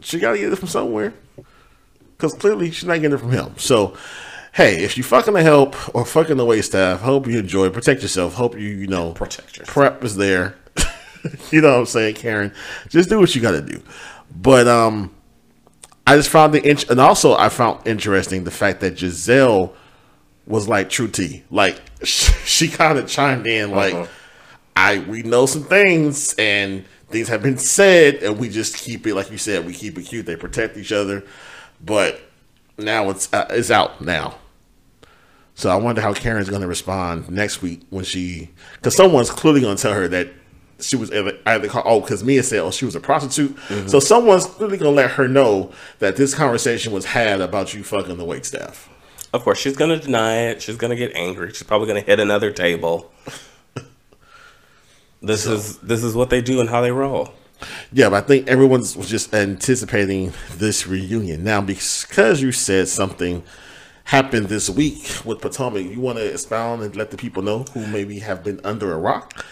she 0.00 0.18
got 0.18 0.32
to 0.32 0.38
get 0.38 0.50
it 0.50 0.56
from 0.56 0.68
somewhere 0.68 1.12
because 2.16 2.32
clearly 2.32 2.70
she's 2.70 2.88
not 2.88 2.94
getting 2.94 3.12
it 3.12 3.20
from 3.20 3.32
him. 3.32 3.52
So, 3.58 3.94
hey, 4.54 4.82
if 4.82 4.96
you 4.96 5.02
fucking 5.02 5.34
the 5.34 5.42
help 5.42 5.94
or 5.94 6.06
fucking 6.06 6.38
the 6.38 6.46
wait 6.46 6.62
staff, 6.62 7.02
hope 7.02 7.26
you 7.26 7.38
enjoy. 7.38 7.68
Protect 7.68 8.00
yourself. 8.00 8.32
Hope 8.32 8.54
you 8.54 8.68
you 8.68 8.86
know 8.86 9.12
protect 9.12 9.58
yourself. 9.58 9.68
Prep 9.68 10.02
is 10.02 10.16
there. 10.16 10.56
you 11.50 11.60
know 11.60 11.72
what 11.72 11.80
I'm 11.80 11.86
saying, 11.86 12.14
Karen? 12.14 12.54
Just 12.88 13.10
do 13.10 13.18
what 13.18 13.34
you 13.34 13.42
got 13.42 13.50
to 13.50 13.60
do. 13.60 13.82
But 14.34 14.68
um, 14.68 15.14
I 16.06 16.16
just 16.16 16.28
found 16.28 16.54
the 16.54 16.68
int- 16.68 16.90
and 16.90 17.00
also 17.00 17.36
I 17.36 17.48
found 17.48 17.86
interesting 17.86 18.44
the 18.44 18.50
fact 18.50 18.80
that 18.80 18.94
Gizelle 18.94 19.74
was 20.46 20.68
like 20.68 20.88
true 20.90 21.08
T. 21.08 21.44
Like 21.50 21.80
she 22.04 22.68
kind 22.68 22.98
of 22.98 23.08
chimed 23.08 23.46
in 23.46 23.70
like, 23.70 23.94
uh-huh. 23.94 24.06
I 24.76 24.98
we 25.00 25.22
know 25.22 25.46
some 25.46 25.64
things 25.64 26.34
and 26.34 26.84
things 27.08 27.28
have 27.28 27.42
been 27.42 27.58
said, 27.58 28.16
and 28.16 28.38
we 28.38 28.48
just 28.48 28.76
keep 28.76 29.06
it 29.06 29.14
like 29.14 29.30
you 29.30 29.38
said. 29.38 29.66
We 29.66 29.72
keep 29.72 29.98
it 29.98 30.02
cute. 30.02 30.26
They 30.26 30.36
protect 30.36 30.76
each 30.76 30.92
other, 30.92 31.24
but 31.84 32.20
now 32.78 33.10
it's 33.10 33.32
uh, 33.32 33.46
it's 33.50 33.70
out 33.70 34.00
now. 34.00 34.36
So 35.56 35.70
I 35.70 35.76
wonder 35.76 36.02
how 36.02 36.12
Karen's 36.12 36.50
going 36.50 36.60
to 36.60 36.68
respond 36.68 37.30
next 37.30 37.62
week 37.62 37.80
when 37.88 38.04
she, 38.04 38.50
because 38.74 38.94
someone's 38.94 39.30
clearly 39.30 39.62
going 39.62 39.76
to 39.76 39.82
tell 39.82 39.94
her 39.94 40.06
that 40.08 40.28
she 40.80 40.96
was 40.96 41.10
either, 41.10 41.68
called, 41.68 41.84
oh, 41.86 42.00
because 42.00 42.22
Mia 42.22 42.42
said, 42.42 42.60
oh, 42.60 42.70
she 42.70 42.84
was 42.84 42.94
a 42.94 43.00
prostitute. 43.00 43.56
Mm-hmm. 43.56 43.88
So 43.88 43.98
someone's 44.00 44.48
really 44.60 44.76
gonna 44.76 44.90
let 44.90 45.12
her 45.12 45.26
know 45.26 45.72
that 46.00 46.16
this 46.16 46.34
conversation 46.34 46.92
was 46.92 47.06
had 47.06 47.40
about 47.40 47.74
you 47.74 47.82
fucking 47.82 48.16
the 48.16 48.24
wait 48.24 48.44
staff. 48.44 48.88
Of 49.32 49.42
course, 49.42 49.58
she's 49.58 49.76
gonna 49.76 49.98
deny 49.98 50.48
it. 50.48 50.62
She's 50.62 50.76
gonna 50.76 50.96
get 50.96 51.12
angry. 51.14 51.48
She's 51.50 51.62
probably 51.62 51.88
gonna 51.88 52.00
hit 52.00 52.20
another 52.20 52.50
table. 52.52 53.10
this 55.22 55.44
so, 55.44 55.54
is 55.54 55.78
this 55.78 56.04
is 56.04 56.14
what 56.14 56.30
they 56.30 56.42
do 56.42 56.60
and 56.60 56.68
how 56.68 56.80
they 56.82 56.92
roll. 56.92 57.32
Yeah, 57.90 58.10
but 58.10 58.24
I 58.24 58.26
think 58.26 58.48
everyone's 58.48 58.94
just 59.08 59.34
anticipating 59.34 60.34
this 60.56 60.86
reunion 60.86 61.42
now 61.42 61.62
because 61.62 62.42
you 62.42 62.52
said 62.52 62.88
something 62.88 63.42
happened 64.04 64.48
this 64.48 64.68
week 64.68 65.10
with 65.24 65.40
Potomac. 65.40 65.84
You 65.84 66.00
want 66.00 66.18
to 66.18 66.30
expound 66.30 66.82
and 66.82 66.94
let 66.94 67.10
the 67.10 67.16
people 67.16 67.42
know 67.42 67.64
who 67.72 67.86
maybe 67.86 68.18
have 68.18 68.44
been 68.44 68.60
under 68.62 68.92
a 68.92 68.98
rock 68.98 69.42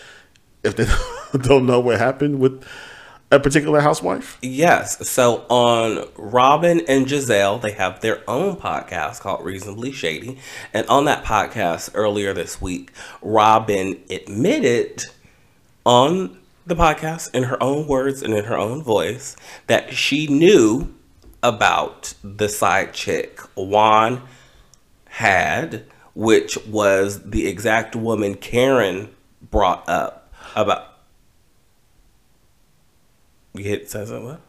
if 0.65 0.77
they 0.77 0.87
don't 1.39 1.67
know 1.67 1.81
what 1.81 1.99
happened 1.99 2.41
with 2.41 2.65
a 3.31 3.41
particular 3.41 3.81
housewife? 3.81 4.39
Yes. 4.43 5.09
So 5.09 5.45
on 5.49 6.09
Robyn 6.17 6.83
and 6.89 7.07
Gizelle, 7.07 7.61
they 7.61 7.73
have 7.73 8.01
their 8.01 8.23
own 8.29 8.57
podcast 8.57 9.21
called 9.21 9.45
Reasonably 9.45 9.93
Shady. 9.93 10.39
And 10.73 10.87
on 10.89 11.05
that 11.07 11.25
podcast 11.25 11.91
earlier 11.95 12.33
this 12.33 12.61
week, 12.61 12.93
Robyn 13.23 14.01
admitted 14.11 15.05
on 15.85 16.39
the 16.67 16.75
podcast 16.75 17.35
in 17.35 17.45
her 17.45 17.63
own 17.63 17.87
words 17.87 18.23
and 18.23 18.33
in 18.35 18.45
her 18.45 18.57
own 18.59 18.83
voice 18.83 19.37
that 19.67 19.93
she 19.93 20.27
knew 20.27 20.95
about 21.43 22.15
the 22.23 22.49
side 22.49 22.95
chick 22.95 23.39
Juan 23.55 24.23
had, 25.09 25.85
which 26.15 26.57
was 26.67 27.23
the 27.23 27.47
exact 27.47 27.95
woman 27.95 28.35
Karen 28.35 29.15
brought 29.51 29.87
up 29.89 30.24
about. 30.63 30.93
You 33.55 33.65
hit 33.65 33.91
says 33.91 34.11
what? 34.11 34.41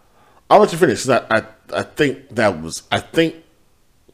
I'll 0.49 0.59
let 0.59 0.71
you 0.71 0.77
finish. 0.77 1.07
I, 1.07 1.25
I 1.29 1.43
I 1.73 1.83
think 1.83 2.29
that 2.35 2.61
was 2.61 2.83
I 2.91 2.99
think. 2.99 3.35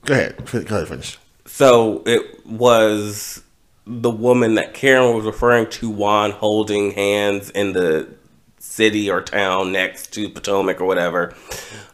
Go 0.05 0.13
ahead. 0.13 0.37
Go 0.51 0.75
ahead. 0.75 0.87
Finish. 0.87 1.17
So 1.45 2.03
it 2.05 2.45
was 2.45 3.43
the 3.85 4.09
woman 4.09 4.55
that 4.55 4.73
Karen 4.73 5.15
was 5.15 5.25
referring 5.25 5.69
to, 5.69 5.89
Juan 5.89 6.31
holding 6.31 6.91
hands 6.91 7.49
in 7.49 7.73
the 7.73 8.09
city 8.59 9.09
or 9.09 9.21
town 9.21 9.71
next 9.71 10.13
to 10.13 10.29
Potomac 10.29 10.79
or 10.79 10.85
whatever. 10.85 11.35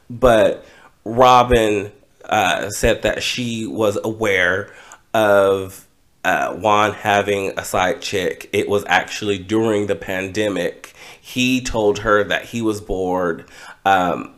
But 0.10 0.66
Robyn 1.06 1.92
uh, 2.26 2.70
said 2.70 3.02
that 3.04 3.24
she 3.24 3.66
was 3.66 3.98
aware 4.04 4.74
of 5.14 5.87
uh, 6.28 6.54
Juan 6.56 6.92
having 6.92 7.58
a 7.58 7.64
side 7.64 8.02
chick. 8.02 8.50
It 8.52 8.68
was 8.68 8.84
actually 8.88 9.38
during 9.38 9.88
the 9.88 9.96
pandemic. 9.96 10.94
He 11.22 11.62
told 11.62 12.00
her 12.00 12.22
that 12.26 12.44
he 12.44 12.62
was 12.62 12.82
bored. 12.82 13.46
Um, 13.86 14.34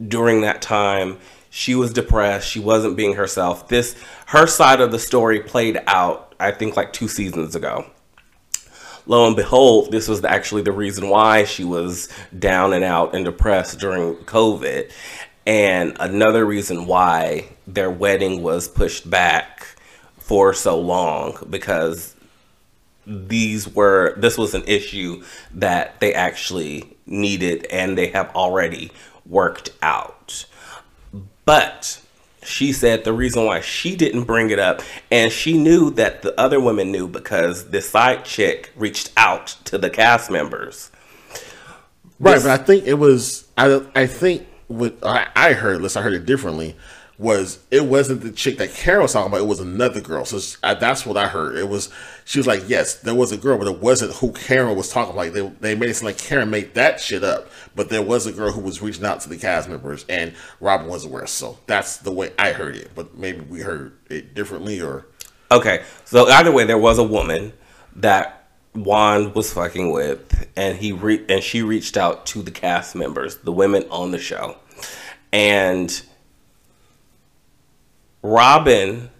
during 0.00 0.42
that 0.42 0.62
time, 0.62 1.18
she 1.50 1.74
was 1.74 1.92
depressed. 1.92 2.48
She 2.48 2.60
wasn't 2.60 2.96
being 2.96 3.14
herself. 3.14 3.66
This 3.66 3.96
her 4.26 4.46
side 4.46 4.80
of 4.80 4.92
the 4.92 5.00
story 5.00 5.40
played 5.40 5.82
out. 5.88 6.32
I 6.38 6.52
think 6.52 6.76
like 6.76 6.92
two 6.92 7.08
seasons 7.08 7.56
ago. 7.56 7.86
Lo 9.04 9.26
and 9.26 9.34
behold, 9.34 9.90
this 9.90 10.06
was 10.06 10.24
actually 10.24 10.62
the 10.62 10.70
reason 10.70 11.08
why 11.08 11.42
she 11.42 11.64
was 11.64 12.08
down 12.38 12.72
and 12.72 12.84
out 12.84 13.16
and 13.16 13.24
depressed 13.24 13.80
during 13.80 14.14
COVID. 14.26 14.92
And 15.44 15.96
another 15.98 16.46
reason 16.46 16.86
why 16.86 17.48
their 17.66 17.90
wedding 17.90 18.44
was 18.44 18.68
pushed 18.68 19.10
back 19.10 19.73
for 20.24 20.54
so 20.54 20.80
long 20.80 21.36
because 21.50 22.14
these 23.06 23.68
were 23.68 24.14
this 24.16 24.38
was 24.38 24.54
an 24.54 24.64
issue 24.66 25.22
that 25.52 26.00
they 26.00 26.14
actually 26.14 26.96
needed 27.04 27.66
and 27.66 27.98
they 27.98 28.06
have 28.06 28.34
already 28.34 28.90
worked 29.26 29.70
out. 29.82 30.46
But 31.44 32.00
she 32.42 32.72
said 32.72 33.04
the 33.04 33.12
reason 33.12 33.44
why 33.44 33.60
she 33.60 33.96
didn't 33.96 34.24
bring 34.24 34.48
it 34.48 34.58
up 34.58 34.80
and 35.10 35.30
she 35.30 35.58
knew 35.58 35.90
that 35.90 36.22
the 36.22 36.38
other 36.40 36.58
women 36.58 36.90
knew 36.90 37.06
because 37.06 37.68
the 37.68 37.82
side 37.82 38.24
chick 38.24 38.72
reached 38.76 39.12
out 39.18 39.48
to 39.64 39.76
the 39.76 39.90
cast 39.90 40.30
members. 40.30 40.90
Right, 42.18 42.34
this, 42.34 42.44
but 42.44 42.60
I 42.60 42.64
think 42.64 42.86
it 42.86 42.94
was 42.94 43.46
I 43.58 43.82
I 43.94 44.06
think 44.06 44.46
what 44.68 44.96
I, 45.02 45.28
I 45.36 45.52
heard, 45.52 45.76
unless 45.76 45.96
I 45.96 46.00
heard 46.00 46.14
it 46.14 46.24
differently, 46.24 46.76
was 47.16 47.60
it 47.70 47.84
wasn't 47.84 48.22
the 48.22 48.32
chick 48.32 48.58
that 48.58 48.74
Karen 48.74 49.02
was 49.02 49.12
talking 49.12 49.28
about. 49.28 49.40
It 49.40 49.46
was 49.46 49.60
another 49.60 50.00
girl. 50.00 50.24
So 50.24 50.58
I, 50.62 50.74
that's 50.74 51.06
what 51.06 51.16
I 51.16 51.28
heard. 51.28 51.56
It 51.56 51.68
was 51.68 51.88
she 52.24 52.38
was 52.38 52.46
like, 52.46 52.64
yes, 52.66 52.96
there 52.96 53.14
was 53.14 53.30
a 53.30 53.36
girl, 53.36 53.56
but 53.58 53.68
it 53.68 53.80
wasn't 53.80 54.14
who 54.14 54.32
Karen 54.32 54.76
was 54.76 54.90
talking 54.90 55.12
about. 55.12 55.32
They 55.32 55.48
they 55.60 55.74
made 55.74 55.90
it 55.90 55.94
seem 55.94 56.06
like 56.06 56.18
Karen 56.18 56.50
made 56.50 56.74
that 56.74 57.00
shit 57.00 57.22
up, 57.22 57.48
but 57.76 57.88
there 57.88 58.02
was 58.02 58.26
a 58.26 58.32
girl 58.32 58.50
who 58.50 58.60
was 58.60 58.82
reaching 58.82 59.04
out 59.04 59.20
to 59.20 59.28
the 59.28 59.36
cast 59.36 59.68
members, 59.68 60.04
and 60.08 60.34
Robyn 60.60 60.88
was 60.88 61.04
aware. 61.04 61.26
So 61.26 61.58
that's 61.66 61.98
the 61.98 62.12
way 62.12 62.32
I 62.38 62.52
heard 62.52 62.76
it. 62.76 62.90
But 62.94 63.16
maybe 63.16 63.40
we 63.40 63.60
heard 63.60 63.96
it 64.10 64.34
differently, 64.34 64.80
or 64.80 65.06
okay. 65.52 65.84
So 66.04 66.28
either 66.28 66.50
way, 66.50 66.64
there 66.64 66.78
was 66.78 66.98
a 66.98 67.04
woman 67.04 67.52
that 67.96 68.48
Juan 68.74 69.32
was 69.34 69.52
fucking 69.52 69.92
with, 69.92 70.48
and 70.56 70.76
he 70.76 70.90
re- 70.90 71.24
and 71.28 71.44
she 71.44 71.62
reached 71.62 71.96
out 71.96 72.26
to 72.26 72.42
the 72.42 72.50
cast 72.50 72.96
members, 72.96 73.36
the 73.36 73.52
women 73.52 73.84
on 73.88 74.10
the 74.10 74.18
show, 74.18 74.56
and 75.32 76.02
Robyn 78.24 79.10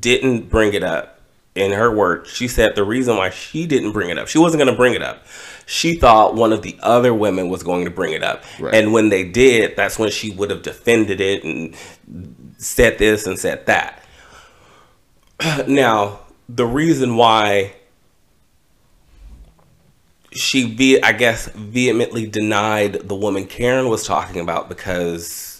didn't 0.00 0.48
bring 0.48 0.72
it 0.72 0.82
up. 0.82 1.12
In 1.54 1.72
her 1.72 1.90
words, 1.90 2.30
she 2.30 2.48
said 2.48 2.74
the 2.74 2.84
reason 2.84 3.16
why 3.16 3.30
she 3.30 3.66
didn't 3.66 3.92
bring 3.92 4.10
it 4.10 4.18
up, 4.18 4.28
she 4.28 4.38
wasn't 4.38 4.62
going 4.62 4.70
to 4.70 4.76
bring 4.76 4.92
it 4.92 5.02
up. 5.02 5.24
She 5.64 5.96
thought 5.96 6.34
one 6.34 6.52
of 6.52 6.60
the 6.60 6.76
other 6.82 7.14
women 7.14 7.48
was 7.48 7.62
going 7.62 7.86
to 7.86 7.90
bring 7.90 8.12
it 8.12 8.22
up, 8.22 8.44
right. 8.60 8.74
and 8.74 8.92
when 8.92 9.08
they 9.08 9.24
did, 9.24 9.74
that's 9.74 9.98
when 9.98 10.10
she 10.10 10.30
would 10.30 10.50
have 10.50 10.60
defended 10.60 11.18
it 11.18 11.44
and 11.44 11.74
said 12.58 12.98
this 12.98 13.26
and 13.26 13.38
said 13.38 13.64
that. 13.66 14.02
Now, 15.66 16.20
the 16.48 16.66
reason 16.66 17.16
why 17.16 17.74
she 20.32 20.74
ve- 20.74 21.00
I 21.00 21.12
guess 21.12 21.48
vehemently 21.48 22.26
denied 22.26 23.08
the 23.08 23.14
woman 23.14 23.46
Karen 23.46 23.88
was 23.88 24.06
talking 24.06 24.40
about 24.40 24.68
because 24.68 25.55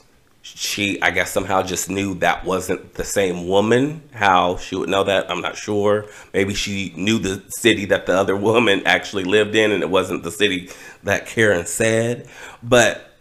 she 0.54 1.02
I 1.02 1.10
guess 1.10 1.32
somehow 1.32 1.62
just 1.62 1.90
knew 1.90 2.14
that 2.16 2.44
wasn't 2.44 2.94
the 2.94 3.02
same 3.02 3.48
woman. 3.48 4.02
How 4.12 4.56
she 4.58 4.76
would 4.76 4.88
know 4.88 5.02
that, 5.02 5.28
I'm 5.28 5.40
not 5.40 5.56
sure. 5.56 6.06
Maybe 6.32 6.54
she 6.54 6.92
knew 6.96 7.18
the 7.18 7.42
city 7.48 7.84
that 7.86 8.06
the 8.06 8.16
other 8.16 8.36
woman 8.36 8.82
actually 8.86 9.24
lived 9.24 9.56
in 9.56 9.72
and 9.72 9.82
it 9.82 9.90
wasn't 9.90 10.22
the 10.22 10.30
city 10.30 10.70
that 11.02 11.26
Karen 11.26 11.66
said. 11.66 12.28
But 12.62 13.18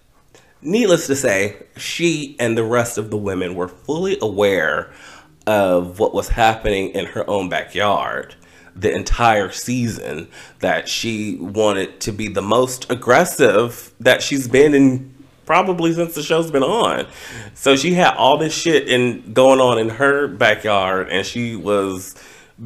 needless 0.62 1.08
to 1.08 1.16
say, 1.16 1.64
she 1.76 2.36
and 2.40 2.56
the 2.56 2.64
rest 2.64 3.00
of 3.00 3.10
the 3.10 3.18
women 3.18 3.56
were 3.56 3.70
fully 3.70 4.18
aware 4.22 4.92
of 5.48 6.00
what 6.00 6.14
was 6.14 6.30
happening 6.30 6.90
in 6.90 7.06
her 7.08 7.28
own 7.28 7.50
backyard 7.50 8.36
the 8.76 8.94
entire 8.94 9.50
season 9.50 10.28
that 10.60 10.88
she 10.90 11.38
wanted 11.38 12.00
to 12.02 12.12
be 12.12 12.28
the 12.28 12.42
most 12.42 12.92
aggressive 12.92 13.94
that 14.00 14.22
she's 14.22 14.48
been 14.48 14.74
in 14.74 15.15
probably 15.46 15.94
since 15.94 16.16
the 16.16 16.24
show's 16.24 16.52
been 16.52 16.64
on. 16.64 17.08
So 17.54 17.76
she 17.76 17.94
had 17.94 18.16
all 18.16 18.38
this 18.38 18.54
shit 18.54 18.88
in 18.88 19.34
going 19.34 19.60
on 19.60 19.78
in 19.80 19.90
her 19.90 20.28
backyard 20.28 21.10
and 21.10 21.26
she 21.26 21.56
was 21.56 22.16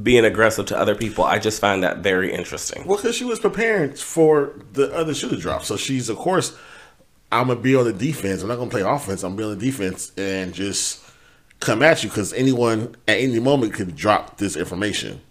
being 0.04 0.26
aggressive 0.26 0.68
to 0.68 0.78
other 0.78 0.96
people. 0.96 1.24
I 1.24 1.40
just 1.40 1.60
find 1.60 1.84
that 1.84 1.98
very 2.00 2.32
interesting. 2.32 2.86
Well, 2.86 2.98
because 2.98 3.16
she 3.16 3.26
was 3.26 3.40
preparing 3.40 3.94
for 3.94 4.54
the 4.74 4.94
other 4.96 5.14
shoe 5.14 5.30
to 5.30 5.38
drop. 5.38 5.64
So 5.64 5.78
she's, 5.78 6.10
of 6.10 6.18
course, 6.18 6.56
I'm 7.32 7.48
to 7.48 7.56
be 7.56 7.76
on 7.76 7.86
the 7.86 7.94
defense. 7.94 8.42
I'm 8.42 8.48
not 8.48 8.56
to 8.58 8.68
play 8.68 8.82
offense. 8.82 9.24
I'm 9.24 9.36
the 9.36 9.56
defense 9.56 10.12
and 10.18 10.54
just 10.54 11.04
come 11.60 11.84
at 11.84 12.04
you 12.04 12.10
because 12.10 12.34
anyone 12.34 12.96
at 13.08 13.18
any 13.20 13.40
moment 13.40 13.74
could 13.74 13.96
drop 13.96 14.38
this 14.38 14.56
information 14.56 15.22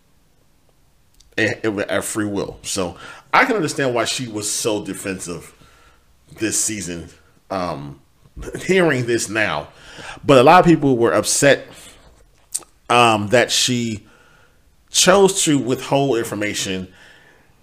at 1.37 2.05
free 2.05 2.27
will. 2.27 2.59
So 2.63 2.97
I 3.33 3.45
can 3.45 3.57
understand 3.57 3.95
why 3.95 4.05
she 4.05 4.27
was 4.27 4.51
so 4.51 4.85
defensive 4.85 5.55
this 6.39 6.63
season. 6.63 7.09
Um, 7.51 8.01
hearing 8.63 9.07
this 9.07 9.29
now, 9.29 9.69
but 10.25 10.39
a 10.39 10.43
lot 10.43 10.61
of 10.61 10.67
people 10.67 10.97
were 10.97 11.13
upset 11.13 11.67
um, 12.89 13.29
that 13.29 13.51
she 13.51 14.07
chose 14.91 15.43
to 15.45 15.59
withhold 15.59 16.19
information. 16.19 16.93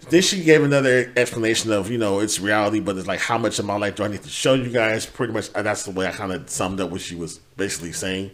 Then 0.10 0.22
she 0.22 0.44
gave 0.44 0.64
another 0.64 1.12
explanation 1.16 1.72
of, 1.72 1.90
you 1.90 1.98
know, 1.98 2.20
it's 2.20 2.40
reality, 2.40 2.80
but 2.80 2.98
it's 2.98 3.08
like, 3.08 3.20
how 3.20 3.38
much 3.38 3.58
of 3.58 3.66
my 3.66 3.78
life 3.78 3.96
do 3.96 4.04
I 4.04 4.08
need 4.08 4.22
to 4.24 4.30
show 4.30 4.54
you 4.54 4.70
guys? 4.70 5.06
Pretty 5.06 5.34
much, 5.34 5.52
that's 5.54 5.84
the 5.84 5.92
way 5.92 6.08
I 6.08 6.12
kind 6.12 6.32
of 6.32 6.50
summed 6.50 6.80
up 6.80 6.92
what 6.92 7.02
she 7.02 7.16
was 7.16 7.40
basically 7.58 7.94
saying. 7.94 8.32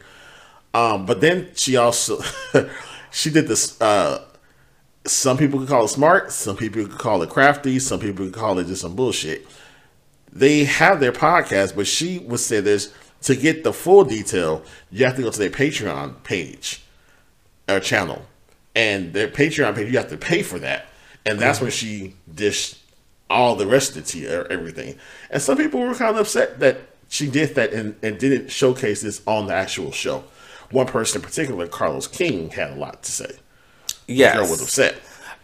Um, 0.74 1.06
but 1.06 1.22
then 1.22 1.50
she 1.56 1.78
also, 1.78 2.22
she 3.12 3.30
did 3.30 3.48
this 3.48 3.80
uh, 3.82 4.26
some 5.06 5.38
people 5.38 5.60
could 5.60 5.68
call 5.68 5.86
it 5.86 5.90
smart, 5.90 6.32
some 6.32 6.56
people 6.56 6.86
could 6.86 6.98
call 6.98 7.22
it 7.24 7.30
crafty, 7.30 7.80
some 7.80 8.00
people 8.00 8.26
could 8.26 8.34
call 8.34 8.60
it 8.60 8.68
just 8.68 8.82
some 8.82 8.96
bullshit. 8.96 9.48
They 10.32 10.64
have 10.64 11.00
their 11.00 11.12
podcast, 11.12 11.76
but 11.76 11.88
she 11.88 12.20
would 12.20 12.40
say 12.40 12.62
this 12.62 12.94
to 13.24 13.36
get 13.36 13.64
the 13.64 13.74
full 13.74 14.04
detail, 14.04 14.64
you 14.90 15.06
have 15.06 15.16
to 15.16 15.22
go 15.22 15.30
to 15.30 15.40
their 15.40 15.50
Patreon 15.50 16.24
page 16.24 16.82
or 17.70 17.80
channel. 17.80 18.26
And 18.76 19.14
their 19.14 19.28
Patreon 19.28 19.76
page, 19.76 19.92
you 19.92 19.98
have 19.98 20.10
to 20.10 20.18
pay 20.18 20.44
for 20.44 20.60
that. 20.60 20.88
And 21.26 21.40
that's 21.40 21.58
mm-hmm. 21.58 21.66
when 21.66 21.72
she 21.72 22.16
dished 22.34 22.80
all 23.30 23.56
the 23.56 23.68
rest 23.68 23.96
of 23.96 24.04
the 24.06 24.12
tea 24.12 24.28
or 24.28 24.46
everything. 24.48 24.98
And 25.30 25.42
some 25.42 25.58
people 25.58 25.80
were 25.80 25.94
kind 25.94 26.16
of 26.16 26.22
upset 26.22 26.60
that 26.60 26.82
she 27.10 27.30
did 27.30 27.56
that 27.56 27.74
and, 27.74 27.96
and 28.02 28.18
didn't 28.18 28.50
showcase 28.50 29.02
this 29.02 29.22
on 29.28 29.48
the 29.48 29.54
actual 29.54 29.92
show. 29.92 30.24
One 30.72 30.88
person 30.88 31.22
in 31.22 31.26
particular, 31.28 31.68
Carlos 31.68 32.08
King, 32.08 32.50
had 32.50 32.72
a 32.72 32.76
lot 32.76 33.04
to 33.04 33.12
say 33.12 33.36
yes. 34.08 34.36
girl 34.36 34.50
was 34.50 34.62
upset. 34.62 34.96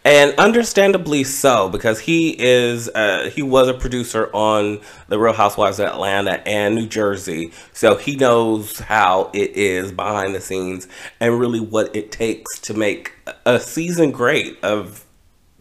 And 0.04 0.34
understandably 0.38 1.24
so 1.24 1.68
because 1.68 2.00
he 2.00 2.30
is 2.38 2.88
uh, 2.88 3.30
he 3.34 3.42
was 3.42 3.68
a 3.68 3.74
producer 3.74 4.30
on 4.32 4.80
the 5.08 5.18
Real 5.18 5.32
Housewives 5.32 5.78
of 5.78 5.88
Atlanta 5.88 6.46
and 6.48 6.74
New 6.74 6.86
Jersey, 6.86 7.52
so 7.72 7.96
he 7.96 8.16
knows 8.16 8.78
how 8.78 9.30
it 9.34 9.56
is 9.56 9.92
behind 9.92 10.34
the 10.34 10.40
scenes 10.40 10.88
and 11.20 11.38
really 11.38 11.60
what 11.60 11.94
it 11.94 12.12
takes 12.12 12.58
to 12.60 12.74
make 12.74 13.12
a 13.44 13.60
season 13.60 14.10
great 14.10 14.62
of 14.62 15.04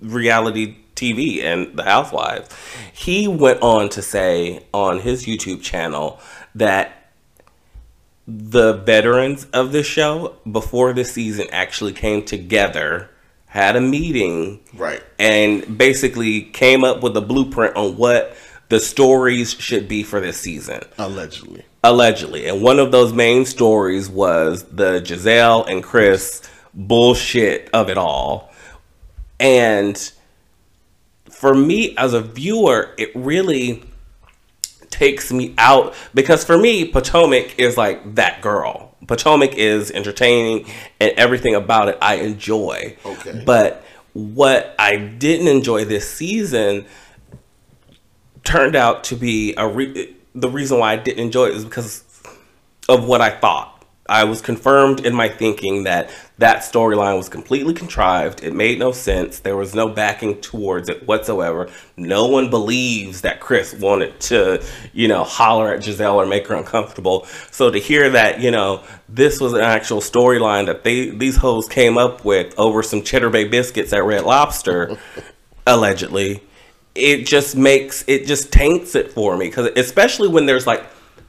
reality 0.02 0.78
TV 0.96 1.44
and 1.44 1.78
the 1.78 1.84
Housewives. 1.84 2.50
He 2.94 3.28
went 3.28 3.62
on 3.62 3.90
to 3.90 4.02
say 4.02 4.66
on 4.74 5.00
his 5.00 5.26
YouTube 5.26 5.62
channel 5.62 6.20
that 6.56 7.12
the 8.28 8.74
veterans 8.74 9.46
of 9.54 9.72
the 9.72 9.84
show 9.84 10.36
before 10.52 10.92
the 10.94 11.06
season 11.06 11.48
actually 11.52 11.94
came 11.94 12.24
together 12.24 13.10
had 13.48 13.76
a 13.76 13.82
meeting 13.82 14.60
right. 14.74 15.04
and 15.18 15.78
basically 15.78 16.42
came 16.42 16.84
up 16.84 17.02
with 17.02 17.16
a 17.18 17.22
blueprint 17.22 17.76
on 17.76 17.98
what 17.98 18.36
the 18.70 18.80
stories 18.80 19.52
should 19.52 19.88
be 19.88 20.04
for 20.04 20.20
this 20.20 20.38
season. 20.38 20.82
Allegedly. 20.98 21.66
Allegedly. 21.84 22.48
And 22.48 22.62
one 22.62 22.80
of 22.80 22.92
those 22.92 23.14
main 23.14 23.46
stories 23.46 24.10
was 24.10 24.64
the 24.64 25.00
Gizelle 25.00 25.68
and 25.68 25.82
Chris 25.82 26.48
bullshit 26.74 27.70
of 27.74 27.90
it 27.90 27.98
all. 27.98 28.52
And 29.40 29.98
for 31.30 31.56
me 31.56 31.96
as 31.98 32.14
a 32.14 32.22
viewer 32.22 32.94
it 32.98 33.12
really 33.16 33.84
takes 34.90 35.32
me 35.32 35.54
out 35.58 35.94
because 36.14 36.44
for 36.44 36.58
me 36.58 36.86
Potomac 36.86 37.58
is 37.60 37.78
like 37.78 38.16
that 38.16 38.42
girl. 38.42 38.87
Potomac 39.06 39.54
is 39.54 39.92
entertaining 39.92 40.66
and 41.00 41.12
everything 41.12 41.54
about 41.56 41.90
it 41.90 41.98
I 42.02 42.16
enjoy. 42.16 42.98
Okay. 43.06 43.44
But 43.46 43.84
what 44.14 44.76
I 44.80 44.98
didn't 44.98 45.48
enjoy 45.48 45.86
this 45.86 46.10
season 46.12 46.86
turned 48.44 48.76
out 48.76 49.04
to 49.06 49.16
be 49.16 49.54
a 49.56 49.68
re- 49.68 50.16
the 50.34 50.50
reason 50.50 50.80
why 50.80 50.94
I 50.94 50.96
didn't 50.96 51.20
enjoy 51.20 51.48
it 51.48 51.56
is 51.56 51.66
because 51.66 52.04
of 52.90 53.06
what 53.06 53.22
I 53.22 53.30
thought. 53.30 53.74
I 54.10 54.24
was 54.24 54.42
confirmed 54.42 55.06
in 55.06 55.14
my 55.14 55.28
thinking 55.28 55.84
that 55.84 56.10
that 56.40 56.60
storyline 56.60 57.18
was 57.18 57.30
completely 57.30 57.74
contrived. 57.74 58.44
It 58.44 58.54
made 58.54 58.78
no 58.78 58.92
sense. 58.92 59.40
There 59.40 59.58
was 59.58 59.74
no 59.74 59.90
backing 59.90 60.40
towards 60.40 60.88
it 60.88 61.08
whatsoever. 61.08 61.70
No 61.96 62.28
one 62.28 62.50
believes 62.50 63.22
that 63.22 63.40
Chris 63.40 63.74
wanted 63.74 64.20
to, 64.22 64.64
you 64.94 65.08
know, 65.08 65.24
holler 65.24 65.74
at 65.74 65.82
Gizelle 65.82 66.16
or 66.16 66.28
make 66.28 66.48
her 66.48 66.56
uncomfortable. 66.56 67.26
So 67.50 67.72
to 67.72 67.80
hear 67.80 68.12
that, 68.12 68.40
you 68.40 68.52
know, 68.52 68.84
this 69.10 69.42
was 69.42 69.54
an 69.54 69.62
actual 69.62 70.00
storyline 70.00 70.68
that 70.68 70.84
they 70.84 71.10
these 71.10 71.38
hoes 71.38 71.68
came 71.68 71.98
up 71.98 72.24
with 72.24 72.54
over 72.60 72.84
some 72.84 73.02
Cheddar 73.02 73.32
Bay 73.32 73.48
biscuits 73.48 73.92
at 73.92 74.04
Red 74.04 74.24
Lobster, 74.24 74.96
allegedly, 75.66 76.44
it 76.94 77.26
just 77.26 77.56
makes 77.56 78.04
it 78.08 78.26
just 78.26 78.52
taints 78.52 78.96
it 78.96 79.12
for 79.12 79.38
me 79.38 79.48
because 79.48 79.70
especially 79.76 80.28
when 80.28 80.46
there's 80.46 80.68
like 80.68 80.84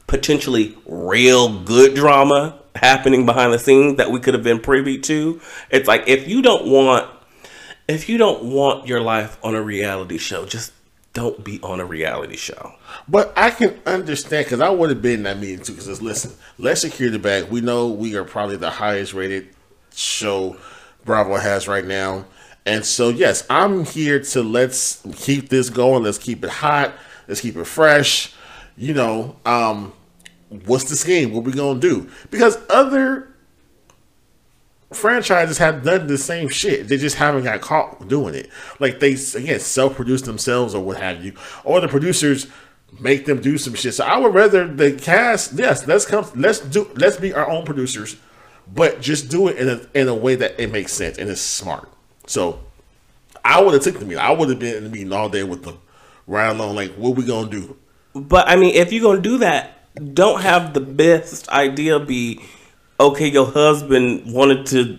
potentially 0.06 0.76
real 0.86 1.60
good 1.60 1.94
drama 1.94 2.58
happening 2.78 3.26
behind 3.26 3.52
the 3.52 3.58
scenes 3.58 3.96
that 3.96 4.10
we 4.10 4.20
could 4.20 4.34
have 4.34 4.42
been 4.42 4.60
privy 4.60 4.98
to. 4.98 5.40
It's 5.70 5.88
like 5.88 6.08
if 6.08 6.28
you 6.28 6.42
don't 6.42 6.66
want 6.66 7.08
if 7.88 8.08
you 8.08 8.18
don't 8.18 8.44
want 8.44 8.86
your 8.86 9.00
life 9.00 9.38
on 9.42 9.54
a 9.54 9.62
reality 9.62 10.18
show, 10.18 10.44
just 10.44 10.72
don't 11.14 11.42
be 11.42 11.58
on 11.62 11.80
a 11.80 11.84
reality 11.84 12.36
show. 12.36 12.74
But 13.08 13.32
I 13.36 13.50
can 13.50 13.78
understand 13.86 14.46
because 14.46 14.60
I 14.60 14.68
would 14.68 14.90
have 14.90 15.02
been 15.02 15.14
in 15.14 15.22
that 15.24 15.38
meeting 15.38 15.64
too. 15.64 15.72
Because 15.72 16.02
listen, 16.02 16.32
let's 16.58 16.82
secure 16.82 17.10
the 17.10 17.18
bag. 17.18 17.50
We 17.50 17.60
know 17.60 17.88
we 17.88 18.14
are 18.14 18.24
probably 18.24 18.56
the 18.56 18.70
highest 18.70 19.14
rated 19.14 19.48
show 19.94 20.56
Bravo 21.04 21.36
has 21.36 21.66
right 21.66 21.84
now, 21.84 22.26
and 22.66 22.84
so 22.84 23.08
yes, 23.08 23.46
I'm 23.48 23.84
here 23.84 24.20
to 24.20 24.42
let's 24.42 25.02
keep 25.16 25.48
this 25.48 25.70
going. 25.70 26.02
Let's 26.02 26.18
keep 26.18 26.44
it 26.44 26.50
hot. 26.50 26.92
Let's 27.26 27.40
keep 27.40 27.56
it 27.56 27.64
fresh. 27.64 28.34
You 28.76 28.94
know, 28.94 29.36
um, 29.44 29.92
what's 30.48 30.84
the 30.84 30.96
scheme? 30.96 31.32
What 31.32 31.44
we 31.44 31.52
gonna 31.52 31.80
do? 31.80 32.08
Because 32.30 32.58
other 32.68 33.34
franchises 34.92 35.58
have 35.58 35.84
done 35.84 36.06
the 36.06 36.16
same 36.18 36.48
shit. 36.48 36.88
They 36.88 36.96
just 36.96 37.16
haven't 37.16 37.44
got 37.44 37.60
caught 37.60 38.08
doing 38.08 38.34
it. 38.34 38.50
Like 38.80 39.00
they 39.00 39.12
again 39.12 39.60
self-produce 39.60 40.22
themselves 40.22 40.74
or 40.74 40.82
what 40.82 40.98
have 40.98 41.24
you, 41.24 41.34
or 41.64 41.80
the 41.80 41.88
producers 41.88 42.46
make 43.00 43.26
them 43.26 43.40
do 43.40 43.58
some 43.58 43.74
shit. 43.74 43.94
So 43.94 44.04
I 44.04 44.18
would 44.18 44.34
rather 44.34 44.66
the 44.66 44.92
cast. 44.92 45.52
Yes, 45.54 45.86
let's 45.86 46.06
come. 46.06 46.26
Let's 46.34 46.60
do. 46.60 46.90
Let's 46.94 47.16
be 47.16 47.32
our 47.34 47.48
own 47.48 47.64
producers, 47.64 48.16
but 48.72 49.00
just 49.00 49.30
do 49.30 49.48
it 49.48 49.56
in 49.58 49.68
a 49.68 49.86
in 49.94 50.08
a 50.08 50.14
way 50.14 50.34
that 50.36 50.58
it 50.60 50.72
makes 50.72 50.92
sense 50.92 51.18
and 51.18 51.28
it's 51.28 51.40
smart. 51.40 51.88
So 52.26 52.60
I 53.44 53.62
would 53.62 53.74
have 53.74 53.82
took 53.82 53.98
the 53.98 54.04
meeting. 54.04 54.18
I 54.18 54.30
would 54.30 54.48
have 54.48 54.58
been 54.58 54.76
in 54.76 54.84
the 54.84 54.90
meeting 54.90 55.12
all 55.12 55.28
day 55.28 55.42
with 55.44 55.64
them, 55.64 55.78
right 56.26 56.48
along. 56.48 56.76
Like, 56.76 56.94
what 56.94 57.16
we 57.16 57.24
gonna 57.24 57.50
do? 57.50 57.76
But 58.14 58.48
I 58.48 58.56
mean, 58.56 58.74
if 58.74 58.92
you're 58.92 59.02
gonna 59.02 59.20
do 59.20 59.38
that, 59.38 59.77
don't 59.98 60.42
have 60.42 60.74
the 60.74 60.80
best 60.80 61.48
idea 61.48 61.98
be 61.98 62.40
okay. 62.98 63.28
Your 63.28 63.46
husband 63.46 64.32
wanted 64.32 64.66
to 64.66 64.98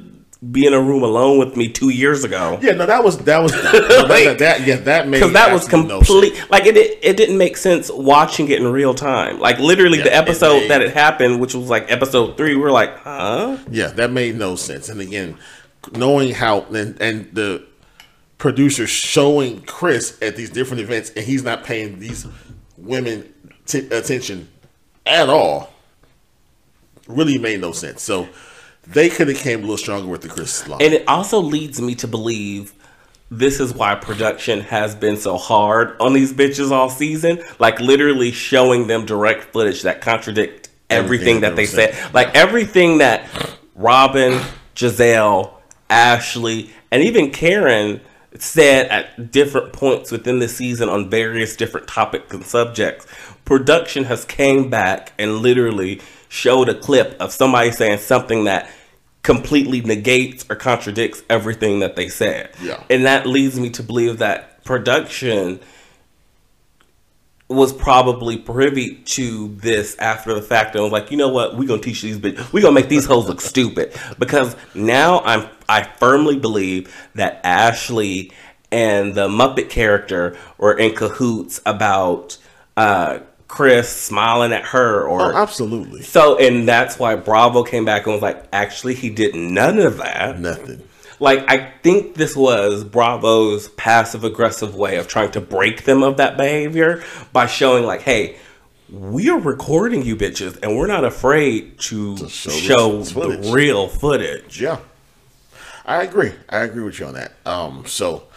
be 0.51 0.65
in 0.65 0.73
a 0.73 0.79
room 0.81 1.03
alone 1.03 1.37
with 1.37 1.57
me 1.57 1.67
two 1.67 1.89
years 1.89 2.23
ago. 2.23 2.57
Yeah, 2.61 2.71
no, 2.71 2.85
that 2.85 3.03
was 3.03 3.17
that 3.19 3.39
was 3.39 3.51
that, 3.61 4.37
that, 4.39 4.65
yeah 4.65 4.77
that 4.77 5.07
made 5.07 5.19
because 5.19 5.33
that 5.33 5.51
was 5.51 5.67
complete. 5.67 6.33
No 6.33 6.45
like 6.49 6.65
it, 6.65 6.77
it 6.77 7.17
didn't 7.17 7.37
make 7.37 7.57
sense 7.57 7.91
watching 7.91 8.49
it 8.49 8.61
in 8.61 8.71
real 8.71 8.93
time. 8.93 9.39
Like 9.39 9.59
literally 9.59 9.97
yeah, 9.97 10.05
the 10.05 10.15
episode 10.15 10.63
it 10.63 10.67
that 10.69 10.81
it 10.81 10.93
happened, 10.93 11.41
which 11.41 11.53
was 11.53 11.69
like 11.69 11.91
episode 11.91 12.37
three, 12.37 12.55
we 12.55 12.63
are 12.63 12.71
like, 12.71 12.97
huh? 12.99 13.57
Yeah, 13.69 13.87
that 13.87 14.11
made 14.11 14.37
no 14.37 14.55
sense. 14.55 14.87
And 14.87 15.01
again, 15.01 15.37
knowing 15.91 16.33
how 16.33 16.61
and 16.61 16.99
and 17.01 17.33
the 17.33 17.65
producer 18.37 18.87
showing 18.87 19.61
Chris 19.63 20.17
at 20.21 20.37
these 20.37 20.49
different 20.49 20.81
events, 20.81 21.11
and 21.17 21.25
he's 21.25 21.43
not 21.43 21.65
paying 21.65 21.99
these 21.99 22.25
women 22.77 23.33
t- 23.65 23.89
attention 23.89 24.47
at 25.09 25.29
all 25.29 25.73
really 27.09 27.37
made 27.37 27.59
no 27.59 27.71
sense. 27.71 28.01
So 28.01 28.29
they 28.87 29.09
could 29.09 29.27
have 29.27 29.37
came 29.37 29.59
a 29.59 29.61
little 29.61 29.77
stronger 29.77 30.07
with 30.07 30.21
the 30.21 30.29
Chris 30.29 30.67
line. 30.67 30.81
And 30.81 30.93
it 30.93 31.07
also 31.07 31.39
leads 31.39 31.81
me 31.81 31.95
to 31.95 32.07
believe 32.07 32.73
this 33.31 33.59
is 33.59 33.73
why 33.73 33.95
production 33.95 34.61
has 34.61 34.95
been 34.95 35.17
so 35.17 35.37
hard 35.37 35.99
on 35.99 36.13
these 36.13 36.33
bitches 36.33 36.71
all 36.71 36.89
season. 36.89 37.43
Like 37.59 37.79
literally 37.79 38.31
showing 38.31 38.87
them 38.87 39.05
direct 39.05 39.51
footage 39.51 39.83
that 39.83 40.01
contradict 40.01 40.69
everything, 40.89 41.27
everything 41.27 41.41
that 41.41 41.55
they 41.55 41.65
said. 41.65 41.97
Like 42.13 42.33
everything 42.35 42.99
that 42.99 43.27
Robyn, 43.75 44.41
Gizelle, 44.75 45.53
Ashley, 45.89 46.71
and 46.91 47.03
even 47.03 47.31
Karen 47.31 48.01
said 48.37 48.87
at 48.87 49.31
different 49.31 49.73
points 49.73 50.11
within 50.11 50.39
the 50.39 50.47
season 50.47 50.87
on 50.87 51.09
various 51.09 51.55
different 51.55 51.87
topics 51.87 52.31
and 52.33 52.45
subjects. 52.45 53.07
Production 53.49 54.03
has 54.03 54.25
came 54.25 54.69
back 54.69 55.11
and 55.17 55.37
literally 55.37 56.01
showed 56.27 56.69
a 56.69 56.75
clip 56.75 57.19
of 57.19 57.31
somebody 57.31 57.71
saying 57.71 57.97
something 57.97 58.43
that 58.43 58.69
completely 59.23 59.81
negates 59.81 60.45
or 60.51 60.55
contradicts 60.55 61.23
everything 61.31 61.79
that 61.79 61.95
they 61.95 62.09
said. 62.09 62.51
Yeah. 62.61 62.83
And 62.91 63.05
that 63.05 63.25
leads 63.25 63.59
me 63.59 63.71
to 63.71 63.81
believe 63.81 64.19
that 64.19 64.63
production 64.65 65.61
was 67.47 67.73
probably 67.73 68.37
privy 68.37 68.97
to 68.97 69.47
this 69.55 69.97
after 69.97 70.35
the 70.35 70.43
fact 70.43 70.75
and 70.75 70.83
was 70.83 70.93
like, 70.93 71.09
you 71.09 71.17
know 71.17 71.29
what, 71.29 71.57
we're 71.57 71.67
gonna 71.67 71.81
teach 71.81 72.03
these 72.03 72.19
bitches, 72.19 72.53
we're 72.53 72.61
gonna 72.61 72.75
make 72.75 72.87
these 72.87 73.07
hoes 73.07 73.27
look 73.27 73.41
stupid. 73.41 73.97
Because 74.19 74.55
now 74.75 75.21
I'm 75.21 75.49
I 75.67 75.81
firmly 75.81 76.37
believe 76.37 76.95
that 77.15 77.41
Ashley 77.43 78.31
and 78.71 79.15
the 79.15 79.27
Muppet 79.27 79.71
character 79.71 80.37
were 80.59 80.77
in 80.77 80.93
cahoots 80.93 81.59
about 81.65 82.37
uh, 82.77 83.21
Chris 83.49 83.89
smiling 83.89 84.53
at 84.53 84.63
her 84.63 85.05
or 85.05 85.33
oh, 85.33 85.35
absolutely. 85.35 86.03
So 86.03 86.37
and 86.37 86.67
that's 86.67 86.99
why 86.99 87.15
Bravo 87.15 87.63
came 87.63 87.83
back 87.83 88.05
and 88.05 88.13
was 88.13 88.21
like, 88.21 88.45
actually 88.53 88.93
he 88.93 89.09
did 89.09 89.35
none 89.35 89.79
of 89.79 89.97
that. 89.97 90.39
Nothing. 90.39 90.83
Like 91.19 91.43
I 91.51 91.71
think 91.81 92.13
this 92.13 92.35
was 92.35 92.83
Bravo's 92.83 93.67
passive 93.69 94.23
aggressive 94.23 94.75
way 94.75 94.97
of 94.97 95.07
trying 95.07 95.31
to 95.31 95.41
break 95.41 95.83
them 95.83 96.03
of 96.03 96.17
that 96.17 96.37
behavior 96.37 97.03
by 97.33 97.47
showing 97.47 97.85
like, 97.85 98.01
hey, 98.01 98.37
we 98.87 99.29
are 99.31 99.39
recording 99.39 100.03
you 100.05 100.15
bitches 100.15 100.57
and 100.61 100.77
we're 100.77 100.87
not 100.87 101.03
afraid 101.03 101.79
to, 101.79 102.17
to 102.17 102.29
show, 102.29 102.51
show 102.51 103.01
the 103.01 103.51
real 103.51 103.87
footage. 103.87 104.61
Yeah. 104.61 104.77
I 105.85 106.03
agree. 106.03 106.33
I 106.47 106.59
agree 106.59 106.83
with 106.83 106.99
you 106.99 107.07
on 107.07 107.15
that. 107.15 107.33
Um 107.47 107.87
so 107.87 108.27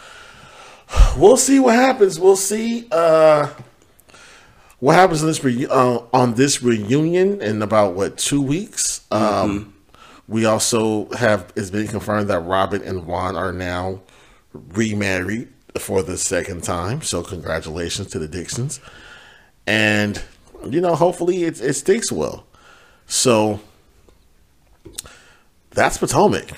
we'll 1.15 1.37
see 1.37 1.59
what 1.59 1.75
happens. 1.75 2.19
We'll 2.19 2.35
see 2.35 2.87
uh 2.91 3.49
what 4.83 4.95
happens 4.95 5.21
in 5.21 5.27
this 5.29 5.41
re- 5.45 5.65
uh, 5.67 5.99
on 6.11 6.33
this 6.33 6.61
reunion 6.61 7.41
in 7.41 7.61
about 7.61 7.93
what 7.93 8.17
two 8.17 8.41
weeks. 8.41 9.07
Um, 9.11 9.21
mm-hmm. 9.21 9.69
We 10.27 10.43
also 10.43 11.07
have 11.11 11.53
it's 11.55 11.69
been 11.69 11.87
confirmed 11.87 12.29
that 12.29 12.41
Robyn 12.41 12.81
and 12.81 13.05
Juan 13.05 13.37
are 13.37 13.53
now 13.53 14.01
remarried 14.51 15.47
for 15.77 16.03
the 16.03 16.17
second 16.17 16.65
time. 16.65 17.01
So 17.01 17.23
congratulations 17.23 18.09
to 18.09 18.19
the 18.19 18.27
Dixons, 18.27 18.81
and 19.65 20.21
you 20.69 20.81
know 20.81 20.95
hopefully 20.95 21.45
it 21.45 21.61
it 21.61 21.75
sticks 21.75 22.11
well. 22.11 22.45
So 23.07 23.61
that's 25.69 25.97
Potomac. 25.97 26.57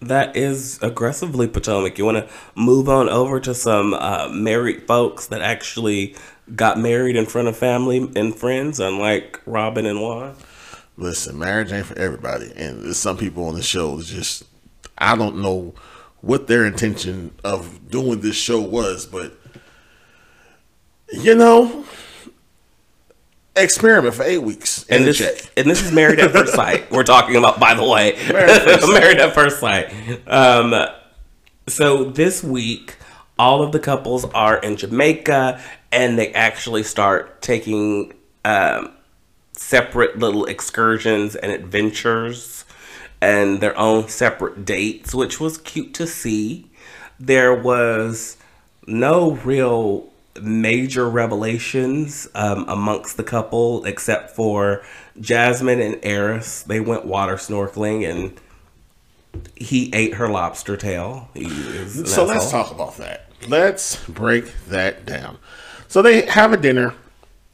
That 0.00 0.36
is 0.36 0.80
aggressively 0.82 1.48
Potomac. 1.48 1.98
You 1.98 2.04
want 2.04 2.28
to 2.28 2.32
move 2.54 2.88
on 2.88 3.08
over 3.08 3.40
to 3.40 3.54
some 3.54 3.92
uh, 3.92 4.28
married 4.30 4.86
folks 4.86 5.26
that 5.28 5.40
actually 5.40 6.14
got 6.54 6.78
married 6.78 7.16
in 7.16 7.26
front 7.26 7.48
of 7.48 7.56
family 7.56 8.10
and 8.14 8.34
friends, 8.34 8.78
unlike 8.78 9.40
Robyn 9.46 9.86
and 9.86 10.00
Juan. 10.00 10.36
Listen, 10.96 11.38
marriage 11.38 11.72
ain't 11.72 11.86
for 11.86 11.98
everybody, 11.98 12.52
and 12.56 12.84
there's 12.84 12.96
some 12.96 13.18
people 13.18 13.46
on 13.48 13.54
the 13.54 13.62
show 13.62 14.00
just 14.00 14.44
I 14.98 15.16
don't 15.16 15.42
know 15.42 15.74
what 16.20 16.46
their 16.46 16.64
intention 16.64 17.32
of 17.44 17.90
doing 17.90 18.20
this 18.20 18.36
show 18.36 18.60
was, 18.60 19.06
but 19.06 19.36
you 21.12 21.34
know, 21.34 21.84
experiment 23.54 24.14
for 24.14 24.22
eight 24.22 24.38
weeks 24.42 24.84
and, 24.88 25.04
this 25.04 25.18
check. 25.18 25.50
and 25.56 25.68
this 25.68 25.82
is 25.82 25.92
married 25.92 26.18
at 26.18 26.32
first 26.32 26.54
sight. 26.54 26.90
We're 26.90 27.04
talking 27.04 27.36
about, 27.36 27.60
by 27.60 27.74
the 27.74 27.86
way, 27.86 28.16
married 28.28 28.50
at 28.50 28.62
first, 28.62 28.88
married 28.92 29.18
at 29.18 29.34
first 29.34 29.60
sight. 29.60 29.92
Um, 30.26 30.74
so 31.68 32.04
this 32.04 32.42
week, 32.42 32.96
all 33.38 33.62
of 33.62 33.72
the 33.72 33.78
couples 33.78 34.24
are 34.32 34.56
in 34.56 34.76
Jamaica, 34.76 35.60
and 35.96 36.18
they 36.18 36.30
actually 36.34 36.82
start 36.82 37.40
taking 37.40 38.12
um, 38.44 38.92
separate 39.54 40.18
little 40.18 40.44
excursions 40.44 41.34
and 41.34 41.50
adventures 41.50 42.66
and 43.22 43.62
their 43.62 43.76
own 43.78 44.06
separate 44.06 44.66
dates, 44.66 45.14
which 45.14 45.40
was 45.40 45.56
cute 45.56 45.94
to 45.94 46.06
see. 46.06 46.70
There 47.18 47.54
was 47.54 48.36
no 48.86 49.32
real 49.36 50.12
major 50.42 51.08
revelations 51.08 52.28
um, 52.34 52.66
amongst 52.68 53.16
the 53.16 53.24
couple, 53.24 53.82
except 53.86 54.36
for 54.36 54.82
Jasmine 55.18 55.80
and 55.80 55.94
Airris. 56.02 56.62
They 56.62 56.78
went 56.78 57.06
water 57.06 57.36
snorkeling 57.36 58.06
and 58.08 58.38
he 59.56 59.90
ate 59.94 60.14
her 60.14 60.28
lobster 60.28 60.76
tail. 60.76 61.30
so 62.04 62.26
let's 62.26 62.50
talk 62.50 62.70
about 62.70 62.98
that. 62.98 63.30
Let's 63.48 64.04
break 64.06 64.52
that 64.68 65.06
down. 65.06 65.38
So 65.88 66.02
they 66.02 66.26
have 66.26 66.52
a 66.52 66.56
dinner. 66.56 66.94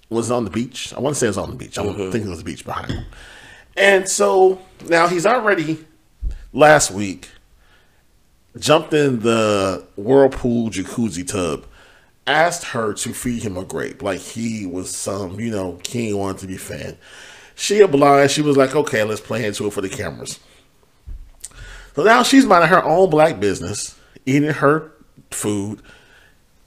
Was 0.09 0.31
on 0.31 0.45
the 0.45 0.51
beach. 0.51 0.93
I 0.95 1.01
want 1.01 1.17
to 1.17 1.19
say 1.19 1.27
it 1.27 1.31
was 1.31 1.39
on 1.39 1.51
the 1.51 1.57
beach. 1.57 1.79
I 1.79 1.85
mm-hmm. 1.85 2.11
think 2.11 2.27
it 2.27 2.29
was 2.29 2.41
the 2.41 2.45
beach 2.45 2.67
behind 2.67 2.91
him. 2.91 3.07
And 3.79 4.07
so 4.07 4.61
now 4.87 5.09
he's 5.09 5.25
already 5.25 5.87
last 6.53 6.91
week 6.91 7.31
jumped 8.59 8.93
in 8.93 9.21
the 9.21 9.83
whirlpool 9.97 10.69
jacuzzi 10.69 11.27
tub 11.27 11.65
asked 12.27 12.65
her 12.67 12.93
to 12.95 13.13
feed 13.13 13.43
him 13.43 13.57
a 13.57 13.65
grape, 13.65 14.03
like 14.03 14.21
he 14.21 14.67
was 14.67 14.95
some, 14.95 15.41
you 15.41 15.51
know, 15.51 15.79
king 15.83 16.17
wanted 16.17 16.39
to 16.39 16.47
be 16.47 16.57
fed. 16.57 16.97
She 17.55 17.81
obliged. 17.81 18.33
She 18.33 18.43
was 18.43 18.57
like, 18.57 18.75
okay, 18.75 19.03
let's 19.05 19.21
play 19.21 19.45
into 19.45 19.67
it 19.67 19.73
for 19.73 19.81
the 19.81 19.89
cameras. 19.89 20.39
So 21.95 22.05
now 22.05 22.23
she's 22.23 22.47
minding 22.47 22.71
her 22.71 22.83
own 22.85 23.11
black 23.11 23.41
business, 23.41 23.99
eating 24.25 24.51
her 24.51 24.93
food. 25.31 25.83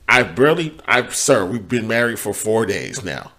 I 0.07 0.23
barely, 0.23 0.77
I 0.85 1.07
sir, 1.09 1.45
we've 1.45 1.67
been 1.67 1.87
married 1.87 2.19
for 2.19 2.33
four 2.33 2.65
days 2.65 3.03
now. 3.03 3.31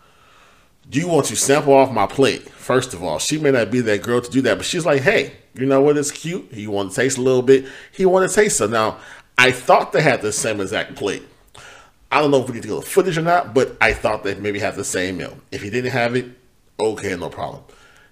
Do 0.89 1.01
you 1.01 1.09
want 1.09 1.27
to 1.27 1.37
sample 1.37 1.73
off 1.75 1.91
my 1.91 2.07
plate? 2.07 2.49
First 2.49 2.95
of 2.95 3.03
all, 3.03 3.19
she 3.19 3.39
may 3.39 3.51
not 3.51 3.71
be 3.71 3.81
that 3.81 4.03
girl 4.03 4.21
to 4.21 4.31
do 4.31 4.41
that, 4.43 4.57
but 4.57 4.67
she's 4.67 4.87
like, 4.87 5.03
hey, 5.03 5.33
you 5.55 5.67
know 5.67 5.81
what? 5.81 5.97
It's 5.97 6.11
cute. 6.11 6.49
He 6.53 6.67
want 6.67 6.91
to 6.91 6.97
taste 6.97 7.19
a 7.19 7.23
little 7.23 7.43
bit. 7.43 7.67
He 7.93 8.07
want 8.07 8.29
to 8.29 8.35
taste 8.35 8.61
it. 8.61 8.71
Now, 8.71 8.99
I 9.39 9.51
thought 9.51 9.93
they 9.93 10.03
had 10.03 10.23
the 10.23 10.33
same 10.33 10.61
exact 10.61 10.95
plate. 10.95 11.25
I 12.11 12.21
don't 12.21 12.31
know 12.31 12.41
if 12.41 12.49
we 12.49 12.55
need 12.55 12.63
to 12.63 12.69
go 12.69 12.81
to 12.81 12.87
footage 12.87 13.19
or 13.19 13.23
not, 13.23 13.53
but 13.53 13.77
I 13.81 13.93
thought 13.93 14.23
they 14.23 14.35
maybe 14.35 14.61
have 14.61 14.77
the 14.77 14.85
same 14.85 15.17
meal. 15.17 15.37
If 15.51 15.63
he 15.63 15.71
didn't 15.71 15.91
have 15.91 16.15
it, 16.15 16.27
okay, 16.79 17.17
no 17.17 17.29
problem. 17.31 17.63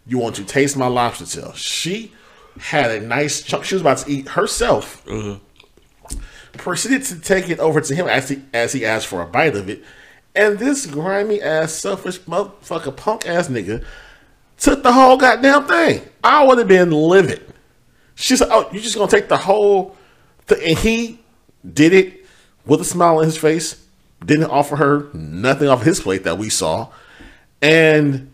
You 0.07 0.19
want 0.19 0.37
to 0.37 0.45
taste 0.45 0.77
my 0.77 0.87
lobster 0.87 1.27
tail? 1.27 1.53
She 1.53 2.13
had 2.59 2.91
a 2.91 3.01
nice 3.01 3.43
chunk. 3.43 3.65
She 3.65 3.75
was 3.75 3.83
about 3.83 3.99
to 3.99 4.11
eat 4.11 4.29
herself. 4.29 5.05
Mm-hmm. 5.07 5.43
Proceeded 6.59 7.05
to 7.05 7.21
take 7.21 7.51
it 7.51 7.59
over 7.59 7.81
to 7.81 7.95
him 7.95 8.07
as 8.07 8.29
he 8.29 8.43
as 8.53 8.73
he 8.73 8.87
asked 8.87 9.07
for 9.07 9.23
a 9.23 9.27
bite 9.27 9.57
of 9.57 9.69
it, 9.69 9.85
and 10.35 10.59
this 10.59 10.87
grimy 10.87 11.43
ass, 11.43 11.73
selfish 11.73 12.21
motherfucker, 12.21 12.97
punk 12.97 13.27
ass 13.27 13.49
nigga 13.49 13.85
took 14.57 14.83
the 14.83 14.93
whole 14.93 15.17
goddamn 15.17 15.67
thing. 15.67 16.03
I 16.23 16.45
would 16.45 16.59
have 16.59 16.69
been 16.69 16.91
livid. 16.91 17.43
She 18.15 18.37
said, 18.37 18.49
"Oh, 18.51 18.69
you 18.73 18.81
just 18.81 18.97
gonna 18.97 19.11
take 19.11 19.29
the 19.29 19.37
whole?" 19.37 19.97
thing? 20.47 20.61
And 20.63 20.79
he 20.79 21.21
did 21.71 21.93
it 21.93 22.25
with 22.65 22.81
a 22.81 22.85
smile 22.85 23.19
on 23.19 23.25
his 23.25 23.37
face 23.37 23.85
didn't 24.25 24.51
offer 24.51 24.77
her 24.77 25.09
nothing 25.13 25.69
off 25.69 25.83
his 25.83 26.01
plate 26.01 26.25
that 26.25 26.39
we 26.39 26.49
saw. 26.49 26.89
And 27.61 28.33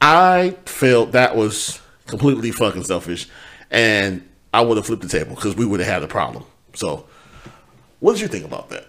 I 0.00 0.56
felt 0.66 1.12
that 1.12 1.36
was 1.36 1.80
completely 2.06 2.50
fucking 2.50 2.84
selfish. 2.84 3.28
And 3.70 4.28
I 4.52 4.60
would 4.60 4.76
have 4.76 4.86
flipped 4.86 5.02
the 5.02 5.08
table 5.08 5.34
because 5.34 5.56
we 5.56 5.66
would 5.66 5.80
have 5.80 5.88
had 5.88 6.02
a 6.02 6.08
problem. 6.08 6.44
So, 6.74 7.06
what 8.04 8.12
did 8.12 8.20
you 8.20 8.28
think 8.28 8.44
about 8.44 8.68
that? 8.68 8.86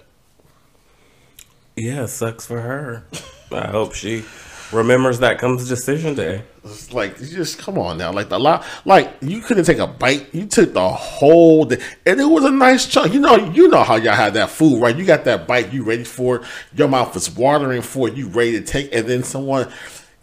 Yeah, 1.78 2.05
sucks 2.05 2.45
for 2.45 2.59
her. 2.59 3.05
I 3.49 3.68
hope 3.68 3.93
she 3.93 4.26
remembers 4.74 5.20
that 5.20 5.39
comes 5.39 5.70
decision 5.70 6.16
day. 6.16 6.43
It's 6.66 6.91
like 6.91 7.18
just 7.20 7.57
come 7.57 7.78
on 7.78 7.97
now, 7.97 8.11
like 8.11 8.28
the 8.28 8.38
lot, 8.38 8.66
like 8.84 9.13
you 9.22 9.39
couldn't 9.39 9.63
take 9.63 9.78
a 9.78 9.88
bite. 9.88 10.36
You 10.36 10.47
took 10.47 10.74
the 10.74 10.89
whole, 10.89 11.63
day, 11.63 11.82
and 12.05 12.20
it 12.20 12.26
was 12.26 12.43
a 12.43 12.51
nice 12.51 12.88
chunk. 12.88 13.13
You 13.13 13.22
know, 13.22 13.38
you 13.38 13.70
know 13.70 13.84
how 13.84 13.95
y'all 13.95 14.16
had 14.16 14.34
that 14.34 14.49
food, 14.49 14.82
right? 14.82 14.93
You 14.93 15.05
got 15.05 15.24
that 15.24 15.47
bite, 15.47 15.72
you 15.72 15.84
ready 15.84 16.03
for 16.03 16.41
it. 16.41 16.47
Your 16.76 16.89
mouth 16.89 17.16
is 17.16 17.32
watering 17.32 17.84
for 17.84 18.09
it. 18.09 18.16
You 18.16 18.28
ready 18.28 18.59
to 18.59 18.66
take, 18.66 18.93
and 18.93 19.07
then 19.07 19.24
someone 19.24 19.72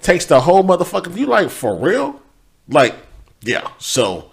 takes 0.03 0.26
the 0.26 0.38
whole 0.38 0.62
motherfucker. 0.64 1.16
You 1.16 1.24
like 1.24 1.49
for 1.49 1.74
real? 1.74 2.20
Like, 2.68 2.95
yeah. 3.40 3.70
So 3.78 4.32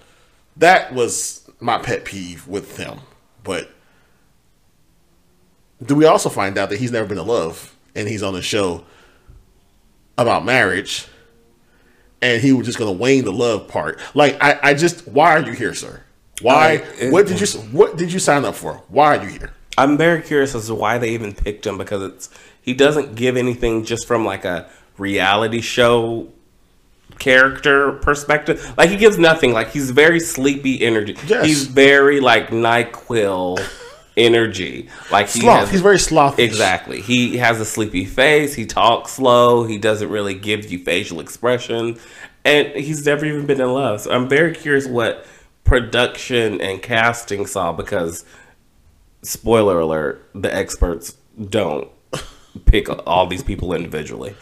that 0.57 0.93
was 0.93 1.49
my 1.61 1.77
pet 1.77 2.03
peeve 2.03 2.45
with 2.45 2.75
them. 2.75 2.99
But 3.45 3.71
do 5.83 5.95
we 5.95 6.05
also 6.05 6.29
find 6.29 6.57
out 6.57 6.69
that 6.69 6.79
he's 6.79 6.91
never 6.91 7.07
been 7.07 7.19
in 7.19 7.27
love, 7.27 7.75
and 7.95 8.07
he's 8.07 8.23
on 8.23 8.35
a 8.35 8.41
show? 8.41 8.83
about 10.19 10.43
marriage 10.43 11.07
and 12.21 12.41
he 12.41 12.51
was 12.51 12.65
just 12.65 12.77
going 12.77 12.93
to 12.93 13.01
wane 13.01 13.23
the 13.23 13.31
love 13.31 13.67
part. 13.67 13.99
Like 14.13 14.37
I, 14.41 14.59
I 14.61 14.73
just 14.73 15.07
why 15.07 15.37
are 15.37 15.41
you 15.41 15.53
here, 15.53 15.73
sir? 15.73 16.03
Why? 16.41 16.77
what 17.09 17.25
did 17.27 17.39
you 17.39 17.47
What 17.71 17.97
did 17.97 18.11
you 18.11 18.19
sign 18.19 18.45
up 18.45 18.55
for? 18.55 18.83
Why 18.89 19.17
are 19.17 19.23
you 19.23 19.29
here? 19.29 19.53
I'm 19.77 19.97
very 19.97 20.21
curious 20.21 20.53
as 20.55 20.67
to 20.67 20.75
why 20.75 20.97
they 20.97 21.11
even 21.11 21.33
picked 21.33 21.65
him 21.65 21.77
because 21.77 22.03
it's 22.03 22.29
he 22.61 22.73
doesn't 22.73 23.15
give 23.15 23.37
anything 23.37 23.85
just 23.85 24.05
from 24.05 24.25
like 24.25 24.43
a 24.43 24.69
reality 24.97 25.61
show 25.61 26.27
character 27.17 27.93
perspective. 27.93 28.73
Like 28.77 28.89
he 28.89 28.97
gives 28.97 29.17
nothing. 29.17 29.53
Like 29.53 29.69
he's 29.69 29.91
very 29.91 30.19
sleepy 30.19 30.81
energy. 30.81 31.15
Yes. 31.27 31.45
He's 31.45 31.67
very 31.67 32.19
like 32.19 32.49
Nyquil 32.49 33.57
energy. 34.19 34.89
Like 35.11 35.29
he 35.29 35.39
Sloth. 35.39 35.61
Has, 35.61 35.71
He's 35.71 35.81
very 35.81 35.97
slothful. 35.99 36.43
Exactly. 36.43 37.01
He 37.01 37.37
has 37.37 37.59
a 37.59 37.65
sleepy 37.65 38.05
face. 38.05 38.53
He 38.53 38.65
talks 38.65 39.13
slow. 39.13 39.63
He 39.63 39.77
doesn't 39.77 40.09
really 40.09 40.33
give 40.33 40.69
you 40.71 40.79
facial 40.83 41.19
expression, 41.19 41.97
and 42.45 42.67
he's 42.69 43.05
never 43.05 43.25
even 43.25 43.45
been 43.45 43.61
in 43.61 43.73
love. 43.73 44.01
So 44.01 44.11
I'm 44.11 44.27
very 44.27 44.53
curious 44.53 44.85
what 44.85 45.25
production 45.63 46.61
and 46.61 46.81
casting 46.81 47.45
saw 47.45 47.71
because, 47.71 48.25
spoiler 49.21 49.79
alert, 49.79 50.29
the 50.35 50.53
experts 50.53 51.15
don't 51.49 51.87
pick 52.65 52.87
all 53.07 53.27
these 53.27 53.43
people 53.43 53.73
individually. 53.73 54.35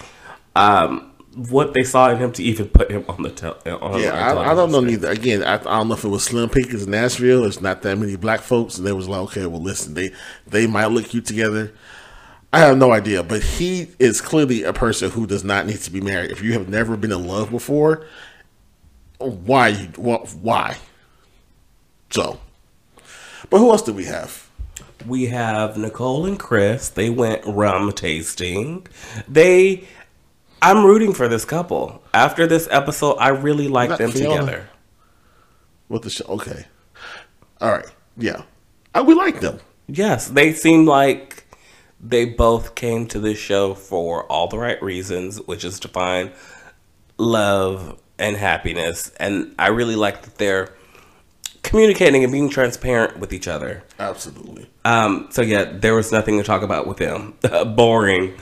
Um, 0.55 1.11
what 1.37 1.73
they 1.73 1.83
saw 1.83 2.09
in 2.09 2.17
him 2.17 2.31
to 2.31 2.43
even 2.43 2.67
put 2.67 2.89
him 2.89 3.05
on 3.07 3.21
the 3.21 3.29
tel- 3.29 3.59
uh, 3.65 3.77
on 3.77 4.01
yeah 4.01 4.13
I, 4.13 4.51
I, 4.51 4.55
don't 4.55 4.71
know 4.71 4.79
neither. 4.79 5.09
Again 5.09 5.43
I, 5.43 5.55
I, 5.55 5.57
don't 5.57 5.87
know 5.87 5.93
if 5.93 6.03
it 6.03 6.09
was 6.09 6.23
slim 6.23 6.49
pickings 6.49 6.83
in 6.83 6.91
nashville. 6.91 7.45
It's 7.45 7.61
not 7.61 7.83
that 7.83 7.97
many 7.97 8.15
black 8.15 8.41
folks. 8.41 8.77
And 8.77 8.87
they 8.87 8.91
was 8.91 9.07
like 9.07 9.21
okay 9.21 9.45
well 9.45 9.61
listen 9.61 9.93
they 9.93 10.11
they 10.47 10.65
might 10.65 10.87
look 10.87 11.05
cute 11.05 11.25
together. 11.25 11.73
I 12.51 12.59
have 12.59 12.77
no 12.77 12.91
idea. 12.91 13.21
But 13.23 13.43
he 13.43 13.89
is 13.99 14.19
clearly 14.19 14.63
a 14.63 14.73
person 14.73 15.11
who 15.11 15.27
does 15.27 15.43
not 15.43 15.67
need 15.67 15.79
to 15.81 15.91
be 15.91 16.01
married. 16.01 16.31
If 16.31 16.41
you 16.41 16.53
have 16.53 16.69
never 16.69 16.97
been 16.97 17.11
in 17.11 17.27
love 17.27 17.51
before 17.51 18.07
why 19.19 19.73
why? 19.73 20.77
So 22.09 22.39
but 23.49 23.59
who 23.59 23.69
else 23.69 23.83
do 23.83 23.93
we 23.93 24.05
have? 24.05 24.49
We 25.05 25.27
have 25.27 25.77
Nicole 25.77 26.25
and 26.25 26.39
Chris. 26.39 26.89
They 26.89 27.09
went 27.09 27.45
rum 27.45 27.91
tasting. 27.91 28.87
They 29.27 29.87
I'm 30.61 30.85
rooting 30.85 31.13
for 31.13 31.27
this 31.27 31.45
couple. 31.45 32.01
After 32.13 32.47
this 32.47 32.67
episode, 32.71 33.15
I 33.15 33.29
really 33.29 33.67
like 33.67 33.89
Not 33.89 33.99
them 33.99 34.11
Fiona. 34.11 34.39
together. 34.41 34.69
With 35.89 36.01
the 36.01 36.09
show, 36.09 36.25
okay, 36.25 36.65
all 37.61 37.71
right, 37.71 37.85
yeah, 38.17 38.41
I, 38.93 39.01
we 39.01 39.13
like 39.13 39.39
them. 39.39 39.59
Yes, 39.87 40.27
they 40.27 40.51
seem 40.51 40.85
like 40.85 41.45
they 42.01 42.25
both 42.25 42.75
came 42.75 43.07
to 43.07 43.19
this 43.19 43.37
show 43.37 43.73
for 43.73 44.25
all 44.25 44.47
the 44.47 44.57
right 44.57 44.81
reasons, 44.83 45.37
which 45.47 45.63
is 45.63 45.79
to 45.81 45.87
find 45.87 46.31
love 47.17 47.99
and 48.19 48.35
happiness. 48.35 49.11
And 49.17 49.55
I 49.57 49.67
really 49.67 49.95
like 49.95 50.23
that 50.23 50.35
they're 50.37 50.73
communicating 51.63 52.23
and 52.23 52.31
being 52.31 52.49
transparent 52.49 53.17
with 53.19 53.33
each 53.33 53.47
other. 53.47 53.83
Absolutely. 53.99 54.69
Um, 54.85 55.27
so 55.31 55.41
yeah, 55.41 55.63
there 55.65 55.95
was 55.95 56.11
nothing 56.11 56.37
to 56.37 56.43
talk 56.43 56.61
about 56.63 56.87
with 56.87 56.97
them. 56.97 57.35
Boring. 57.75 58.33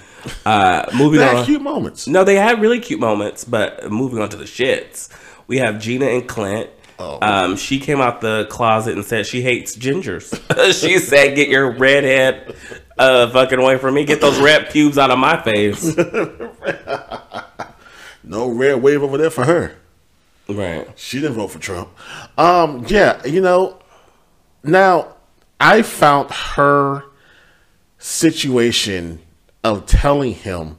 Uh, 0.45 0.89
moving 0.95 1.19
they 1.19 1.27
on. 1.27 1.45
cute 1.45 1.61
moments. 1.61 2.07
No, 2.07 2.23
they 2.23 2.35
had 2.35 2.61
really 2.61 2.79
cute 2.79 2.99
moments, 2.99 3.43
but 3.43 3.91
moving 3.91 4.19
on 4.19 4.29
to 4.29 4.37
the 4.37 4.45
shits. 4.45 5.09
We 5.47 5.57
have 5.59 5.79
Gina 5.79 6.05
and 6.05 6.27
Clint. 6.27 6.69
Oh. 6.97 7.19
Um, 7.21 7.57
she 7.57 7.79
came 7.79 7.99
out 7.99 8.21
the 8.21 8.47
closet 8.49 8.95
and 8.95 9.03
said 9.03 9.25
she 9.25 9.41
hates 9.41 9.75
gingers. 9.75 10.33
she 10.81 10.99
said, 10.99 11.35
"Get 11.35 11.49
your 11.49 11.71
redhead 11.71 12.55
uh, 12.97 13.29
fucking 13.31 13.59
away 13.59 13.77
from 13.77 13.95
me. 13.95 14.05
Get 14.05 14.21
those 14.21 14.39
red 14.39 14.69
pubes 14.69 14.97
out 14.97 15.11
of 15.11 15.19
my 15.19 15.41
face." 15.41 15.95
no 18.23 18.49
red 18.49 18.81
wave 18.81 19.03
over 19.03 19.17
there 19.17 19.29
for 19.29 19.45
her. 19.45 19.75
Right. 20.47 20.87
She 20.95 21.19
didn't 21.19 21.35
vote 21.35 21.47
for 21.47 21.59
Trump. 21.59 21.89
Um, 22.37 22.85
yeah, 22.87 23.25
you 23.25 23.41
know. 23.41 23.79
Now, 24.63 25.15
I 25.59 25.81
found 25.81 26.31
her 26.31 27.03
situation 27.97 29.19
of 29.65 29.87
telling 29.87 30.33
him 30.33 30.77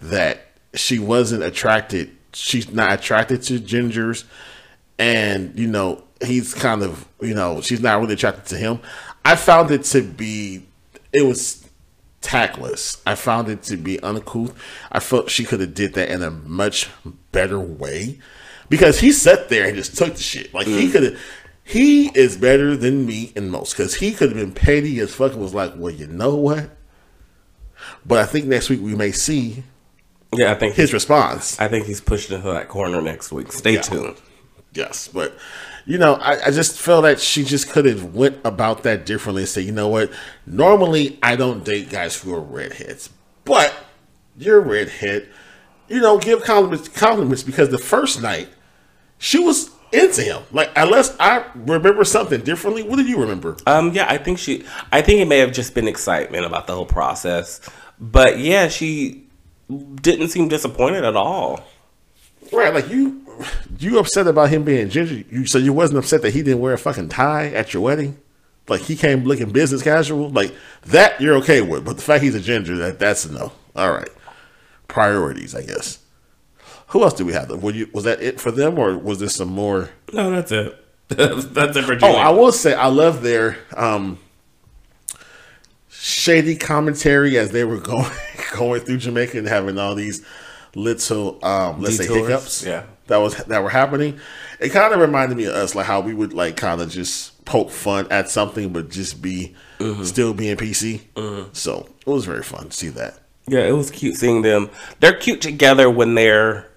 that 0.00 0.42
she 0.74 0.98
wasn't 0.98 1.42
attracted. 1.42 2.14
She's 2.34 2.70
not 2.70 2.92
attracted 2.92 3.42
to 3.44 3.58
gingers 3.58 4.24
and 4.98 5.58
you 5.58 5.66
know 5.66 6.02
he's 6.24 6.52
kind 6.52 6.82
of 6.82 7.08
you 7.20 7.34
know 7.34 7.60
she's 7.60 7.80
not 7.80 8.00
really 8.00 8.14
attracted 8.14 8.44
to 8.46 8.56
him. 8.56 8.80
I 9.24 9.34
found 9.34 9.70
it 9.70 9.84
to 9.84 10.02
be 10.02 10.66
it 11.12 11.22
was 11.22 11.66
tactless. 12.20 13.00
I 13.06 13.14
found 13.14 13.48
it 13.48 13.62
to 13.64 13.78
be 13.78 13.98
uncouth. 14.00 14.54
I 14.92 15.00
felt 15.00 15.30
she 15.30 15.44
could 15.44 15.60
have 15.60 15.72
did 15.72 15.94
that 15.94 16.10
in 16.10 16.22
a 16.22 16.30
much 16.30 16.90
better 17.32 17.58
way 17.58 18.18
because 18.68 19.00
he 19.00 19.10
sat 19.10 19.48
there 19.48 19.66
and 19.66 19.74
just 19.74 19.96
took 19.96 20.14
the 20.14 20.22
shit. 20.22 20.52
Like 20.52 20.66
mm. 20.66 20.78
he 20.78 20.90
could 20.90 21.02
have. 21.04 21.20
He 21.64 22.08
is 22.18 22.38
better 22.38 22.76
than 22.76 23.04
me 23.04 23.32
in 23.36 23.50
most 23.50 23.74
because 23.74 23.94
he 23.96 24.12
could 24.12 24.30
have 24.30 24.38
been 24.38 24.52
petty 24.52 25.00
as 25.00 25.14
fucking 25.14 25.38
was 25.38 25.52
like, 25.54 25.74
well, 25.76 25.92
you 25.92 26.06
know 26.06 26.34
what? 26.34 26.77
But 28.08 28.18
I 28.18 28.26
think 28.26 28.46
next 28.46 28.70
week 28.70 28.80
we 28.80 28.94
may 28.94 29.12
see. 29.12 29.62
Yeah, 30.32 30.50
I 30.50 30.54
think 30.54 30.74
his 30.74 30.92
response. 30.92 31.58
I 31.60 31.68
think 31.68 31.86
he's 31.86 32.00
pushed 32.00 32.30
into 32.30 32.50
that 32.50 32.68
corner 32.68 33.00
next 33.00 33.30
week. 33.30 33.52
Stay 33.52 33.74
yeah. 33.74 33.82
tuned. 33.82 34.16
Yes, 34.72 35.08
but 35.08 35.36
you 35.86 35.98
know, 35.98 36.14
I, 36.14 36.46
I 36.46 36.50
just 36.50 36.78
feel 36.78 37.02
that 37.02 37.20
she 37.20 37.44
just 37.44 37.70
could 37.70 37.86
have 37.86 38.14
went 38.14 38.38
about 38.44 38.82
that 38.82 39.06
differently 39.06 39.42
and 39.42 39.48
say, 39.48 39.62
you 39.62 39.72
know 39.72 39.88
what? 39.88 40.10
Normally, 40.46 41.18
I 41.22 41.36
don't 41.36 41.64
date 41.64 41.90
guys 41.90 42.20
who 42.20 42.34
are 42.34 42.40
redheads, 42.40 43.10
but 43.44 43.74
you're 44.38 44.58
a 44.58 44.60
redhead. 44.60 45.28
You 45.88 46.00
know, 46.00 46.18
give 46.18 46.42
compliments, 46.42 46.88
compliments 46.88 47.42
because 47.42 47.70
the 47.70 47.78
first 47.78 48.20
night 48.20 48.48
she 49.18 49.38
was 49.38 49.70
into 49.92 50.22
him. 50.22 50.42
Like, 50.52 50.70
unless 50.76 51.16
I 51.18 51.44
remember 51.54 52.04
something 52.04 52.42
differently, 52.42 52.82
what 52.82 52.96
do 52.96 53.04
you 53.04 53.18
remember? 53.18 53.56
Um, 53.66 53.92
yeah, 53.92 54.06
I 54.08 54.18
think 54.18 54.38
she. 54.38 54.64
I 54.92 55.02
think 55.02 55.20
it 55.20 55.26
may 55.26 55.38
have 55.38 55.52
just 55.52 55.74
been 55.74 55.88
excitement 55.88 56.44
about 56.44 56.66
the 56.66 56.74
whole 56.74 56.86
process, 56.86 57.60
but 58.00 58.38
yeah, 58.38 58.68
she 58.68 59.24
didn't 59.68 60.28
seem 60.28 60.48
disappointed 60.48 61.04
at 61.04 61.16
all. 61.16 61.64
Right, 62.52 62.72
like 62.72 62.88
you 62.88 63.24
you 63.78 63.98
upset 63.98 64.26
about 64.26 64.50
him 64.50 64.64
being 64.64 64.88
ginger? 64.88 65.22
You 65.30 65.46
so 65.46 65.58
you 65.58 65.72
wasn't 65.72 65.98
upset 65.98 66.22
that 66.22 66.32
he 66.32 66.42
didn't 66.42 66.60
wear 66.60 66.72
a 66.72 66.78
fucking 66.78 67.10
tie 67.10 67.48
at 67.48 67.74
your 67.74 67.82
wedding? 67.82 68.18
Like 68.68 68.82
he 68.82 68.96
came 68.96 69.24
looking 69.24 69.50
business 69.50 69.82
casual, 69.82 70.30
like 70.30 70.54
that 70.86 71.20
you're 71.20 71.36
okay 71.36 71.62
with, 71.62 71.84
but 71.84 71.96
the 71.96 72.02
fact 72.02 72.22
he's 72.22 72.34
a 72.34 72.40
ginger, 72.40 72.76
that 72.78 72.98
that's 72.98 73.24
a 73.24 73.32
no. 73.32 73.52
All 73.76 73.92
right, 73.92 74.10
priorities, 74.88 75.54
I 75.54 75.62
guess. 75.62 75.98
Who 76.88 77.02
else 77.02 77.14
do 77.14 77.24
we 77.24 77.32
have? 77.32 77.50
Were 77.62 77.72
you 77.72 77.88
was 77.92 78.04
that 78.04 78.20
it 78.22 78.40
for 78.40 78.50
them, 78.50 78.78
or 78.78 78.96
was 78.96 79.20
there 79.20 79.28
some 79.28 79.48
more? 79.48 79.90
No, 80.12 80.30
that's 80.30 80.52
it. 80.52 80.84
that's 81.08 81.76
it 81.76 81.84
for 81.84 81.96
Julie. 81.96 82.12
Oh, 82.12 82.16
I 82.16 82.30
will 82.30 82.52
say 82.52 82.74
I 82.74 82.86
love 82.86 83.22
their 83.22 83.58
um, 83.76 84.18
shady 86.00 86.56
commentary 86.56 87.38
as 87.38 87.50
they 87.50 87.64
were 87.64 87.80
going 87.80 88.10
going 88.52 88.80
through 88.80 88.98
Jamaica 88.98 89.38
and 89.38 89.48
having 89.48 89.78
all 89.78 89.94
these 89.94 90.24
little 90.74 91.44
um, 91.44 91.80
let's 91.80 91.98
Detours. 91.98 92.08
say 92.08 92.22
hiccups. 92.22 92.64
Yeah 92.64 92.84
that 93.08 93.16
was 93.16 93.34
that 93.44 93.62
were 93.62 93.70
happening. 93.70 94.20
It 94.60 94.70
kind 94.70 94.94
of 94.94 95.00
reminded 95.00 95.36
me 95.36 95.44
of 95.44 95.54
us, 95.54 95.74
like 95.74 95.86
how 95.86 96.00
we 96.00 96.14
would 96.14 96.32
like 96.32 96.56
kind 96.56 96.80
of 96.80 96.90
just 96.90 97.44
poke 97.44 97.70
fun 97.70 98.06
at 98.10 98.30
something, 98.30 98.72
but 98.72 98.90
just 98.90 99.20
be 99.20 99.54
mm-hmm. 99.78 100.04
still 100.04 100.32
being 100.32 100.56
PC. 100.56 101.00
Mm-hmm. 101.14 101.50
So 101.52 101.88
it 102.00 102.10
was 102.10 102.24
very 102.24 102.42
fun 102.42 102.68
to 102.68 102.72
see 102.76 102.88
that. 102.90 103.18
Yeah, 103.48 103.60
it 103.60 103.72
was 103.72 103.90
cute 103.90 104.16
seeing 104.16 104.42
them. 104.42 104.70
They're 105.00 105.16
cute 105.16 105.40
together 105.40 105.90
when 105.90 106.14
they're. 106.14 106.70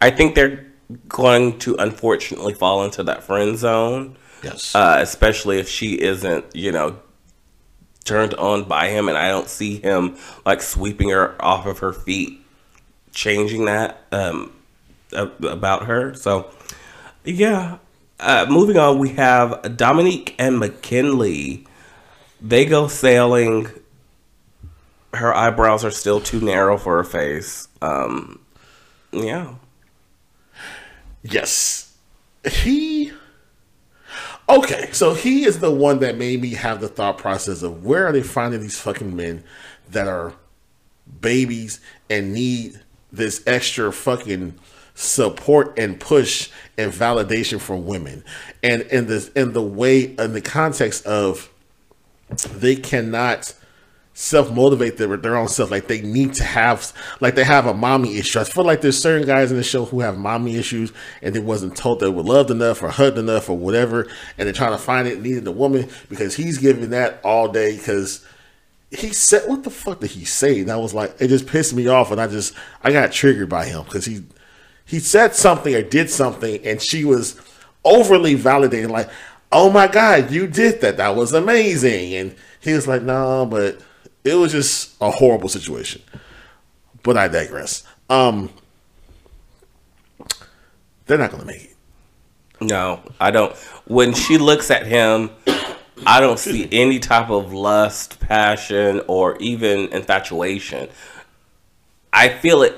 I 0.00 0.10
think 0.10 0.34
they're 0.34 0.66
going 1.08 1.58
to 1.60 1.76
unfortunately 1.76 2.54
fall 2.54 2.84
into 2.84 3.02
that 3.04 3.24
friend 3.24 3.56
zone. 3.56 4.16
Yes. 4.42 4.74
Uh, 4.74 4.96
especially 4.98 5.58
if 5.58 5.68
she 5.68 6.00
isn't, 6.00 6.44
you 6.54 6.72
know, 6.72 6.98
turned 8.02 8.34
on 8.34 8.64
by 8.64 8.88
him, 8.88 9.08
and 9.08 9.16
I 9.16 9.28
don't 9.28 9.48
see 9.48 9.78
him 9.78 10.16
like 10.44 10.62
sweeping 10.62 11.10
her 11.10 11.34
off 11.42 11.66
of 11.66 11.78
her 11.78 11.92
feet, 11.92 12.40
changing 13.12 13.66
that. 13.66 13.98
Um, 14.12 14.52
about 15.12 15.86
her. 15.86 16.14
So, 16.14 16.50
yeah. 17.24 17.78
Uh, 18.18 18.46
moving 18.48 18.76
on, 18.76 18.98
we 18.98 19.10
have 19.10 19.50
Domynique 19.62 20.34
and 20.38 20.58
Mackinley. 20.58 21.66
They 22.40 22.64
go 22.64 22.88
sailing. 22.88 23.68
Her 25.12 25.34
eyebrows 25.34 25.84
are 25.84 25.90
still 25.90 26.20
too 26.20 26.40
narrow 26.40 26.78
for 26.78 26.96
her 26.96 27.04
face. 27.04 27.68
Um, 27.80 28.40
yeah. 29.12 29.54
Yes. 31.22 31.96
He. 32.50 33.01
Okay, 34.52 34.90
so 34.92 35.14
he 35.14 35.46
is 35.46 35.60
the 35.60 35.70
one 35.70 36.00
that 36.00 36.18
made 36.18 36.42
me 36.42 36.50
have 36.50 36.82
the 36.82 36.88
thought 36.88 37.16
process 37.16 37.62
of 37.62 37.86
where 37.86 38.06
are 38.06 38.12
they 38.12 38.22
finding 38.22 38.60
these 38.60 38.78
fucking 38.78 39.16
men 39.16 39.42
that 39.88 40.06
are 40.06 40.34
babies 41.22 41.80
and 42.10 42.34
need 42.34 42.78
this 43.10 43.42
extra 43.46 43.90
fucking 43.90 44.54
support 44.94 45.78
and 45.78 45.98
push 45.98 46.50
and 46.76 46.92
validation 46.92 47.58
for 47.58 47.76
women? 47.76 48.22
And 48.62 48.82
in 48.82 49.06
this 49.06 49.28
in 49.30 49.54
the 49.54 49.62
way 49.62 50.02
in 50.02 50.34
the 50.34 50.42
context 50.42 51.06
of 51.06 51.50
they 52.52 52.76
cannot 52.76 53.54
self-motivate 54.14 54.98
their, 54.98 55.16
their 55.16 55.36
own 55.36 55.48
self. 55.48 55.70
Like 55.70 55.88
they 55.88 56.02
need 56.02 56.34
to 56.34 56.44
have 56.44 56.92
like 57.20 57.34
they 57.34 57.44
have 57.44 57.66
a 57.66 57.74
mommy 57.74 58.18
issue. 58.18 58.40
I 58.40 58.44
feel 58.44 58.64
like 58.64 58.80
there's 58.80 59.00
certain 59.00 59.26
guys 59.26 59.50
in 59.50 59.56
the 59.56 59.62
show 59.62 59.84
who 59.84 60.00
have 60.00 60.18
mommy 60.18 60.56
issues 60.56 60.92
and 61.22 61.34
they 61.34 61.40
wasn't 61.40 61.76
told 61.76 62.00
they 62.00 62.10
were 62.10 62.22
loved 62.22 62.50
enough 62.50 62.82
or 62.82 62.88
hugged 62.88 63.18
enough 63.18 63.48
or 63.48 63.56
whatever 63.56 64.06
and 64.36 64.46
they're 64.46 64.52
trying 64.52 64.72
to 64.72 64.78
find 64.78 65.08
it 65.08 65.22
needing 65.22 65.44
the 65.44 65.52
woman 65.52 65.88
because 66.08 66.36
he's 66.36 66.58
giving 66.58 66.90
that 66.90 67.20
all 67.24 67.48
day 67.48 67.76
because 67.76 68.24
he 68.90 69.12
said 69.12 69.48
what 69.48 69.64
the 69.64 69.70
fuck 69.70 70.00
did 70.00 70.10
he 70.10 70.24
say? 70.24 70.60
And 70.60 70.70
i 70.70 70.76
was 70.76 70.92
like 70.92 71.14
it 71.18 71.28
just 71.28 71.46
pissed 71.46 71.74
me 71.74 71.86
off 71.86 72.10
and 72.10 72.20
i 72.20 72.26
just 72.26 72.54
i 72.82 72.92
got 72.92 73.12
triggered 73.12 73.48
by 73.48 73.64
him 73.64 73.84
because 73.84 74.04
he 74.04 74.24
he 74.84 74.98
said 74.98 75.34
something 75.34 75.74
or 75.74 75.82
did 75.82 76.10
something 76.10 76.64
and 76.66 76.82
she 76.82 77.04
was 77.04 77.40
overly 77.84 78.36
validating 78.36 78.90
like 78.90 79.08
oh 79.50 79.70
my 79.70 79.86
god 79.86 80.30
you 80.30 80.46
did 80.46 80.82
that. 80.82 80.98
That 80.98 81.16
was 81.16 81.32
amazing. 81.32 82.14
And 82.14 82.36
he 82.60 82.74
was 82.74 82.86
like 82.86 83.02
no 83.02 83.46
but 83.46 83.80
it 84.24 84.34
was 84.34 84.52
just 84.52 84.94
a 85.00 85.10
horrible 85.10 85.48
situation. 85.48 86.02
But 87.02 87.16
i 87.16 87.28
digress. 87.28 87.84
Um 88.08 88.50
they're 91.06 91.18
not 91.18 91.30
gonna 91.30 91.44
make 91.44 91.64
it. 91.64 91.76
No 92.60 93.00
i 93.20 93.30
don't. 93.30 93.54
When 93.86 94.14
she 94.14 94.38
looks 94.38 94.70
at 94.70 94.86
him 94.86 95.30
i 96.06 96.20
don't 96.20 96.38
see 96.38 96.68
any 96.72 96.98
type 96.98 97.30
of 97.30 97.52
lust 97.52 98.20
passion 98.20 99.02
or 99.08 99.36
even 99.38 99.88
infatuation. 99.92 100.88
I 102.12 102.28
feel 102.28 102.62
it 102.62 102.76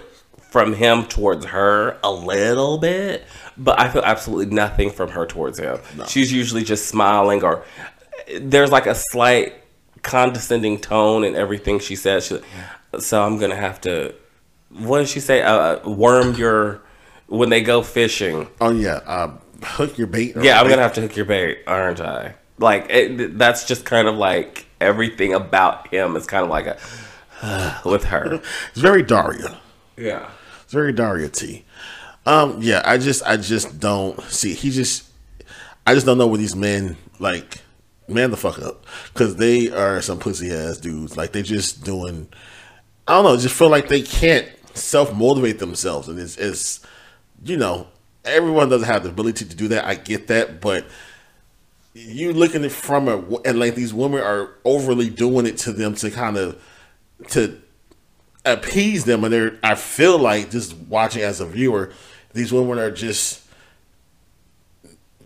from 0.55 0.73
him 0.73 1.05
towards 1.07 1.47
her 1.47 1.99
a 2.05 2.13
little 2.13 2.79
bit, 2.79 3.25
but 3.57 3.81
I 3.81 3.89
feel 3.89 4.03
absolutely 4.03 4.55
nothing 4.55 4.91
from 4.91 5.11
her 5.11 5.27
towards 5.27 5.59
him. 5.59 5.81
No. 5.97 6.05
She's 6.05 6.33
usually 6.33 6.63
just 6.63 6.87
smiling 6.87 7.43
or 7.43 7.65
there's 8.41 8.71
like 8.71 8.87
a 8.87 8.95
slight 8.95 9.55
condescending 10.05 10.79
tone 10.79 11.25
and 11.25 11.35
everything 11.35 11.81
she 11.81 11.97
says. 11.97 12.27
She, 12.27 12.41
so 13.01 13.23
I'm 13.25 13.39
gonna 13.39 13.57
have 13.57 13.81
to. 13.81 14.15
What 14.71 15.01
did 15.01 15.09
she 15.09 15.21
say? 15.21 15.43
Uh, 15.43 15.81
uh 15.85 15.91
worm 15.91 16.35
your 16.35 16.83
when 17.27 17.49
they 17.49 17.63
go 17.63 17.83
fishing. 17.83 18.49
Oh 18.61 18.71
yeah, 18.71 19.01
uh, 19.07 19.33
hook 19.63 19.99
your 19.99 20.07
bait. 20.07 20.37
Yeah, 20.41 20.61
I'm 20.61 20.69
gonna 20.69 20.83
have 20.83 20.95
to 20.95 21.01
hook 21.01 21.17
your 21.17 21.27
bait, 21.27 21.65
aren't 21.67 22.01
I? 22.01 22.35
Like 22.59 22.87
it, 22.89 23.37
that's 23.37 23.65
just 23.65 23.85
kind 23.85 24.07
of 24.07 24.15
like 24.15 24.67
everything 24.81 25.35
about 25.35 25.89
him 25.89 26.15
is 26.15 26.27
kind 26.27 26.45
of 26.45 26.51
like 26.51 26.67
a 26.67 26.79
uh, 27.43 27.81
with 27.85 28.05
her. 28.05 28.41
It's 28.71 28.81
very 28.81 29.03
Daria. 29.03 29.59
Yeah. 29.97 30.29
It's 30.63 30.73
very 30.73 30.93
Daria 30.93 31.29
T. 31.29 31.65
Um, 32.27 32.59
yeah, 32.61 32.83
I 32.85 32.99
just 32.99 33.23
I 33.25 33.37
just 33.37 33.81
don't 33.81 34.21
see. 34.23 34.55
He 34.55 34.71
just 34.71 35.11
I 35.87 35.95
just 35.95 36.07
don't 36.07 36.19
know 36.19 36.27
where 36.27 36.39
these 36.39 36.57
men 36.57 36.97
like 37.19 37.61
man 38.09 38.31
the 38.31 38.37
fuck 38.37 38.61
up 38.61 38.85
because 39.13 39.37
they 39.37 39.71
are 39.71 40.01
some 40.03 40.19
pussy 40.19 40.53
ass 40.53 40.79
dudes. 40.79 41.17
Like 41.17 41.33
they're 41.33 41.43
just 41.43 41.85
doing. 41.85 42.29
I 43.07 43.15
don't 43.15 43.25
know. 43.25 43.37
Just 43.37 43.55
feel 43.55 43.69
like 43.69 43.89
they 43.89 44.03
can't 44.03 44.49
self 44.75 45.15
motivate 45.15 45.59
themselves, 45.59 46.09
and 46.09 46.19
it's, 46.19 46.37
it's 46.37 46.85
you 47.45 47.57
know 47.57 47.87
everyone 48.25 48.69
doesn't 48.69 48.89
have 48.89 49.03
the 49.03 49.11
ability 49.11 49.45
to 49.47 49.57
do 49.57 49.69
that. 49.69 49.85
I 49.85 49.95
get 49.95 50.29
that, 50.29 50.61
but 50.61 50.87
you 51.95 52.33
looking 52.33 52.65
at 52.65 52.73
from 52.73 53.09
a 53.09 53.19
and 53.45 53.59
like 53.59 53.75
these 53.75 53.95
women 53.95 54.21
are 54.21 54.51
overly 54.65 55.11
doing 55.11 55.47
it 55.47 55.59
to 55.59 55.73
them 55.73 55.95
to 55.97 56.11
kind 56.11 56.37
of 56.37 56.61
to 57.29 57.61
appease 58.45 59.05
them, 59.05 59.25
and 59.25 59.33
they're. 59.33 59.59
I 59.63 59.75
feel 59.75 60.19
like 60.19 60.51
just 60.51 60.75
watching 60.77 61.23
as 61.23 61.41
a 61.41 61.47
viewer, 61.47 61.93
these 62.33 62.53
women 62.53 62.79
are 62.79 62.91
just 62.91 63.44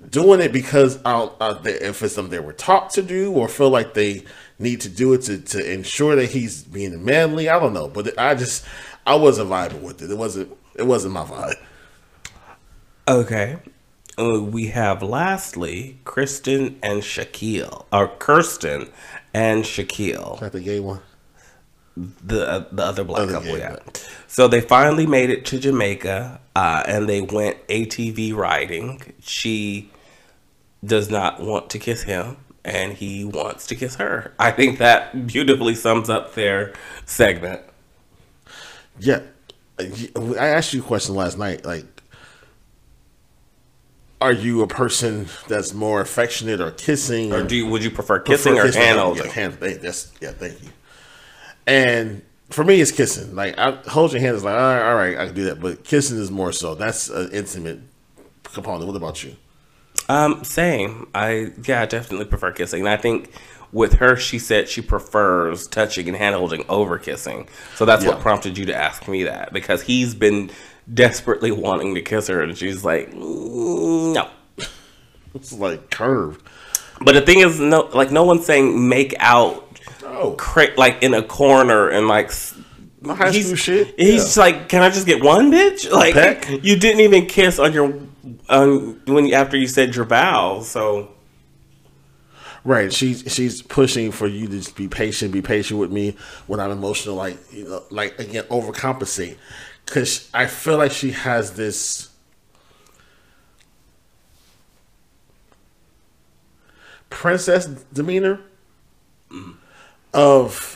doing 0.09 0.40
it 0.40 0.52
because 0.52 0.98
uh, 1.04 1.28
if 1.64 2.02
it's 2.02 2.14
something 2.14 2.30
they 2.30 2.38
were 2.38 2.52
taught 2.52 2.90
to 2.90 3.02
do 3.02 3.32
or 3.32 3.48
feel 3.48 3.70
like 3.70 3.94
they 3.94 4.24
need 4.59 4.80
to 4.82 4.88
do 4.88 5.12
it 5.12 5.22
to, 5.22 5.38
to 5.38 5.72
ensure 5.72 6.16
that 6.16 6.30
he's 6.30 6.64
being 6.64 7.04
manly. 7.04 7.48
I 7.48 7.59
don't 7.59 7.72
know, 7.72 7.88
but 7.88 8.18
I 8.18 8.34
just 8.34 8.64
I 9.06 9.14
wasn't 9.14 9.50
vibing 9.50 9.82
with 9.82 10.02
it. 10.02 10.11
It 10.11 10.18
wasn't 10.18 10.56
it 10.74 10.86
wasn't 10.86 11.14
my 11.14 11.24
vibe. 11.24 11.54
Okay. 13.06 13.59
Uh, 14.18 14.42
we 14.42 14.66
have 14.66 15.02
lastly 15.02 15.98
Kristen 16.04 16.78
and 16.82 17.02
Shaquille, 17.02 17.84
or 17.92 18.09
Kirsten 18.09 18.90
and 19.32 19.62
Shaquille. 19.62 20.40
That 20.40 20.52
the 20.52 20.61
gay 20.61 20.80
one? 20.80 21.00
The 21.96 22.48
uh, 22.48 22.64
the 22.72 22.84
other 22.84 23.04
black 23.04 23.22
other 23.22 23.32
couple, 23.32 23.59
yeah. 23.59 23.76
So 24.26 24.48
they 24.48 24.61
finally 24.61 25.06
made 25.06 25.30
it 25.30 25.46
to 25.46 25.59
Jamaica, 25.59 26.40
uh, 26.54 26.82
and 26.86 27.09
they 27.09 27.20
went 27.20 27.64
ATV 27.68 28.34
riding. 28.34 29.14
She 29.20 29.90
does 30.85 31.11
not 31.11 31.41
want 31.41 31.70
to 31.70 31.79
kiss 31.79 32.03
him, 32.03 32.37
and 32.64 32.93
he 32.93 33.24
wants 33.24 33.66
to 33.66 33.74
kiss 33.74 33.97
her. 33.97 34.35
I 34.39 34.51
think 34.51 34.79
that 34.79 35.26
beautifully 35.26 35.74
sums 35.74 36.09
up 36.09 36.35
their 36.35 36.74
segment. 37.05 37.62
Yeah, 39.01 39.22
I 39.79 40.49
asked 40.49 40.72
you 40.72 40.81
a 40.81 40.85
question 40.85 41.14
last 41.14 41.39
night. 41.39 41.64
Like, 41.64 41.85
are 44.20 44.33
you 44.33 44.62
a 44.62 44.66
person 44.66 45.26
that's 45.47 45.72
more 45.72 46.01
affectionate 46.01 46.61
or 46.61 46.72
kissing, 46.72 47.33
or, 47.33 47.41
or 47.41 47.43
do 47.45 47.55
you, 47.57 47.66
would 47.66 47.85
you 47.85 47.91
prefer 47.91 48.18
kissing 48.18 48.55
prefer 48.55 48.64
or 48.64 48.68
kissing? 48.68 48.83
hand 48.83 48.99
holding? 48.99 49.24
Yeah, 49.24 49.31
hand, 49.31 49.55
that's 49.55 50.12
yeah. 50.20 50.33
Thank 50.33 50.62
you. 50.62 50.70
And 51.66 52.22
for 52.51 52.64
me, 52.64 52.81
it's 52.81 52.91
kissing. 52.93 53.35
Like, 53.35 53.59
I 53.59 53.72
hold 53.89 54.12
your 54.12 54.20
hand 54.20 54.37
is 54.37 54.43
like, 54.43 54.55
all 54.55 54.61
right, 54.61 54.89
all 54.89 54.97
right, 54.97 55.18
I 55.18 55.26
can 55.26 55.35
do 55.35 55.45
that. 55.45 55.61
But 55.61 55.85
kissing 55.85 56.18
is 56.18 56.31
more 56.31 56.51
so. 56.51 56.74
That's 56.74 57.09
an 57.09 57.31
intimate 57.31 57.81
component. 58.43 58.87
What 58.87 58.97
about 58.97 59.22
you? 59.22 59.37
Um, 60.09 60.42
same. 60.44 61.09
I 61.14 61.52
yeah, 61.64 61.82
I 61.82 61.86
definitely 61.86 62.26
prefer 62.26 62.52
kissing. 62.52 62.80
And 62.80 62.88
I 62.88 62.96
think 62.96 63.30
with 63.72 63.94
her, 63.94 64.16
she 64.16 64.38
said 64.38 64.68
she 64.68 64.80
prefers 64.80 65.66
touching 65.66 66.09
and 66.09 66.16
hand 66.16 66.34
holding 66.34 66.64
over 66.68 66.98
kissing. 66.98 67.48
So 67.74 67.84
that's 67.84 68.04
yeah. 68.04 68.11
what 68.11 68.20
prompted 68.20 68.56
you 68.56 68.66
to 68.66 68.74
ask 68.74 69.06
me 69.06 69.24
that 69.24 69.52
because 69.52 69.82
he's 69.82 70.14
been 70.14 70.50
desperately 70.92 71.50
wanting 71.50 71.94
to 71.94 72.02
kiss 72.02 72.28
her, 72.28 72.42
and 72.42 72.56
she's 72.56 72.84
like, 72.84 73.12
mm, 73.12 74.14
no. 74.14 74.28
it's 75.34 75.52
like 75.52 75.90
curved. 75.90 76.42
But 77.00 77.12
the 77.12 77.20
thing 77.20 77.40
is, 77.40 77.61
no, 77.61 77.82
like 77.92 78.11
no 78.11 78.24
one's 78.24 78.46
saying 78.46 78.88
make 78.88 79.14
out, 79.18 79.78
oh. 80.04 80.34
cra- 80.38 80.74
like 80.76 81.02
in 81.02 81.12
a 81.12 81.22
corner 81.22 81.88
and 81.90 82.09
like. 82.09 82.32
high 83.04 83.30
he's, 83.30 83.56
shit. 83.59 83.94
He's 83.98 84.36
yeah. 84.36 84.42
like, 84.42 84.68
can 84.70 84.82
I 84.82 84.88
just 84.88 85.06
get 85.06 85.22
one 85.22 85.52
bitch? 85.52 85.90
Like 85.90 86.64
you 86.64 86.76
didn't 86.76 87.00
even 87.00 87.26
kiss 87.26 87.59
on 87.59 87.74
your 87.74 88.00
um, 88.49 89.01
when 89.07 89.32
after 89.32 89.57
you 89.57 89.66
said 89.66 89.94
your 89.94 90.05
vows, 90.05 90.68
so. 90.70 91.12
Right, 92.64 92.92
she's 92.92 93.22
she's 93.32 93.62
pushing 93.62 94.11
for 94.11 94.26
you 94.26 94.46
to 94.49 94.74
be 94.74 94.88
patient, 94.88 95.32
be 95.32 95.40
patient 95.40 95.80
with 95.80 95.90
me 95.90 96.16
when 96.49 96.61
I'm 96.61 96.70
emotional, 96.70 97.14
like 97.14 97.38
you 97.53 97.66
know, 97.66 97.84
like 97.90 98.18
again, 98.18 98.44
overcompensate, 98.44 99.38
because 99.86 100.28
I 100.34 100.46
feel 100.46 100.76
like 100.76 100.92
she 100.92 101.12
has 101.12 101.55
this 101.55 102.11
princess 107.11 107.66
demeanor 107.92 108.40
of 110.12 110.74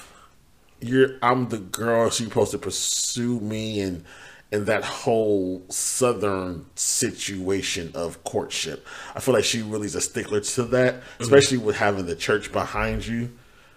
you're 0.80 1.16
I'm 1.22 1.48
the 1.48 1.58
girl 1.58 2.10
she's 2.10 2.28
supposed 2.28 2.52
to 2.52 2.58
pursue 2.58 3.40
me 3.40 3.80
and 3.80 4.04
in 4.52 4.66
that 4.66 4.84
whole 4.84 5.62
southern 5.70 6.66
situation 6.74 7.90
of 7.94 8.22
courtship. 8.22 8.86
I 9.14 9.20
feel 9.20 9.32
like 9.32 9.44
she 9.44 9.62
really 9.62 9.86
is 9.86 9.94
a 9.94 10.00
stickler 10.00 10.40
to 10.40 10.64
that, 10.64 10.96
mm-hmm. 10.96 11.22
especially 11.22 11.56
with 11.56 11.76
having 11.76 12.04
the 12.04 12.14
church 12.14 12.52
behind 12.52 13.06
you. 13.06 13.32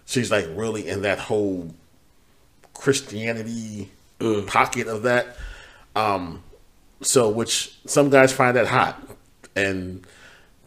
She's 0.06 0.30
like 0.30 0.46
really 0.54 0.88
in 0.88 1.02
that 1.04 1.18
whole 1.18 1.74
Christianity 2.74 3.90
mm. 4.20 4.46
pocket 4.48 4.88
of 4.88 5.04
that. 5.04 5.38
Um, 5.96 6.44
so 7.02 7.30
which 7.30 7.78
some 7.86 8.10
guys 8.10 8.34
find 8.34 8.58
that 8.58 8.68
hot 8.68 9.02
and 9.56 10.06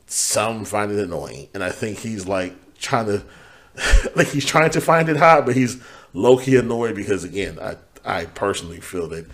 some 0.06 0.64
find 0.64 0.90
it 0.90 0.98
annoying. 0.98 1.48
And 1.52 1.62
I 1.62 1.70
think 1.70 1.98
he's 1.98 2.26
like 2.26 2.54
trying 2.78 3.06
to 3.06 3.22
like 4.16 4.28
he's 4.28 4.46
trying 4.46 4.70
to 4.70 4.80
find 4.80 5.10
it 5.10 5.18
hot, 5.18 5.44
but 5.44 5.54
he's 5.54 5.82
low 6.14 6.38
key 6.38 6.56
annoyed 6.56 6.96
because 6.96 7.24
again, 7.24 7.58
I 7.60 7.76
I 8.04 8.24
personally 8.24 8.80
feel 8.80 9.06
that 9.08 9.26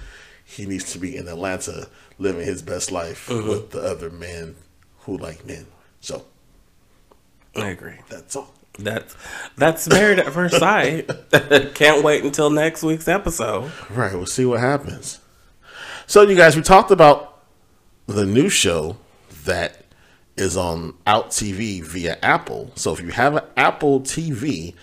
he 0.45 0.67
needs 0.67 0.93
to 0.93 0.99
be 0.99 1.17
in 1.17 1.27
Atlanta 1.27 1.89
living 2.19 2.45
his 2.45 2.63
best 2.63 2.93
life 2.93 3.29
mm-hmm. 3.29 3.49
with 3.49 3.71
the 3.71 3.81
other 3.81 4.11
men 4.11 4.57
who 5.01 5.17
like 5.17 5.45
men. 5.47 5.67
So 6.01 6.25
I 7.57 7.69
agree. 7.69 7.99
That's 8.09 8.37
all. 8.37 8.53
That's 8.79 9.17
that's 9.57 9.89
married 9.89 10.19
at 10.19 10.33
first 10.33 10.59
sight. 10.59 11.09
Can't 11.75 12.03
wait 12.05 12.25
until 12.25 12.51
next 12.51 12.83
week's 12.83 13.09
episode. 13.09 13.71
Right, 13.91 14.13
we'll 14.13 14.27
see 14.27 14.45
what 14.45 14.61
happens. 14.61 15.21
So 16.07 16.23
you 16.23 16.37
guys, 16.37 16.57
we 16.57 16.63
talked 16.63 16.91
about 16.91 17.43
the 18.07 18.27
new 18.27 18.49
show 18.49 18.97
that 19.45 19.85
is 20.37 20.57
on 20.57 20.95
Out 21.07 21.31
TV 21.31 21.83
via 21.83 22.19
Apple. 22.23 22.73
So 22.75 22.93
if 22.93 23.01
you 23.01 23.09
have 23.09 23.37
an 23.37 23.45
Apple 23.57 24.01
TV, 24.01 24.75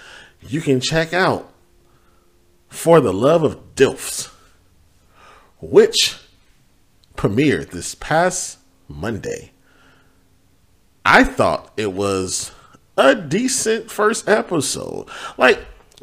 you 0.42 0.62
can 0.62 0.80
check 0.80 1.14
out 1.14 1.52
For 2.70 3.02
the 3.02 3.14
Love 3.14 3.44
of 3.44 3.76
Dilfs 3.76 4.32
which 5.62 6.18
premiered 7.16 7.70
this 7.70 7.96
past 7.96 8.60
Monday. 8.88 9.52
I 11.06 11.24
thought 11.24 11.72
it 11.78 11.94
was 11.94 12.52
a 12.98 13.16
decent 13.16 13.90
first 13.90 14.28
episode. 14.28 15.08
Like, 15.38 15.60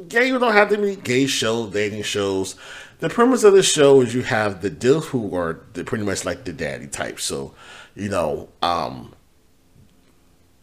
gay 0.08 0.28
you 0.28 0.38
don't 0.38 0.52
have 0.52 0.70
to 0.70 0.78
be 0.78 0.96
gay 0.96 1.26
shows, 1.26 1.72
dating 1.72 2.02
shows. 2.02 2.56
The 3.00 3.08
premise 3.08 3.44
of 3.44 3.52
the 3.52 3.62
show 3.62 4.00
is 4.00 4.14
you 4.14 4.22
have 4.22 4.60
the 4.60 4.70
dilf 4.70 5.06
who 5.06 5.34
are 5.36 5.60
the, 5.74 5.84
pretty 5.84 6.04
much 6.04 6.24
like 6.24 6.44
the 6.44 6.52
daddy 6.52 6.88
type. 6.88 7.20
So, 7.20 7.54
you 7.94 8.08
know, 8.08 8.48
um, 8.60 9.14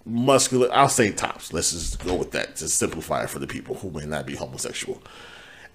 muscular. 0.05 0.69
I'll 0.71 0.89
say 0.89 1.11
tops. 1.11 1.53
Let's 1.53 1.71
just 1.71 2.03
go 2.03 2.15
with 2.15 2.31
that 2.31 2.57
to 2.57 2.67
simplify 2.67 3.23
it 3.23 3.29
for 3.29 3.39
the 3.39 3.47
people 3.47 3.75
who 3.75 3.89
may 3.91 4.05
not 4.05 4.25
be 4.25 4.35
homosexual. 4.35 5.01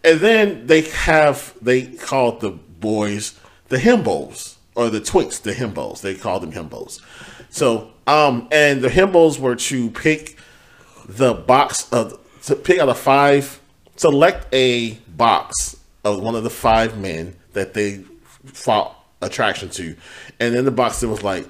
And 0.05 0.20
then 0.20 0.66
they 0.66 0.82
have 0.82 1.55
they 1.60 1.86
call 1.86 2.34
it 2.34 2.40
the 2.40 2.59
boys 2.81 3.39
the 3.70 3.78
himbos 3.78 4.57
or 4.74 4.90
the 4.90 5.01
twinks, 5.01 5.40
the 5.40 5.52
himbos. 5.52 6.02
They 6.02 6.15
called 6.15 6.43
them 6.43 6.52
himbos. 6.52 7.01
So, 7.48 7.93
um, 8.07 8.48
and 8.52 8.82
the 8.82 8.89
himbos 8.89 9.39
were 9.39 9.57
to 9.57 9.90
pick 9.90 10.36
the 11.09 11.35
box 11.35 11.90
of 11.93 12.19
to 12.44 12.57
pick 12.57 12.78
out 12.78 12.89
of 12.89 12.98
five, 12.98 13.61
select 13.97 14.47
a 14.55 14.93
box 15.16 15.77
of 16.05 16.23
one 16.23 16.35
of 16.35 16.44
the 16.44 16.51
five 16.51 16.98
men 16.98 17.36
that 17.52 17.74
they 17.74 18.05
fought 18.44 18.97
attraction 19.20 19.69
to, 19.70 19.97
and 20.39 20.55
in 20.55 20.65
the 20.65 20.70
box 20.70 21.02
it 21.02 21.07
was 21.07 21.23
like 21.23 21.47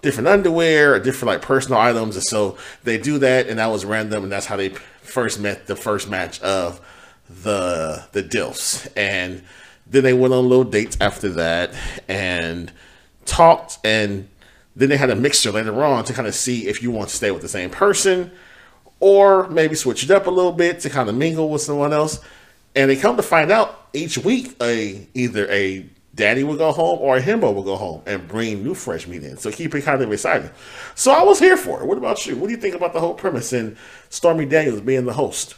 different 0.00 0.28
underwear 0.28 0.94
or 0.94 0.98
different 0.98 1.28
like 1.28 1.42
personal 1.42 1.78
items, 1.78 2.16
and 2.16 2.24
so 2.24 2.58
they 2.82 2.98
do 2.98 3.18
that, 3.18 3.48
and 3.48 3.58
that 3.58 3.66
was 3.66 3.84
random, 3.84 4.24
and 4.24 4.32
that's 4.32 4.46
how 4.46 4.56
they 4.56 4.70
first 5.02 5.38
met 5.38 5.66
the 5.66 5.76
first 5.76 6.10
match 6.10 6.40
of 6.40 6.80
the 7.28 8.04
the 8.12 8.22
Dilfs, 8.22 8.90
and 8.96 9.42
then 9.92 10.02
they 10.02 10.12
went 10.12 10.34
on 10.34 10.48
little 10.48 10.64
dates 10.64 10.96
after 11.00 11.28
that 11.30 11.72
and 12.08 12.72
talked 13.24 13.78
and 13.84 14.28
then 14.74 14.88
they 14.88 14.96
had 14.96 15.10
a 15.10 15.16
mixture 15.16 15.52
later 15.52 15.84
on 15.84 16.04
to 16.04 16.12
kind 16.12 16.26
of 16.26 16.34
see 16.34 16.66
if 16.66 16.82
you 16.82 16.90
want 16.90 17.10
to 17.10 17.14
stay 17.14 17.30
with 17.30 17.42
the 17.42 17.48
same 17.48 17.70
person 17.70 18.30
or 19.00 19.48
maybe 19.48 19.74
switch 19.74 20.02
it 20.02 20.10
up 20.10 20.26
a 20.26 20.30
little 20.30 20.52
bit 20.52 20.80
to 20.80 20.90
kind 20.90 21.08
of 21.08 21.14
mingle 21.14 21.50
with 21.50 21.60
someone 21.60 21.92
else. 21.92 22.20
And 22.74 22.90
they 22.90 22.96
come 22.96 23.16
to 23.16 23.22
find 23.22 23.50
out 23.50 23.88
each 23.92 24.16
week 24.16 24.56
a 24.62 25.06
either 25.12 25.50
a 25.50 25.84
daddy 26.14 26.44
will 26.44 26.56
go 26.56 26.72
home 26.72 26.98
or 27.00 27.16
a 27.16 27.22
himbo 27.22 27.54
will 27.54 27.62
go 27.62 27.76
home 27.76 28.02
and 28.06 28.26
bring 28.28 28.62
new 28.62 28.74
fresh 28.74 29.06
meat 29.06 29.22
in. 29.22 29.36
So 29.36 29.50
keep 29.50 29.74
it 29.74 29.82
kind 29.82 30.00
of 30.02 30.12
exciting. 30.12 30.50
So 30.94 31.12
I 31.12 31.22
was 31.22 31.38
here 31.38 31.56
for 31.56 31.82
it. 31.82 31.86
What 31.86 31.98
about 31.98 32.26
you? 32.26 32.36
What 32.36 32.46
do 32.46 32.52
you 32.52 32.60
think 32.60 32.74
about 32.74 32.92
the 32.92 33.00
whole 33.00 33.14
premise 33.14 33.52
and 33.52 33.76
Stormy 34.08 34.46
Daniels 34.46 34.80
being 34.80 35.04
the 35.04 35.12
host? 35.12 35.54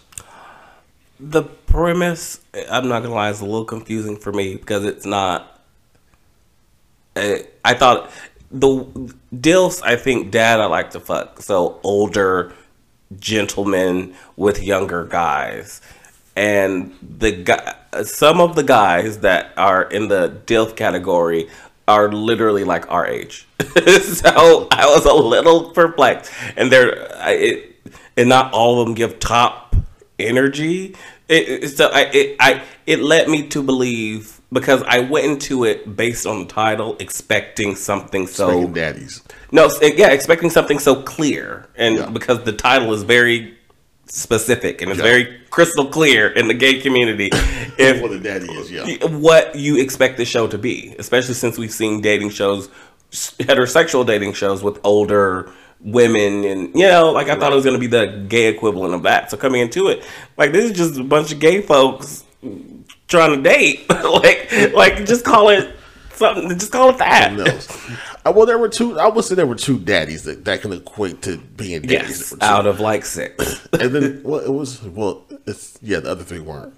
The 1.30 1.42
premise, 1.42 2.40
I'm 2.70 2.88
not 2.88 3.02
gonna 3.02 3.14
lie, 3.14 3.30
is 3.30 3.40
a 3.40 3.44
little 3.44 3.64
confusing 3.64 4.16
for 4.16 4.32
me 4.32 4.56
because 4.56 4.84
it's 4.84 5.06
not. 5.06 5.60
Uh, 7.16 7.38
I 7.64 7.74
thought 7.74 8.10
the 8.50 8.84
dilfs. 9.34 9.82
I 9.82 9.96
think 9.96 10.30
dad 10.30 10.60
I 10.60 10.66
like 10.66 10.90
to 10.90 11.00
fuck. 11.00 11.40
So 11.40 11.80
older 11.82 12.52
gentlemen 13.18 14.14
with 14.36 14.62
younger 14.62 15.04
guys, 15.04 15.80
and 16.36 16.94
the 17.00 17.32
guy. 17.32 17.74
Some 18.02 18.40
of 18.40 18.56
the 18.56 18.64
guys 18.64 19.20
that 19.20 19.52
are 19.56 19.84
in 19.84 20.08
the 20.08 20.40
dilf 20.46 20.76
category 20.76 21.48
are 21.86 22.10
literally 22.10 22.64
like 22.64 22.90
our 22.90 23.06
age. 23.06 23.46
so 23.60 24.68
I 24.70 24.86
was 24.86 25.04
a 25.06 25.14
little 25.14 25.70
perplexed, 25.70 26.32
and 26.56 26.70
they're 26.70 27.08
it, 27.28 27.76
and 28.16 28.28
not 28.28 28.52
all 28.52 28.80
of 28.80 28.86
them 28.86 28.94
give 28.94 29.18
top 29.20 29.74
energy. 30.18 30.94
It, 31.28 31.64
it, 31.64 31.68
so 31.76 31.88
I 31.92 32.02
it, 32.12 32.36
I 32.38 32.62
it 32.86 33.00
led 33.00 33.28
me 33.28 33.48
to 33.48 33.62
believe 33.62 34.40
because 34.52 34.82
I 34.86 35.00
went 35.00 35.26
into 35.26 35.64
it 35.64 35.96
based 35.96 36.26
on 36.26 36.40
the 36.40 36.46
title, 36.46 36.96
expecting 37.00 37.76
something 37.76 38.26
so 38.26 38.50
Speaking 38.50 38.72
daddies. 38.72 39.22
No, 39.50 39.70
yeah, 39.80 40.10
expecting 40.10 40.50
something 40.50 40.78
so 40.78 41.02
clear, 41.02 41.68
and 41.76 41.96
yeah. 41.96 42.10
because 42.10 42.44
the 42.44 42.52
title 42.52 42.92
is 42.92 43.02
very 43.02 43.56
specific 44.06 44.82
and 44.82 44.90
it's 44.90 44.98
yeah. 44.98 45.04
very 45.04 45.40
crystal 45.50 45.86
clear 45.86 46.28
in 46.28 46.46
the 46.46 46.54
gay 46.54 46.78
community 46.78 47.30
if 47.78 48.02
what 48.02 48.10
the 48.10 48.18
daddy 48.18 48.46
is, 48.52 48.70
yeah. 48.70 49.06
What 49.06 49.54
you 49.54 49.78
expect 49.80 50.18
the 50.18 50.24
show 50.24 50.46
to 50.46 50.58
be, 50.58 50.94
especially 50.98 51.34
since 51.34 51.58
we've 51.58 51.72
seen 51.72 52.00
dating 52.00 52.30
shows, 52.30 52.68
heterosexual 53.10 54.06
dating 54.06 54.34
shows 54.34 54.62
with 54.62 54.78
older 54.84 55.50
women 55.80 56.44
and 56.44 56.74
you 56.74 56.86
know 56.86 57.12
like 57.12 57.26
i 57.26 57.30
right. 57.30 57.40
thought 57.40 57.52
it 57.52 57.54
was 57.54 57.64
going 57.64 57.78
to 57.78 57.80
be 57.80 57.86
the 57.86 58.24
gay 58.26 58.46
equivalent 58.46 58.94
of 58.94 59.02
that 59.02 59.30
so 59.30 59.36
coming 59.36 59.60
into 59.60 59.88
it. 59.88 60.04
Like 60.36 60.52
this 60.52 60.70
is 60.70 60.76
just 60.76 60.98
a 60.98 61.04
bunch 61.04 61.32
of 61.32 61.40
gay 61.40 61.60
folks 61.60 62.24
trying 63.06 63.36
to 63.36 63.42
date. 63.42 63.84
Like 64.04 64.72
like 64.74 65.06
just 65.06 65.24
call 65.24 65.48
it 65.48 65.74
something 66.12 66.48
just 66.58 66.72
call 66.72 66.90
it 66.90 66.98
that. 66.98 67.32
Uh, 68.24 68.32
well 68.34 68.46
there 68.46 68.58
were 68.58 68.68
two 68.68 68.98
i 68.98 69.08
would 69.08 69.24
say 69.24 69.34
there 69.34 69.46
were 69.46 69.54
two 69.54 69.78
daddies 69.78 70.24
that, 70.24 70.44
that 70.44 70.60
can 70.62 70.72
equate 70.72 71.22
to 71.22 71.38
being 71.38 71.82
daddies. 71.82 72.32
Yes, 72.32 72.34
out 72.40 72.66
of 72.66 72.80
like 72.80 73.04
six. 73.04 73.66
And 73.72 73.94
then 73.94 74.22
well 74.22 74.40
it 74.40 74.50
was 74.52 74.82
well 74.82 75.24
it's 75.46 75.78
yeah 75.82 76.00
the 76.00 76.10
other 76.10 76.24
three 76.24 76.40
weren't. 76.40 76.74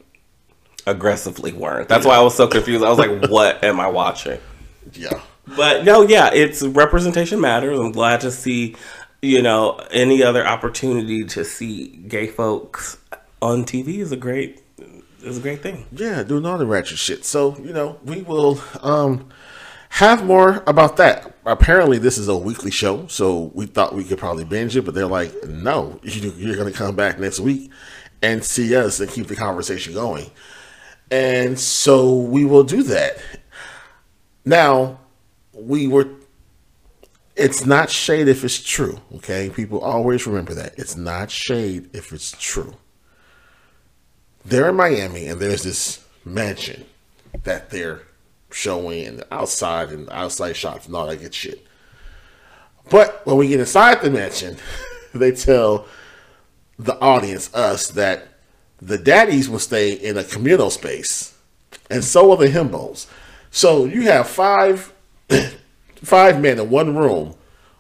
Aggressively 0.87 1.53
weren't. 1.53 1.89
That's 1.89 2.07
why 2.07 2.17
i 2.17 2.21
was 2.21 2.35
so 2.37 2.47
confused. 2.47 2.85
I 2.85 2.89
was 2.89 2.99
like 2.99 3.31
what 3.31 3.63
am 3.63 3.79
i 3.81 3.89
watching? 3.89 4.41
Yeah 4.93 5.21
but 5.55 5.85
no, 5.85 6.03
yeah, 6.03 6.31
it's 6.33 6.63
representation 6.63 7.41
matters. 7.41 7.79
I'm 7.79 7.93
glad 7.93 8.21
to 8.23 8.31
see, 8.31 8.77
you 9.23 9.43
know, 9.43 9.77
any 9.91 10.23
other 10.23 10.47
opportunity 10.47 11.25
to 11.25 11.45
see 11.45 11.89
gay 12.09 12.27
folks 12.27 12.99
on 13.41 13.65
TV 13.65 13.99
is 13.99 14.13
a 14.13 14.17
great 14.17 14.63
is 15.23 15.39
a 15.39 15.41
great 15.41 15.63
thing. 15.63 15.87
Yeah, 15.93 16.23
doing 16.23 16.47
all 16.47 16.59
the 16.59 16.67
ratchet 16.67 16.99
shit. 16.99 17.25
So, 17.25 17.57
you 17.59 17.73
know, 17.73 17.99
we 18.05 18.23
will 18.23 18.61
um 18.83 19.29
have 19.91 20.25
more 20.25 20.63
about 20.67 20.97
that. 20.97 21.35
Apparently, 21.45 21.99
this 21.99 22.19
is 22.19 22.29
a 22.29 22.37
weekly 22.37 22.71
show, 22.71 23.07
so 23.07 23.53
we 23.55 23.67
thought 23.67 23.95
we 23.95 24.05
could 24.05 24.19
probably 24.19 24.45
binge 24.45 24.77
it, 24.77 24.83
but 24.85 24.95
they're 24.95 25.07
like, 25.07 25.33
no, 25.45 26.01
you're 26.03 26.57
going 26.57 26.71
to 26.71 26.77
come 26.77 26.97
back 26.97 27.19
next 27.19 27.41
week 27.41 27.71
and 28.21 28.45
see 28.45 28.75
us 28.75 29.01
and 29.01 29.11
keep 29.11 29.29
the 29.29 29.37
conversation 29.37 29.95
going. 29.95 30.31
And 31.11 31.59
so 31.59 32.15
we 32.15 32.45
will 32.45 32.65
do 32.65 32.83
that. 32.85 33.19
Now, 34.45 34.99
we 35.57 35.89
were 35.89 36.09
it's 37.35 37.67
not 37.67 37.91
shade 37.91 38.29
if 38.29 38.45
it's 38.45 38.63
true, 38.63 38.99
okay? 39.17 39.51
People 39.51 39.81
always 39.81 40.27
remember 40.27 40.55
that. 40.55 40.79
It's 40.79 40.97
not 40.97 41.31
shade 41.31 41.91
if 41.93 42.13
it's 42.13 42.33
true. 42.33 42.75
They're 44.43 44.71
in 44.71 44.77
Miami 44.77 45.27
and 45.27 45.39
there's 45.39 45.63
this 45.63 46.05
mansion 46.25 46.87
that 47.45 47.69
they're 47.69 48.03
showing 48.51 49.07
and 49.07 49.25
outside 49.31 49.91
and 49.91 50.09
outside 50.11 50.57
shots 50.57 50.87
and 50.87 50.97
all 50.97 51.07
that 51.07 51.21
good 51.21 51.35
shit. 51.35 51.67
But 52.89 53.27
when 53.27 53.37
we 53.37 53.49
get 53.49 53.61
inside 53.61 54.01
the 54.01 54.11
mansion, 54.11 54.57
they 55.15 55.33
tell 55.33 55.87
the 56.79 56.99
audience, 57.01 57.53
us, 57.55 57.89
that 57.89 58.29
the 58.81 58.97
daddies 58.97 59.49
will 59.49 59.59
stay 59.59 59.93
in 59.93 60.17
a 60.17 60.25
communal 60.25 60.71
space 60.71 61.37
and 61.91 62.03
so 62.03 62.29
will 62.29 62.37
the 62.37 62.49
himbos. 62.49 63.07
So 63.51 63.85
you 63.85 64.03
have 64.03 64.29
five 64.29 64.93
five 65.97 66.41
men 66.41 66.59
in 66.59 66.71
one 66.71 66.97
room 66.97 67.35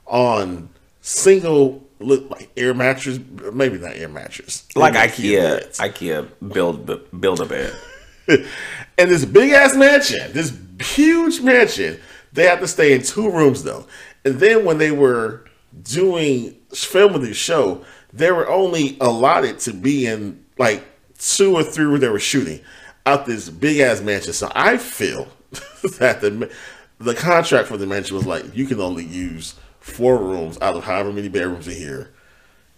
on 0.07 0.69
single 1.01 1.85
look 1.99 2.29
like 2.31 2.51
air 2.57 2.75
mattress, 2.75 3.19
maybe 3.53 3.79
not 3.79 3.97
air 3.97 4.09
mattress, 4.09 4.67
like 4.75 4.95
IKEA, 4.95 5.77
IKEA 5.79 6.53
build 6.53 7.21
build 7.21 7.41
a 7.41 7.47
bed. 7.47 7.75
and 8.29 9.11
this 9.11 9.25
big 9.25 9.53
ass 9.53 9.77
mansion, 9.77 10.33
this 10.33 10.57
huge 10.81 11.41
mansion, 11.41 12.01
they 12.33 12.45
have 12.45 12.61
to 12.61 12.69
stay 12.69 12.93
in 12.93 13.03
two 13.03 13.31
rooms 13.31 13.63
though. 13.63 13.87
And 14.25 14.41
then 14.41 14.65
when 14.65 14.79
they 14.79 14.91
were 14.91 15.45
doing 15.83 16.57
filming 16.75 17.23
the 17.23 17.35
show, 17.35 17.85
they 18.13 18.31
were 18.31 18.49
only 18.49 18.97
allotted 19.01 19.59
to 19.61 19.73
be 19.73 20.07
in 20.07 20.45
like 20.59 20.85
two 21.19 21.55
or 21.55 21.63
three 21.63 21.87
where 21.87 21.99
they 21.99 22.09
were 22.09 22.19
shooting 22.19 22.61
out 23.05 23.27
this 23.27 23.49
big 23.49 23.79
ass 23.79 24.01
mansion. 24.01 24.33
So 24.33 24.51
I 24.55 24.77
feel 24.79 25.29
that 25.99 26.21
the 26.21 26.51
the 26.99 27.15
contract 27.15 27.69
for 27.69 27.77
the 27.77 27.87
mansion 27.87 28.17
was 28.17 28.27
like 28.27 28.55
you 28.55 28.67
can 28.67 28.81
only 28.81 29.05
use 29.05 29.55
four 29.81 30.19
rooms 30.19 30.59
out 30.61 30.75
of 30.77 30.85
however 30.85 31.13
many 31.13 31.29
bedrooms 31.29 31.69
are 31.69 31.73
here, 31.73 32.13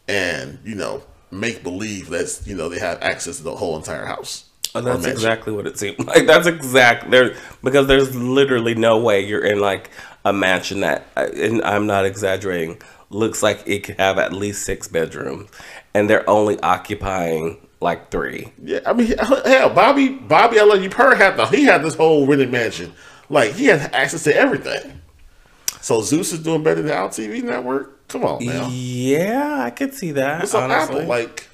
and 0.06 0.58
you 0.64 0.74
know 0.74 1.02
make 1.30 1.62
believe 1.62 2.08
that's 2.08 2.46
you 2.46 2.56
know 2.56 2.68
they 2.68 2.78
have 2.78 3.00
access 3.02 3.38
to 3.38 3.42
the 3.42 3.56
whole 3.56 3.76
entire 3.76 4.06
house. 4.06 4.44
Oh, 4.74 4.82
that's 4.82 5.06
exactly 5.06 5.52
what 5.52 5.66
it 5.66 5.78
seemed 5.78 5.98
like. 6.06 6.26
That's 6.26 6.46
exact 6.46 7.10
there 7.10 7.34
because 7.62 7.86
there's 7.86 8.14
literally 8.14 8.74
no 8.74 8.98
way 8.98 9.24
you're 9.24 9.44
in 9.44 9.60
like 9.60 9.90
a 10.24 10.32
mansion 10.32 10.80
that, 10.80 11.06
uh, 11.16 11.28
and 11.34 11.62
I'm 11.62 11.86
not 11.86 12.04
exaggerating, 12.04 12.80
looks 13.08 13.42
like 13.42 13.62
it 13.66 13.84
could 13.84 13.96
have 13.98 14.18
at 14.18 14.32
least 14.32 14.64
six 14.64 14.86
bedrooms, 14.86 15.48
and 15.94 16.10
they're 16.10 16.28
only 16.28 16.60
occupying 16.60 17.56
like 17.80 18.10
three. 18.10 18.52
Yeah, 18.62 18.80
I 18.84 18.92
mean, 18.92 19.16
hell, 19.16 19.70
Bobby, 19.70 20.10
Bobby, 20.10 20.58
I 20.58 20.64
love 20.64 20.82
you. 20.82 20.90
Per 20.90 21.14
had 21.14 21.36
the 21.36 21.46
he 21.46 21.64
had 21.64 21.82
this 21.82 21.94
whole 21.94 22.26
rented 22.26 22.50
mansion 22.50 22.92
like 23.28 23.52
he 23.52 23.66
has 23.66 23.88
access 23.92 24.24
to 24.24 24.34
everything. 24.34 25.00
So 25.80 26.02
Zeus 26.02 26.32
is 26.32 26.40
doing 26.40 26.62
better 26.62 26.82
than 26.82 26.92
our 26.92 27.08
TV 27.08 27.42
network. 27.42 28.08
Come 28.08 28.24
on 28.24 28.44
now. 28.44 28.68
Yeah, 28.68 29.62
I 29.62 29.70
could 29.70 29.94
see 29.94 30.12
that. 30.12 30.40
What's 30.40 30.54
up, 30.54 30.70
Apple? 30.70 31.04
Like, 31.04 31.48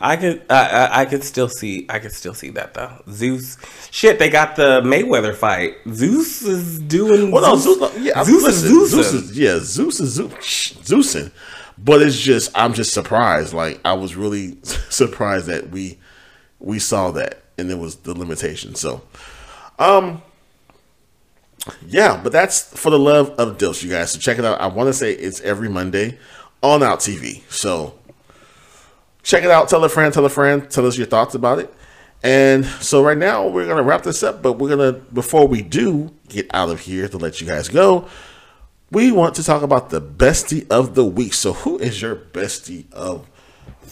I 0.00 0.16
could, 0.16 0.42
I, 0.50 1.00
I 1.00 1.04
could 1.06 1.24
still 1.24 1.48
see, 1.48 1.86
I 1.88 1.98
could 1.98 2.12
still 2.12 2.34
see 2.34 2.50
that 2.50 2.74
though. 2.74 3.02
Zeus, 3.10 3.56
shit, 3.90 4.18
they 4.18 4.28
got 4.28 4.56
the 4.56 4.82
Mayweather 4.82 5.34
fight. 5.34 5.76
Zeus 5.90 6.42
is 6.42 6.78
doing. 6.78 7.30
Well, 7.30 7.56
Zeus, 7.56 7.78
no, 7.80 7.88
Zeus, 7.88 7.98
yeah, 8.04 8.24
Zeus 8.24 8.42
listen, 8.42 8.82
is 8.82 8.90
Zeus 8.90 9.12
is, 9.12 9.38
yeah, 9.38 9.58
Zeus 9.60 10.00
is 10.00 10.10
Zeus, 10.10 10.32
Zeusing. 10.82 11.32
But 11.76 12.02
it's 12.02 12.18
just, 12.18 12.52
I'm 12.54 12.72
just 12.74 12.92
surprised. 12.92 13.52
Like, 13.52 13.80
I 13.84 13.94
was 13.94 14.14
really 14.14 14.58
surprised 14.62 15.46
that 15.46 15.70
we 15.70 15.98
we 16.60 16.78
saw 16.78 17.10
that, 17.12 17.42
and 17.58 17.70
it 17.70 17.78
was 17.78 17.96
the 17.96 18.16
limitation. 18.16 18.74
So, 18.74 19.02
um, 19.78 20.22
yeah, 21.86 22.20
but 22.22 22.32
that's 22.32 22.62
for 22.78 22.90
the 22.90 22.98
love 22.98 23.30
of 23.30 23.58
Dilfs, 23.58 23.82
you 23.82 23.90
guys. 23.90 24.12
So 24.12 24.18
check 24.18 24.38
it 24.38 24.44
out. 24.44 24.60
I 24.60 24.66
want 24.66 24.88
to 24.88 24.92
say 24.92 25.12
it's 25.12 25.40
every 25.40 25.68
Monday 25.68 26.18
on 26.62 26.82
Out 26.82 27.00
TV. 27.00 27.42
So 27.50 27.98
check 29.22 29.44
it 29.44 29.50
out. 29.50 29.68
Tell 29.68 29.84
a 29.84 29.88
friend, 29.88 30.12
tell 30.12 30.24
a 30.24 30.30
friend, 30.30 30.70
tell 30.70 30.86
us 30.86 30.96
your 30.96 31.06
thoughts 31.06 31.34
about 31.34 31.58
it. 31.58 31.72
And 32.22 32.64
so 32.64 33.04
right 33.04 33.18
now 33.18 33.46
we're 33.48 33.66
gonna 33.66 33.82
wrap 33.82 34.02
this 34.02 34.22
up, 34.22 34.40
but 34.40 34.54
we're 34.54 34.70
gonna 34.70 34.92
before 34.92 35.46
we 35.46 35.60
do 35.60 36.14
get 36.28 36.46
out 36.54 36.70
of 36.70 36.80
here 36.80 37.06
to 37.06 37.18
let 37.18 37.40
you 37.40 37.46
guys 37.46 37.68
go, 37.68 38.08
we 38.90 39.12
want 39.12 39.34
to 39.34 39.44
talk 39.44 39.62
about 39.62 39.90
the 39.90 40.00
bestie 40.00 40.66
of 40.70 40.94
the 40.94 41.04
week. 41.04 41.34
So 41.34 41.52
who 41.52 41.78
is 41.78 42.00
your 42.00 42.16
bestie 42.16 42.90
of 42.92 43.28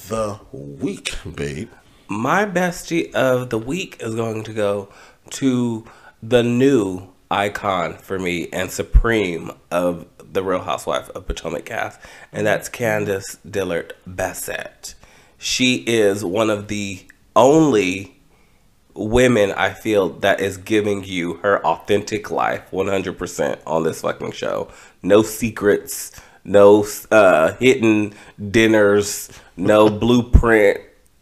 the 0.09 0.41
week, 0.51 1.15
babe? 1.35 1.71
My 2.09 2.47
bestie 2.47 3.13
of 3.15 3.51
the 3.51 3.59
week 3.59 3.99
is 4.01 4.15
going 4.15 4.45
to 4.45 4.53
go 4.55 4.89
to 5.31 5.85
the 6.23 6.43
new 6.43 7.12
icon 7.33 7.95
for 7.95 8.19
me 8.19 8.49
and 8.53 8.71
supreme 8.71 9.51
of 9.71 10.07
the 10.19 10.43
Real 10.43 10.61
Housewife 10.61 11.09
of 11.11 11.27
Potomac 11.27 11.65
cast, 11.65 11.99
and 12.31 12.47
that's 12.47 12.69
Candiace 12.69 13.39
Dillard 13.49 13.95
Bessette. 14.09 14.95
She 15.39 15.77
is 15.87 16.25
one 16.25 16.51
of 16.51 16.69
the 16.69 17.05
only 17.35 18.17
women 18.95 19.53
I 19.53 19.71
feel 19.71 20.11
that 20.21 20.41
is 20.41 20.59
giving 20.59 21.05
you 21.05 21.35
her 21.35 21.65
authentic 21.65 22.31
life 22.31 22.71
100% 22.71 23.59
on 23.67 23.83
this 23.83 24.03
fucking 24.03 24.33
show. 24.33 24.69
No 25.03 25.23
secrets, 25.23 26.13
no 26.45 26.87
uh, 27.11 27.55
hidden 27.55 28.13
dinners, 28.51 29.31
no 29.57 29.89
blueprint 29.99 30.81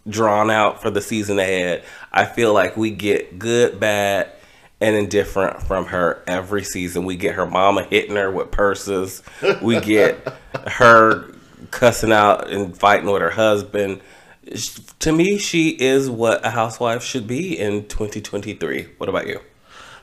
drawn 0.09 0.51
out 0.51 0.83
for 0.83 0.91
the 0.91 1.01
season 1.01 1.39
ahead. 1.39 1.85
I 2.13 2.25
feel 2.25 2.53
like 2.53 2.77
we 2.77 2.91
get 2.91 3.39
good, 3.39 3.79
bad, 3.79 4.33
and 4.81 4.97
indifferent 4.97 5.63
from 5.63 5.87
her 5.87 6.23
every 6.27 6.65
season. 6.65 7.05
We 7.05 7.17
get 7.17 7.35
her 7.35 7.47
mama 7.47 7.85
hitting 7.85 8.17
her 8.17 8.31
with 8.31 8.51
purses. 8.51 9.23
We 9.61 9.81
get 9.81 10.27
her 10.67 11.33
cussing 11.71 12.13
out 12.13 12.51
and 12.51 12.77
fighting 12.77 13.11
with 13.11 13.23
her 13.23 13.31
husband. 13.31 14.01
To 15.01 15.13
me, 15.13 15.39
she 15.39 15.71
is 15.71 16.09
what 16.09 16.45
a 16.45 16.51
housewife 16.51 17.03
should 17.03 17.27
be 17.27 17.59
in 17.59 17.87
2023. 17.89 18.89
What 18.97 19.09
about 19.09 19.27
you? 19.27 19.41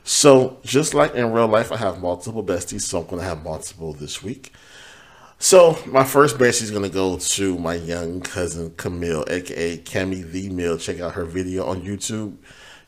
So, 0.04 0.58
just 0.62 0.94
like 0.94 1.14
in 1.14 1.32
real 1.32 1.48
life, 1.48 1.70
I 1.70 1.76
have 1.76 2.00
multiple 2.00 2.42
besties, 2.42 2.82
so 2.82 3.00
I'm 3.00 3.06
going 3.06 3.18
to 3.18 3.28
have 3.28 3.42
multiple 3.42 3.92
this 3.92 4.22
week. 4.22 4.52
So, 5.38 5.78
my 5.86 6.02
first 6.02 6.38
bestie 6.38 6.62
is 6.62 6.70
going 6.70 6.84
to 6.84 6.88
go 6.88 7.18
to 7.18 7.58
my 7.58 7.74
young 7.74 8.22
cousin 8.22 8.72
Camille, 8.76 9.24
aka 9.28 9.76
Cammy 9.78 10.22
the 10.24 10.48
Mill. 10.48 10.78
Check 10.78 11.00
out 11.00 11.12
her 11.12 11.26
video 11.26 11.66
on 11.66 11.82
YouTube. 11.82 12.36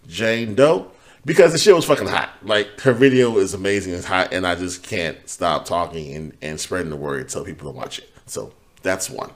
Jane 0.08 0.54
Doe 0.54 0.90
because 1.24 1.52
the 1.52 1.59
shit 1.59 1.74
was 1.74 1.84
fucking 1.84 2.06
hot. 2.06 2.30
Like 2.42 2.80
her 2.80 2.92
video 2.92 3.36
is 3.38 3.55
amazing, 3.55 3.94
it's 3.94 4.06
hot, 4.06 4.32
and 4.32 4.47
I 4.47 4.55
just 4.55 4.82
can't 4.82 5.16
stop 5.28 5.64
talking 5.64 6.14
and, 6.14 6.36
and 6.42 6.60
spreading 6.60 6.90
the 6.90 6.97
word 6.97 7.22
until 7.22 7.44
people 7.44 7.70
to 7.70 7.76
watch 7.76 7.98
it. 7.98 8.10
So 8.26 8.52
that's 8.82 9.10
one. 9.10 9.30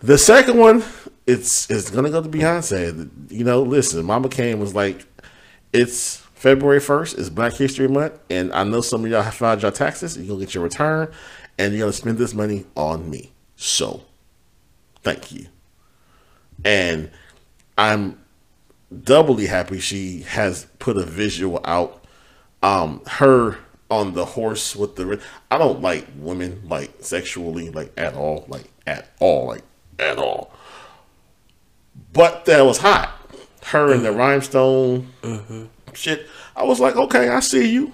The 0.00 0.16
second 0.16 0.58
one, 0.58 0.82
it's 1.26 1.70
it's 1.70 1.90
gonna 1.90 2.10
go 2.10 2.22
to 2.22 2.28
Beyonce. 2.28 3.10
You 3.30 3.44
know, 3.44 3.62
listen, 3.62 4.04
Mama 4.04 4.28
Kane 4.28 4.58
was 4.58 4.74
like, 4.74 5.04
it's 5.72 6.16
February 6.34 6.80
first 6.80 7.18
is 7.18 7.28
Black 7.28 7.52
History 7.52 7.86
Month, 7.86 8.18
and 8.30 8.52
I 8.52 8.64
know 8.64 8.80
some 8.80 9.04
of 9.04 9.10
y'all 9.10 9.22
have 9.22 9.34
filed 9.34 9.60
your 9.62 9.70
taxes. 9.70 10.16
You're 10.16 10.26
gonna 10.26 10.40
get 10.40 10.54
your 10.54 10.64
return, 10.64 11.12
and 11.58 11.74
you're 11.74 11.80
gonna 11.80 11.92
spend 11.92 12.16
this 12.16 12.32
money 12.32 12.64
on 12.76 13.10
me. 13.10 13.30
So, 13.56 14.04
thank 15.02 15.32
you. 15.32 15.46
And 16.64 17.10
I'm 17.76 18.19
doubly 18.90 19.46
happy 19.46 19.80
she 19.80 20.22
has 20.22 20.66
put 20.78 20.96
a 20.96 21.04
visual 21.04 21.60
out. 21.64 22.04
Um, 22.62 23.00
her 23.06 23.58
on 23.90 24.14
the 24.14 24.24
horse 24.24 24.76
with 24.76 24.96
the. 24.96 25.20
I 25.50 25.58
don't 25.58 25.80
like 25.80 26.06
women 26.16 26.62
like 26.68 26.92
sexually 27.00 27.70
like 27.70 27.92
at 27.96 28.14
all, 28.14 28.44
like 28.48 28.70
at 28.86 29.10
all, 29.18 29.48
like 29.48 29.64
at 29.98 30.18
all. 30.18 30.52
But 32.12 32.44
that 32.46 32.62
was 32.62 32.78
hot. 32.78 33.16
Her 33.64 33.92
and 33.92 34.04
the 34.04 34.12
rhinestone 34.12 35.08
mm-hmm. 35.22 35.64
shit. 35.92 36.26
I 36.56 36.64
was 36.64 36.80
like, 36.80 36.96
okay, 36.96 37.28
I 37.28 37.40
see 37.40 37.70
you, 37.70 37.92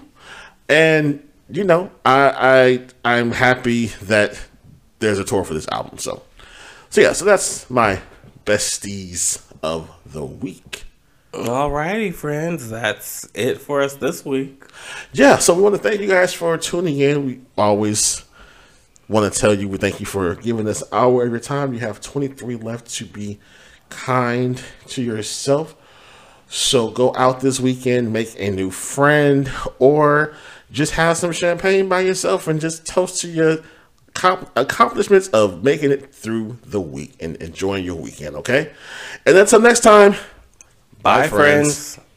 and 0.69 1.27
you 1.49 1.63
know, 1.63 1.91
I 2.05 2.81
I 3.03 3.19
I'm 3.19 3.31
happy 3.31 3.87
that 4.03 4.39
there's 4.99 5.19
a 5.19 5.23
tour 5.23 5.43
for 5.43 5.53
this 5.53 5.67
album. 5.71 5.97
So, 5.97 6.23
so 6.89 7.01
yeah, 7.01 7.13
so 7.13 7.25
that's 7.25 7.69
my 7.69 8.01
besties 8.45 9.43
of 9.61 9.89
the 10.05 10.25
week. 10.25 10.86
Alrighty, 11.37 12.15
friends, 12.15 12.67
that's 12.67 13.29
it 13.35 13.61
for 13.61 13.79
us 13.81 13.93
this 13.93 14.25
week. 14.25 14.63
Yeah, 15.13 15.37
so 15.37 15.53
we 15.53 15.61
want 15.61 15.75
to 15.75 15.81
thank 15.81 16.01
you 16.01 16.07
guys 16.07 16.33
for 16.33 16.57
tuning 16.57 16.97
in. 16.97 17.27
We 17.27 17.41
always 17.55 18.25
want 19.07 19.31
to 19.31 19.39
tell 19.39 19.53
you 19.53 19.69
we 19.69 19.77
thank 19.77 19.99
you 19.99 20.07
for 20.07 20.33
giving 20.33 20.67
us 20.67 20.81
hour 20.91 21.23
every 21.23 21.39
time. 21.39 21.75
You 21.75 21.79
have 21.81 22.01
23 22.01 22.55
left 22.55 22.89
to 22.95 23.05
be 23.05 23.37
kind 23.89 24.59
to 24.87 25.03
yourself. 25.03 25.75
So 26.47 26.89
go 26.89 27.13
out 27.15 27.39
this 27.41 27.59
weekend, 27.59 28.11
make 28.11 28.33
a 28.39 28.49
new 28.49 28.71
friend, 28.71 29.51
or 29.77 30.33
just 30.71 30.93
have 30.93 31.17
some 31.17 31.31
champagne 31.31 31.87
by 31.87 31.99
yourself 31.99 32.47
and 32.47 32.59
just 32.59 32.87
toast 32.87 33.21
to 33.21 33.27
your 33.27 33.59
accomplishments 34.55 35.27
of 35.27 35.63
making 35.63 35.91
it 35.91 36.15
through 36.15 36.57
the 36.65 36.81
week 36.81 37.15
and 37.19 37.35
enjoying 37.35 37.85
your 37.85 37.95
weekend, 37.95 38.35
okay? 38.37 38.71
And 39.27 39.37
until 39.37 39.61
next 39.61 39.81
time, 39.81 40.15
bye, 41.01 41.21
bye 41.21 41.27
friends. 41.27 41.95
friends. 41.95 42.07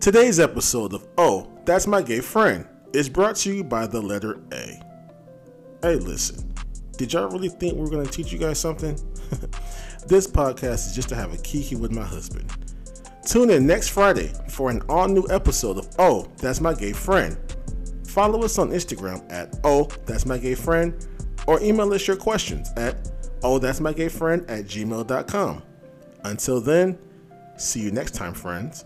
Today's 0.00 0.38
episode 0.40 0.92
of 0.94 1.06
Oh, 1.18 1.50
That's 1.64 1.86
My 1.86 2.02
Gay 2.02 2.20
Friend 2.20 2.66
is 2.92 3.08
brought 3.08 3.36
to 3.36 3.52
you 3.52 3.64
by 3.64 3.86
the 3.86 4.00
letter 4.00 4.40
A. 4.52 4.80
Hey, 5.82 5.96
listen, 5.96 6.52
did 6.96 7.12
y'all 7.12 7.28
really 7.30 7.48
think 7.48 7.74
we 7.74 7.80
were 7.80 7.90
going 7.90 8.06
to 8.06 8.12
teach 8.12 8.32
you 8.32 8.38
guys 8.38 8.58
something? 8.58 8.94
this 10.06 10.26
podcast 10.26 10.88
is 10.88 10.94
just 10.94 11.08
to 11.10 11.14
have 11.14 11.32
a 11.34 11.38
kiki 11.38 11.76
with 11.76 11.92
my 11.92 12.04
husband. 12.04 12.50
Tune 13.24 13.50
in 13.50 13.66
next 13.66 13.88
Friday 13.88 14.32
for 14.48 14.70
an 14.70 14.82
all 14.88 15.08
new 15.08 15.26
episode 15.30 15.78
of 15.78 15.88
Oh, 15.98 16.26
That's 16.38 16.60
My 16.60 16.74
Gay 16.74 16.92
Friend 16.92 17.36
Follow 18.16 18.42
us 18.44 18.56
on 18.58 18.70
Instagram 18.70 19.30
at 19.30 19.58
Oh, 19.62 19.90
That's 20.06 20.24
My 20.24 20.38
Gay 20.38 20.54
Friend, 20.54 20.94
or 21.46 21.60
email 21.60 21.92
us 21.92 22.08
your 22.08 22.16
questions 22.16 22.70
at 22.78 23.10
Oh, 23.42 23.58
That's 23.58 23.78
My 23.78 23.92
Gay 23.92 24.08
Friend 24.08 24.42
at 24.50 24.64
gmail.com. 24.64 25.62
Until 26.24 26.60
then, 26.62 26.98
see 27.56 27.80
you 27.80 27.90
next 27.90 28.14
time, 28.14 28.34
friends. 28.34 28.84